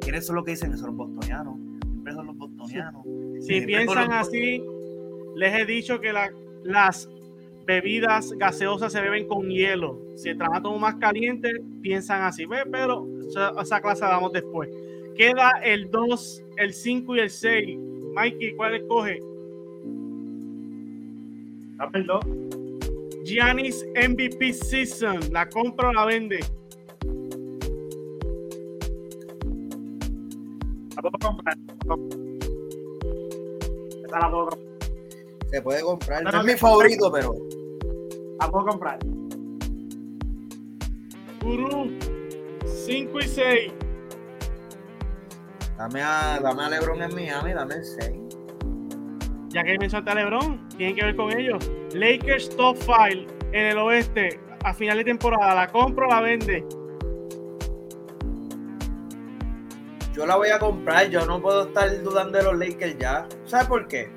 ¿Quiénes 0.00 0.26
son 0.26 0.36
los 0.36 0.44
que 0.44 0.53
dicen 0.53 0.72
que 0.72 0.76
son 0.76 0.88
los 0.88 0.96
bostonianos? 0.96 1.57
Siempre 1.82 2.12
son 2.12 2.26
los 2.26 2.36
bostonianos. 2.36 3.03
Si 3.40 3.61
piensan 3.62 4.12
así, 4.12 4.64
les 5.36 5.55
he 5.55 5.64
dicho 5.64 6.00
que 6.00 6.12
la, 6.12 6.32
las 6.64 7.09
bebidas 7.64 8.32
gaseosas 8.32 8.92
se 8.92 9.00
beben 9.00 9.26
con 9.28 9.48
hielo. 9.48 9.98
Si 10.16 10.28
el 10.28 10.38
trabajo 10.38 10.78
más 10.78 10.96
caliente, 10.96 11.62
piensan 11.80 12.22
así. 12.22 12.46
Pero 12.70 13.07
esa, 13.61 13.80
clase 13.80 14.03
la 14.03 14.11
damos 14.11 14.32
después. 14.32 14.68
Queda 15.16 15.50
el 15.62 15.90
2, 15.90 16.44
el 16.57 16.72
5 16.72 17.16
y 17.16 17.20
el 17.20 17.30
6. 17.30 17.78
Mikey, 18.14 18.57
¿cuál 18.57 18.74
escoge? 18.74 19.20
2. 21.92 22.62
Giannis 23.25 23.85
MVP 23.95 24.53
Season. 24.53 25.20
¿La 25.31 25.49
compra 25.49 25.89
o 25.89 25.93
la 25.93 26.05
vende? 26.05 26.41
La 30.95 31.03
puedo 31.03 31.18
comprar. 31.20 31.57
Esta 34.05 34.18
la 34.18 34.31
puedo 34.31 34.49
comprar. 34.49 34.73
Se 35.51 35.62
puede 35.62 35.83
comprar. 35.83 36.23
No, 36.25 36.41
es 36.41 36.45
mi 36.45 36.55
favorito, 36.55 37.12
pero. 37.12 37.35
La 38.41 38.51
puedo 38.51 38.66
comprar. 38.66 38.99
Guru, 41.43 41.99
5 42.64 43.18
y 43.18 43.23
6. 43.23 43.73
Dame 45.77 46.03
a, 46.03 46.39
dame 46.41 46.62
a 46.62 46.68
LeBron 46.70 47.03
en 47.03 47.14
Miami, 47.14 47.53
dame 47.53 47.75
el 47.75 47.85
6 47.85 48.23
ya 49.53 49.62
que 49.62 49.79
mencionaste 49.79 50.11
a 50.11 50.14
LeBron, 50.14 50.68
tienen 50.83 50.97
que 50.97 51.05
ver 51.05 51.16
con 51.16 51.38
ellos. 51.38 51.71
Lakers 51.95 52.57
top 52.57 52.76
5 52.76 53.33
en 53.53 53.67
el 53.67 53.79
oeste 53.79 54.41
a 54.64 54.75
final 54.75 54.99
de 54.99 55.04
temporada, 55.04 55.54
¿la 55.54 55.68
compro 55.68 56.09
o 56.09 56.11
la 56.11 56.21
vende? 56.21 56.64
Yo 60.13 60.26
la 60.26 60.34
voy 60.34 60.49
a 60.49 60.59
comprar, 60.59 61.09
yo 61.09 61.25
no 61.25 61.41
puedo 61.41 61.68
estar 61.68 62.03
dudando 62.03 62.37
de 62.37 62.45
los 62.45 62.59
Lakers 62.59 62.99
ya. 62.99 63.29
¿Sabes 63.45 63.68
por 63.68 63.87
qué? 63.87 64.11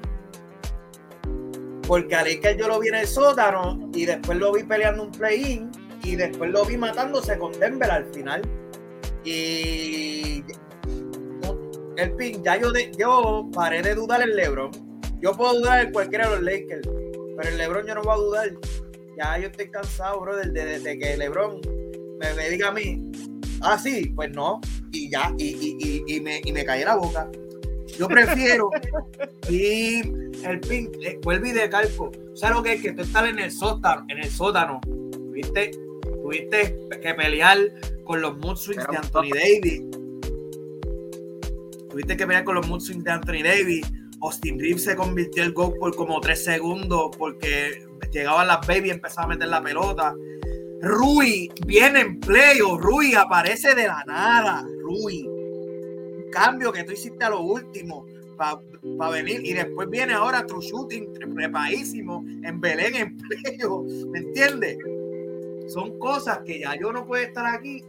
Porque 1.88 2.16
a 2.16 2.24
Lakers 2.24 2.58
yo 2.58 2.68
lo 2.68 2.80
vi 2.80 2.88
en 2.88 2.96
el 2.96 3.08
sótano 3.08 3.88
y 3.94 4.08
después 4.08 4.40
lo 4.40 4.52
vi 4.52 4.64
peleando 4.64 5.04
un 5.04 5.12
play-in 5.12 5.70
y 6.04 6.16
después 6.16 6.50
lo 6.50 6.66
vi 6.66 6.78
matándose 6.78 7.38
con 7.38 7.52
Denver 7.60 7.92
al 7.92 8.06
final. 8.06 8.42
Y 9.24 10.44
el 11.98 12.12
pin, 12.16 12.44
ya 12.44 12.58
yo, 12.58 12.72
yo 12.98 13.48
paré 13.54 13.84
de 13.84 13.94
dudar 13.94 14.24
en 14.24 14.36
LeBron 14.36 14.85
yo 15.26 15.36
puedo 15.36 15.56
dudar 15.56 15.84
en 15.88 15.92
cualquiera 15.92 16.30
de 16.30 16.36
los 16.36 16.44
Lakers, 16.44 16.88
pero 17.36 17.50
el 17.50 17.58
LeBron 17.58 17.88
yo 17.88 17.96
no 17.96 18.04
voy 18.04 18.14
a 18.14 18.18
dudar. 18.18 18.50
Ya 19.18 19.40
yo 19.40 19.48
estoy 19.48 19.72
cansado, 19.72 20.22
brother, 20.22 20.52
de, 20.52 20.80
de, 20.80 21.00
que 21.00 21.18
LeBron 21.18 21.62
me, 22.20 22.32
me, 22.36 22.50
diga 22.52 22.68
a 22.68 22.72
mí, 22.72 23.12
ah, 23.62 23.80
sí, 23.80 24.12
pues 24.16 24.30
no, 24.30 24.62
y 24.92 25.10
ya, 25.10 25.34
y, 25.40 25.46
y, 25.46 25.78
y, 25.80 26.16
y 26.16 26.20
me, 26.22 26.42
y 26.46 26.52
me 26.52 26.64
cae 26.64 26.86
la 26.86 26.96
boca. 26.98 27.28
Yo 27.98 28.08
prefiero 28.08 28.70
y 29.50 30.02
el 30.44 30.60
pin, 30.60 30.92
eh, 31.02 31.18
vuelve 31.24 31.50
y 31.50 31.54
de 31.54 31.70
calco. 31.72 32.12
¿Sabes 32.36 32.58
lo 32.58 32.62
que 32.62 32.74
es? 32.74 32.82
Que 32.84 32.92
tú 32.92 33.02
estás 33.02 33.28
en 33.28 33.40
el 33.40 33.52
sótano, 33.52 34.06
en 34.10 34.20
el 34.20 34.30
sótano, 34.30 34.80
¿viste? 35.32 35.72
Tuviste 36.22 36.78
que 37.02 37.14
pelear 37.16 37.58
con 38.04 38.22
los 38.22 38.38
mood 38.38 38.58
swings 38.58 38.86
de 38.88 38.98
Anthony 38.98 39.34
Davis. 39.34 39.82
Tuviste 41.90 42.16
que 42.16 42.28
pelear 42.28 42.44
con 42.44 42.54
los 42.54 42.68
mood 42.68 42.80
swings 42.80 43.04
de 43.04 43.10
Anthony 43.12 43.42
Davis 43.44 43.92
Austin 44.26 44.60
Reeves 44.60 44.84
se 44.84 44.96
convirtió 44.96 45.44
el 45.44 45.54
gol 45.54 45.74
por 45.80 45.96
como 45.96 46.20
tres 46.20 46.44
segundos 46.44 47.16
porque 47.18 47.86
llegaban 48.12 48.48
las 48.48 48.66
baby 48.66 48.88
y 48.88 48.92
empezaba 48.92 49.26
a 49.26 49.30
meter 49.30 49.48
la 49.48 49.62
pelota. 49.62 50.16
Rui 50.82 51.52
viene 51.66 52.02
en 52.02 52.20
playo, 52.20 52.78
Rui 52.78 53.14
aparece 53.14 53.76
de 53.76 53.88
la 53.88 54.04
nada, 54.06 54.68
Rui. 54.82 55.28
Un 55.28 56.30
cambio 56.32 56.72
que 56.72 56.84
tú 56.84 56.94
hiciste 56.94 57.24
a 57.24 57.30
lo 57.30 57.42
último 57.42 58.06
para 58.38 59.12
venir 59.12 59.46
y 59.46 59.54
después 59.54 59.90
viene 59.90 60.14
ahora 60.14 60.46
true 60.46 60.64
shooting 60.64 61.14
preparadísimo 61.34 62.26
en 62.44 62.60
Belén 62.60 62.96
en 62.96 63.18
playo, 63.18 63.84
¿me 64.12 64.20
entiendes? 64.20 64.78
Son 65.68 65.98
cosas 66.00 66.40
que 66.46 66.60
ya 66.60 66.76
yo 66.80 66.92
no 66.92 67.06
puedo 67.06 67.24
estar 67.24 67.46
aquí 67.46 67.84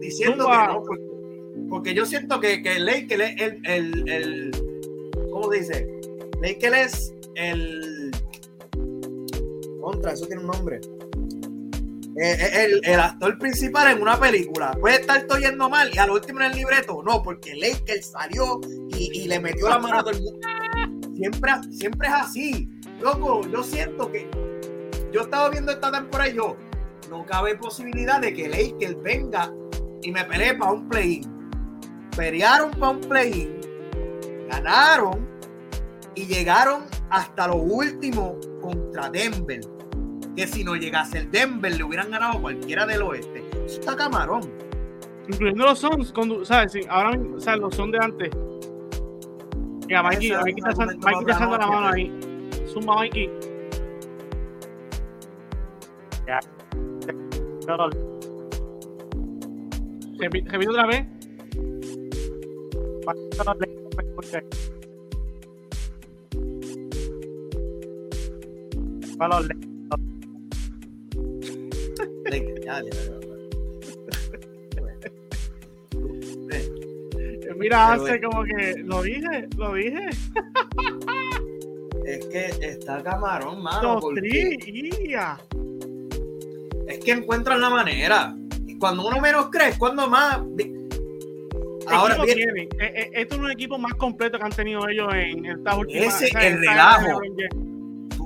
diciendo 0.00 0.46
que 0.46 0.56
no, 0.56 0.82
porque, 1.68 1.94
yo 1.94 2.04
siento 2.04 2.40
que, 2.40 2.62
que 2.62 2.76
el, 2.76 2.88
el, 2.88 3.08
el, 3.38 4.08
el 4.08 4.65
¿cómo 5.46 5.58
dice? 5.58 5.88
Lakel 6.42 6.74
es 6.74 7.14
el. 7.36 8.10
Contra, 9.80 10.12
eso 10.12 10.26
tiene 10.26 10.42
un 10.42 10.48
nombre. 10.48 10.80
Eh, 12.18 12.36
eh, 12.40 12.80
el, 12.82 13.00
actor 13.00 13.38
principal 13.38 13.92
en 13.92 14.02
una 14.02 14.18
película. 14.18 14.72
Puede 14.80 14.96
estar 14.96 15.26
todo 15.26 15.38
yendo 15.38 15.68
mal 15.68 15.90
y 15.94 15.98
al 15.98 16.10
último 16.10 16.40
en 16.40 16.46
el 16.50 16.56
libreto. 16.56 17.02
No, 17.04 17.22
porque 17.22 17.54
Lakel 17.54 18.02
salió 18.02 18.60
y, 18.88 19.28
le 19.28 19.38
metió 19.38 19.68
la 19.68 19.78
mano 19.78 19.98
a 19.98 20.00
todo 20.00 20.10
el 20.10 20.22
mundo. 20.22 20.48
Siempre, 21.14 21.52
siempre 21.70 22.08
es 22.08 22.14
así. 22.14 22.68
loco, 23.00 23.42
yo 23.48 23.62
siento 23.62 24.10
que 24.10 24.28
yo 25.12 25.22
estaba 25.22 25.48
viendo 25.50 25.72
esta 25.72 25.92
temporada 25.92 26.30
y 26.30 26.34
yo, 26.34 26.56
no 27.08 27.24
cabe 27.24 27.54
posibilidad 27.56 28.20
de 28.20 28.34
que 28.34 28.48
Lakers 28.48 29.00
venga 29.02 29.52
y 30.02 30.10
me 30.10 30.24
pelee 30.24 30.54
para 30.54 30.72
un 30.72 30.88
play-in. 30.88 31.50
Pelearon 32.16 32.70
para 32.72 32.92
un 32.92 33.00
play-in, 33.00 33.60
ganaron 34.48 35.35
y 36.16 36.26
llegaron 36.26 36.84
hasta 37.10 37.46
lo 37.46 37.56
último 37.56 38.38
contra 38.60 39.08
Denver. 39.10 39.60
Que 40.34 40.46
si 40.46 40.64
no 40.64 40.74
llegase 40.76 41.18
el 41.18 41.30
Denver, 41.30 41.74
le 41.76 41.84
hubieran 41.84 42.10
ganado 42.10 42.40
cualquiera 42.40 42.84
del 42.84 43.02
oeste. 43.02 43.44
Eso 43.64 43.80
está 43.80 43.96
camarón. 43.96 44.40
Incluyendo 45.28 45.64
los 45.64 46.12
cuando, 46.12 46.44
¿sabes? 46.44 46.72
Sí, 46.72 46.80
ahora, 46.88 47.18
o 47.36 47.40
sea, 47.40 47.56
los 47.56 47.74
Sons 47.74 47.92
de 47.92 47.98
antes. 48.02 48.30
Mira, 49.86 50.02
Mikey, 50.02 50.32
Mikey 50.32 50.54
es 50.68 50.78
está, 50.78 51.10
echando 51.22 51.58
la 51.58 51.66
mano 51.66 51.88
ahí. 51.88 52.12
Zumba, 52.66 52.96
Mikey. 52.96 53.30
Repi- 60.18 60.44
Repite 60.50 60.70
otra 60.70 60.86
vez. 60.86 61.06
Ya, 72.64 72.82
ya. 72.82 72.90
Eh, 76.50 77.54
Mira, 77.56 77.92
hace 77.94 78.20
como 78.20 78.44
que 78.44 78.82
lo 78.84 79.02
dije, 79.02 79.48
lo 79.56 79.74
dije. 79.74 80.08
Es 82.04 82.26
que 82.26 82.46
está 82.60 83.02
camarón, 83.02 83.62
mano. 83.62 83.94
Los 83.94 84.04
es 86.86 86.98
que 87.04 87.12
encuentran 87.12 87.60
la 87.60 87.70
manera. 87.70 88.34
Y 88.66 88.78
cuando 88.78 89.06
uno 89.06 89.20
menos 89.20 89.50
cree, 89.50 89.70
es 89.70 89.78
cuando 89.78 90.08
más. 90.08 90.40
Ahora 91.88 92.16
bien, 92.22 92.36
tienen. 92.36 92.68
Eh, 92.80 92.92
eh, 92.94 93.10
Esto 93.12 93.36
es 93.36 93.40
un 93.40 93.50
equipo 93.50 93.78
más 93.78 93.94
completo 93.94 94.38
que 94.38 94.44
han 94.44 94.52
tenido 94.52 94.88
ellos 94.88 95.08
en 95.14 95.46
estas 95.46 95.76
últimas. 95.76 96.20
Ese, 96.20 96.26
o 96.26 96.28
sea, 96.28 96.48
el 96.48 96.54
esta 96.54 96.70
relajo. 96.70 97.20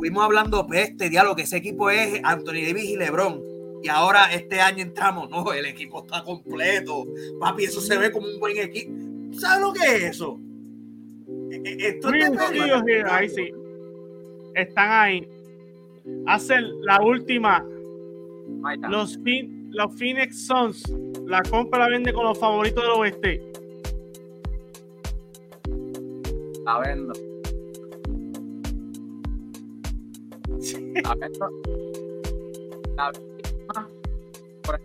Estuvimos 0.01 0.25
hablando 0.25 0.67
peste, 0.67 1.11
diálogo, 1.11 1.37
que 1.37 1.43
ese 1.43 1.59
equipo 1.59 1.91
es 1.91 2.23
Anthony 2.25 2.65
Davis 2.67 2.85
y 2.85 2.97
LeBron. 2.97 3.43
Y 3.83 3.89
ahora 3.89 4.33
este 4.33 4.59
año 4.59 4.83
entramos, 4.83 5.29
no, 5.29 5.53
el 5.53 5.67
equipo 5.67 6.03
está 6.03 6.25
completo. 6.25 7.05
Papi, 7.39 7.65
eso 7.65 7.83
se 7.83 7.99
ve 7.99 8.11
como 8.11 8.27
un 8.27 8.41
buen 8.41 8.57
equipo. 8.57 8.93
¿Sabes 9.39 9.61
lo 9.61 9.75
que 9.75 9.85
es 9.85 10.03
eso? 10.05 10.41
Eh, 11.51 11.63
eh, 11.65 11.77
Esto 11.81 12.15
es 12.15 12.31
de 12.33 13.05
ahí 13.11 13.29
sí. 13.29 13.53
Están 14.55 14.91
ahí. 14.91 15.29
Hacen 16.27 16.81
la 16.81 17.03
última. 17.03 17.63
Los, 18.89 19.19
los 19.71 19.99
Phoenix 19.99 20.47
Suns. 20.47 20.83
La 21.27 21.43
compra 21.43 21.81
la 21.81 21.89
vende 21.91 22.15
con 22.15 22.25
los 22.25 22.39
favoritos 22.39 22.83
del 22.83 22.93
oeste. 22.93 23.43
La 26.65 26.79
vendo. 26.79 27.30
La 31.05 31.15
vendo. 31.15 31.49
La 32.97 33.11
vendo. 33.13 33.89
Por 34.63 34.75
el, 34.75 34.83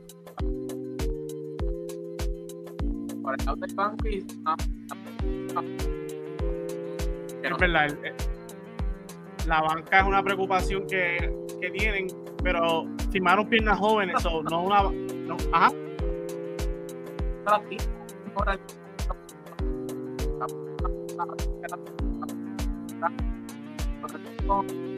por 3.22 3.34
el 3.40 3.46
lado 3.46 3.56
del 3.58 3.76
banco 3.76 4.08
y. 4.08 4.26
No, 4.44 4.56
no. 5.54 5.62
Que 7.42 7.50
no 7.50 7.56
Es 7.56 7.60
verdad. 7.60 7.86
el- 7.88 8.14
la 9.48 9.62
banca 9.62 10.00
es 10.00 10.06
una 10.08 10.24
preocupación 10.24 10.88
que, 10.88 11.32
que 11.62 11.70
tienen, 11.72 12.08
pero 12.44 12.86
firmaron 13.12 13.48
piernas 13.48 13.78
jóvenes, 13.78 14.26
o 14.26 14.42
no 14.44 14.64
una. 14.64 14.84
No, 14.92 15.38
ajá. 15.52 15.72
se 24.08 24.95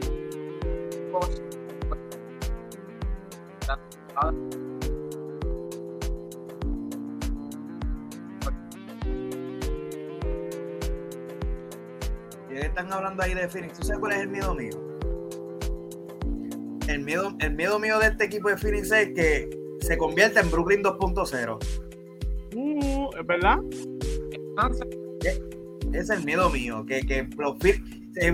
que 12.48 12.66
están 12.66 12.92
hablando 12.92 13.22
ahí 13.22 13.34
de 13.34 13.48
Phoenix, 13.48 13.78
¿tú 13.78 13.84
sabes 13.84 14.00
cuál 14.00 14.12
es 14.12 14.18
el 14.20 14.28
miedo 14.28 14.54
mío? 14.54 14.70
El 16.88 17.00
miedo, 17.00 17.36
el 17.40 17.54
miedo 17.54 17.78
mío 17.78 17.98
de 17.98 18.08
este 18.08 18.24
equipo 18.24 18.48
de 18.48 18.56
Phoenix 18.56 18.90
es 18.90 19.08
que 19.14 19.50
se 19.80 19.98
convierta 19.98 20.40
en 20.40 20.50
Brooklyn 20.50 20.82
2.0. 20.82 21.58
Uh, 22.54 23.10
es 23.18 23.26
verdad. 23.26 23.58
Entonces, 24.32 24.86
es 25.92 26.10
el 26.10 26.24
miedo 26.24 26.50
mío, 26.50 26.84
que, 26.86 27.00
que, 27.00 27.28
los, 27.36 27.56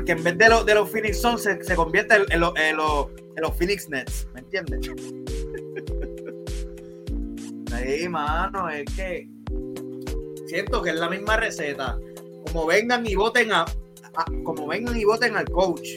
que 0.05 0.13
en 0.13 0.23
vez 0.25 0.39
de, 0.39 0.49
los 0.49 0.65
de 0.67 0.75
los 0.75 0.91
Phoenix 0.91 1.21
Suns 1.21 1.43
se, 1.43 1.63
se 1.63 1.75
convierta 1.77 2.17
en, 2.17 2.25
en 2.31 2.41
los- 2.41 2.55
en 2.57 2.77
los- 2.77 3.07
en 3.37 3.43
los 3.43 3.57
Phoenix 3.57 3.89
Nets, 3.89 4.29
¿me 4.35 4.41
entiendes? 4.41 4.91
Sí, 7.77 8.09
mano, 8.09 8.69
es 8.71 8.85
que 8.97 9.29
siento 10.47 10.81
que 10.81 10.91
es 10.91 10.97
la 10.97 11.09
misma 11.11 11.37
receta. 11.37 11.99
Como 12.47 12.67
vengan 12.67 13.05
y 13.07 13.15
voten 13.17 13.53
a, 13.53 13.63
a- 13.63 14.25
como 14.45 14.67
vengan 14.69 14.97
y 14.99 15.05
voten 15.05 15.37
al 15.37 15.45
coach. 15.51 15.89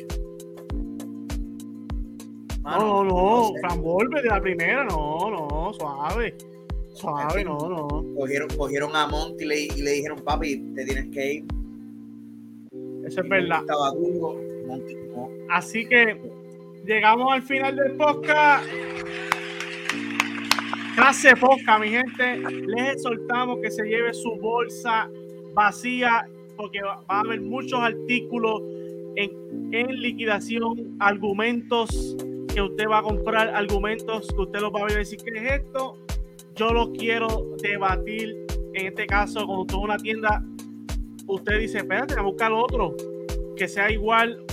No, 2.63 2.69
Mano, 2.71 3.03
no, 3.03 3.51
no. 3.51 3.53
Fran 3.61 3.81
Volpe 3.81 4.21
de 4.21 4.27
la 4.27 4.41
primera, 4.41 4.83
no, 4.85 5.29
no, 5.29 5.71
suave. 5.79 6.35
Suave, 6.93 7.43
no, 7.45 7.57
no. 7.57 7.87
Cogieron, 8.17 8.49
cogieron 8.57 8.95
a 8.95 9.07
Monty 9.07 9.43
y 9.43 9.47
le, 9.47 9.59
y 9.61 9.81
le 9.83 9.91
dijeron, 9.91 10.19
papi, 10.25 10.57
te 10.73 10.83
tienes 10.83 11.07
que 11.13 11.33
ir. 11.35 11.45
Eso 13.07 13.21
es 13.21 13.29
verdad. 13.29 13.63
Así 15.49 15.87
que 15.87 16.19
llegamos 16.85 17.31
al 17.31 17.41
final 17.41 17.75
del 17.77 17.95
podcast. 17.95 18.65
Clase 20.95 21.35
podcast, 21.37 21.79
mi 21.79 21.89
gente. 21.89 22.37
Les 22.67 22.95
exhortamos 22.95 23.59
que 23.61 23.71
se 23.71 23.85
lleve 23.85 24.13
su 24.13 24.35
bolsa 24.35 25.09
vacía 25.53 26.27
porque 26.57 26.81
va 26.81 27.01
a 27.07 27.21
haber 27.21 27.39
muchos 27.39 27.79
artículos 27.79 28.61
en, 29.15 29.73
en 29.73 30.01
liquidación, 30.01 30.97
argumentos 30.99 32.17
que 32.53 32.61
usted 32.61 32.89
va 32.89 32.99
a 32.99 33.03
comprar, 33.03 33.55
argumentos 33.55 34.27
que 34.27 34.41
usted 34.41 34.59
los 34.59 34.73
va 34.73 34.81
a 34.81 34.83
ver 34.83 34.93
y 34.93 34.95
decir, 34.97 35.19
¿qué 35.23 35.31
es 35.39 35.61
esto? 35.61 35.97
Yo 36.55 36.73
lo 36.73 36.91
quiero 36.91 37.55
debatir. 37.61 38.45
En 38.73 38.87
este 38.87 39.05
caso, 39.05 39.45
cuando 39.45 39.61
usted 39.61 39.75
va 39.75 39.79
a 39.79 39.83
una 39.85 39.97
tienda, 39.97 40.43
usted 41.27 41.59
dice, 41.59 41.79
espérate, 41.79 42.15
a 42.17 42.21
buscar 42.21 42.51
otro 42.51 42.95
que 43.55 43.67
sea 43.67 43.91
igual 43.91 44.43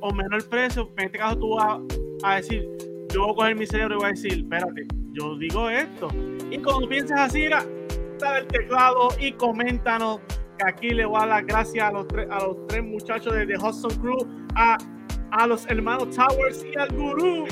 o 0.00 0.12
menor 0.12 0.48
precio, 0.48 0.90
en 0.96 1.06
este 1.06 1.18
caso 1.18 1.38
tú 1.38 1.56
vas 1.56 1.80
a 2.22 2.36
decir, 2.36 2.68
yo 3.12 3.22
voy 3.22 3.30
a 3.30 3.34
coger 3.34 3.56
mi 3.56 3.66
cerebro 3.66 3.94
y 3.94 3.98
voy 3.98 4.06
a 4.06 4.10
decir, 4.10 4.32
espérate, 4.32 4.86
yo 5.12 5.36
digo 5.38 5.70
esto. 5.70 6.08
Y 6.50 6.58
cuando 6.58 6.88
pienses 6.88 7.16
así, 7.16 7.40
mira, 7.40 7.64
dale 8.18 8.40
el 8.40 8.46
teclado 8.46 9.08
y 9.18 9.32
coméntanos 9.32 10.20
que 10.58 10.66
aquí 10.66 10.90
le 10.90 11.04
voy 11.04 11.16
a 11.16 11.20
dar 11.20 11.28
las 11.28 11.46
gracias 11.46 11.88
a 11.88 11.92
los 11.92 12.08
tres, 12.08 12.28
a 12.30 12.44
los 12.44 12.66
tres 12.66 12.84
muchachos 12.84 13.32
de 13.32 13.46
The 13.46 13.56
Hudson 13.56 13.90
Crew, 14.00 14.18
a, 14.54 14.76
a 15.30 15.46
los 15.46 15.66
hermanos 15.66 16.14
Towers 16.14 16.64
y 16.64 16.78
al 16.78 16.88
gurú. 16.90 17.46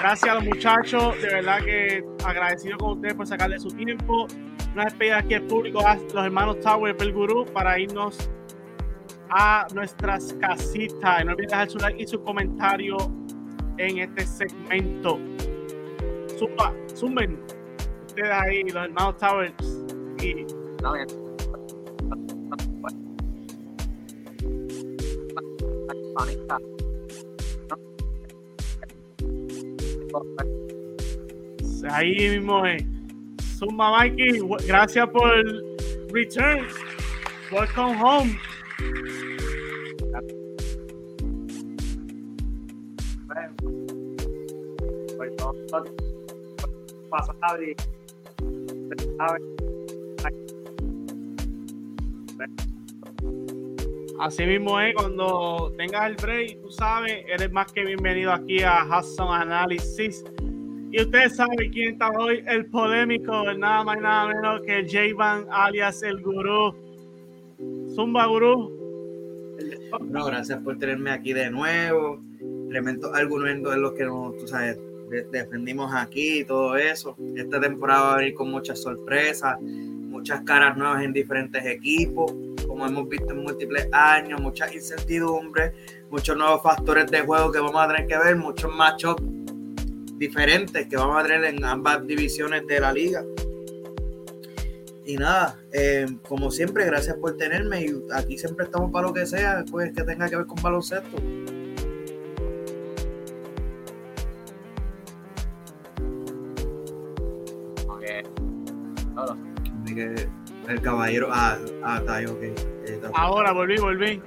Gracias 0.00 0.30
a 0.30 0.34
los 0.34 0.44
muchachos, 0.44 1.20
de 1.20 1.28
verdad 1.28 1.58
que 1.64 2.04
agradecido 2.24 2.78
con 2.78 2.92
ustedes 2.92 3.14
por 3.14 3.26
sacarle 3.26 3.58
su 3.58 3.68
tiempo. 3.68 4.26
Una 4.72 4.84
despedida 4.84 5.18
aquí 5.18 5.34
al 5.34 5.42
público, 5.46 5.84
a 5.84 5.96
los 5.96 6.24
hermanos 6.24 6.60
Towers 6.60 6.96
y 7.00 7.02
el 7.02 7.12
gurú 7.12 7.44
para 7.46 7.78
irnos 7.78 8.30
a 9.30 9.66
nuestras 9.74 10.34
casitas. 10.34 11.24
No 11.24 11.32
olviden 11.32 11.48
dejar 11.48 11.70
su 11.70 11.78
like 11.78 12.02
y 12.02 12.06
su 12.06 12.22
comentario 12.22 12.96
en 13.78 13.98
este 13.98 14.24
segmento. 14.24 15.18
Zumba, 16.38 16.72
zumben. 16.94 17.40
Ustedes 18.06 18.30
ahí, 18.30 18.62
los 18.64 18.84
hermanos 18.84 19.16
Towers. 19.16 19.54
No. 20.80 20.94
Ahí 31.90 32.14
mismo 32.30 32.64
es. 32.66 32.84
Zumba, 33.58 33.98
Mikey. 33.98 34.40
w- 34.40 34.66
Gracias 34.66 35.08
por 35.10 35.32
return. 36.12 36.66
Welcome 37.52 37.96
home. 38.02 38.38
Pues 45.16 45.32
pasa. 47.10 47.32
Así 54.20 54.44
mismo 54.44 54.80
es, 54.80 54.94
cuando 54.96 55.72
tengas 55.76 56.10
el 56.10 56.16
break, 56.16 56.60
tú 56.60 56.70
sabes, 56.72 57.24
eres 57.28 57.52
más 57.52 57.72
que 57.72 57.84
bienvenido 57.84 58.32
aquí 58.32 58.62
a 58.64 58.84
Hudson 58.84 59.32
Analysis. 59.32 60.24
Y 60.90 61.02
ustedes 61.02 61.36
saben 61.36 61.70
quién 61.70 61.92
está 61.92 62.10
hoy, 62.10 62.42
el 62.48 62.66
polémico, 62.66 63.52
nada 63.54 63.84
más 63.84 63.98
y 63.98 64.00
nada 64.00 64.26
menos 64.26 64.60
que 64.62 64.84
J-Van, 64.84 65.46
alias 65.52 66.02
el 66.02 66.20
gurú. 66.20 66.74
Zumba 67.94 68.26
Gurú. 68.26 68.76
No, 70.00 70.24
gracias 70.24 70.60
por 70.62 70.78
tenerme 70.78 71.10
aquí 71.10 71.32
de 71.32 71.50
nuevo. 71.50 72.20
Tremendo 72.70 73.14
argumentos 73.14 73.72
de 73.72 73.80
los 73.80 73.92
que 73.92 74.04
no, 74.04 74.34
tú 74.36 74.48
sabes, 74.48 74.80
defendimos 75.30 75.92
aquí 75.94 76.40
y 76.40 76.44
todo 76.44 76.76
eso. 76.76 77.16
Esta 77.36 77.60
temporada 77.60 78.02
va 78.02 78.14
a 78.14 78.16
venir 78.16 78.34
con 78.34 78.50
muchas 78.50 78.82
sorpresas, 78.82 79.58
muchas 80.08 80.42
caras 80.42 80.76
nuevas 80.76 81.02
en 81.04 81.12
diferentes 81.12 81.64
equipos, 81.64 82.32
como 82.66 82.86
hemos 82.86 83.08
visto 83.08 83.30
en 83.30 83.42
múltiples 83.42 83.88
años, 83.92 84.40
muchas 84.40 84.74
incertidumbres, 84.74 85.72
muchos 86.10 86.36
nuevos 86.36 86.62
factores 86.62 87.10
de 87.10 87.20
juego 87.20 87.52
que 87.52 87.60
vamos 87.60 87.80
a 87.80 87.88
tener 87.88 88.06
que 88.06 88.18
ver, 88.18 88.36
muchos 88.36 88.74
machos 88.74 89.16
diferentes 90.16 90.86
que 90.88 90.96
vamos 90.96 91.22
a 91.22 91.26
tener 91.26 91.44
en 91.44 91.64
ambas 91.64 92.06
divisiones 92.06 92.66
de 92.66 92.80
la 92.80 92.92
liga. 92.92 93.24
Y 95.04 95.16
nada, 95.16 95.58
eh, 95.72 96.06
como 96.28 96.50
siempre, 96.50 96.84
gracias 96.84 97.16
por 97.16 97.36
tenerme 97.36 97.82
y 97.82 98.02
aquí 98.12 98.36
siempre 98.36 98.66
estamos 98.66 98.90
para 98.90 99.06
lo 99.06 99.14
que 99.14 99.24
sea, 99.24 99.64
pues 99.70 99.92
que 99.94 100.02
tenga 100.02 100.28
que 100.28 100.36
ver 100.36 100.46
con 100.46 100.60
baloncesto. 100.60 101.16
El 110.02 110.80
caballero. 110.80 111.28
Ah, 111.30 111.58
ah 111.82 111.98
está 111.98 112.16
ahí, 112.16 112.26
ok. 112.26 112.42
Eh, 112.42 113.00
Ahora 113.14 113.52
volví, 113.52 113.78
volví. 113.78 114.22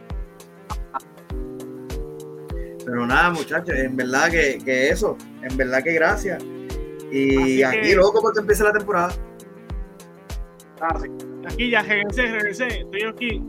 Pero 2.86 3.06
nada, 3.06 3.30
muchachos, 3.30 3.76
en 3.76 3.96
verdad 3.96 4.30
que, 4.32 4.58
que, 4.64 4.90
eso, 4.90 5.18
en 5.44 5.56
verdad 5.56 5.84
que 5.84 5.94
gracias. 5.94 6.44
Y 7.12 7.62
aquí, 7.62 7.94
loco, 7.94 8.22
porque 8.22 8.40
empieza 8.40 8.64
la 8.64 8.74
temporada. 8.74 9.14
Ah, 10.82 11.00
aquí 11.46 11.70
ya 11.70 11.84
regresé, 11.84 12.24
regresé, 12.24 12.68
estoy 12.80 13.04
aquí. 13.04 13.44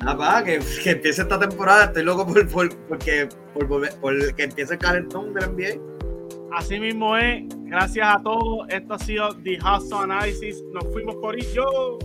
Ah, 0.00 0.16
pa, 0.16 0.42
que, 0.42 0.58
que 0.82 0.90
empiece 0.90 1.22
esta 1.22 1.38
temporada, 1.38 1.84
estoy 1.84 2.02
loco 2.04 2.26
por, 2.26 2.48
por, 2.48 2.76
porque, 2.86 3.28
por, 3.54 3.68
por, 4.00 4.34
que 4.34 4.44
empiece 4.44 4.74
el 4.74 4.78
calentón 4.78 5.34
del 5.34 5.50
NBA. 5.50 5.91
Así 6.54 6.78
mismo 6.78 7.16
es. 7.16 7.44
Gracias 7.64 8.06
a 8.06 8.22
todos. 8.22 8.68
Esto 8.68 8.94
ha 8.94 8.98
sido 8.98 9.34
The 9.42 9.58
Hustle 9.58 9.98
Analysis. 9.98 10.62
Nos 10.72 10.84
fuimos 10.92 11.16
por 11.16 11.34
ello. 11.36 11.98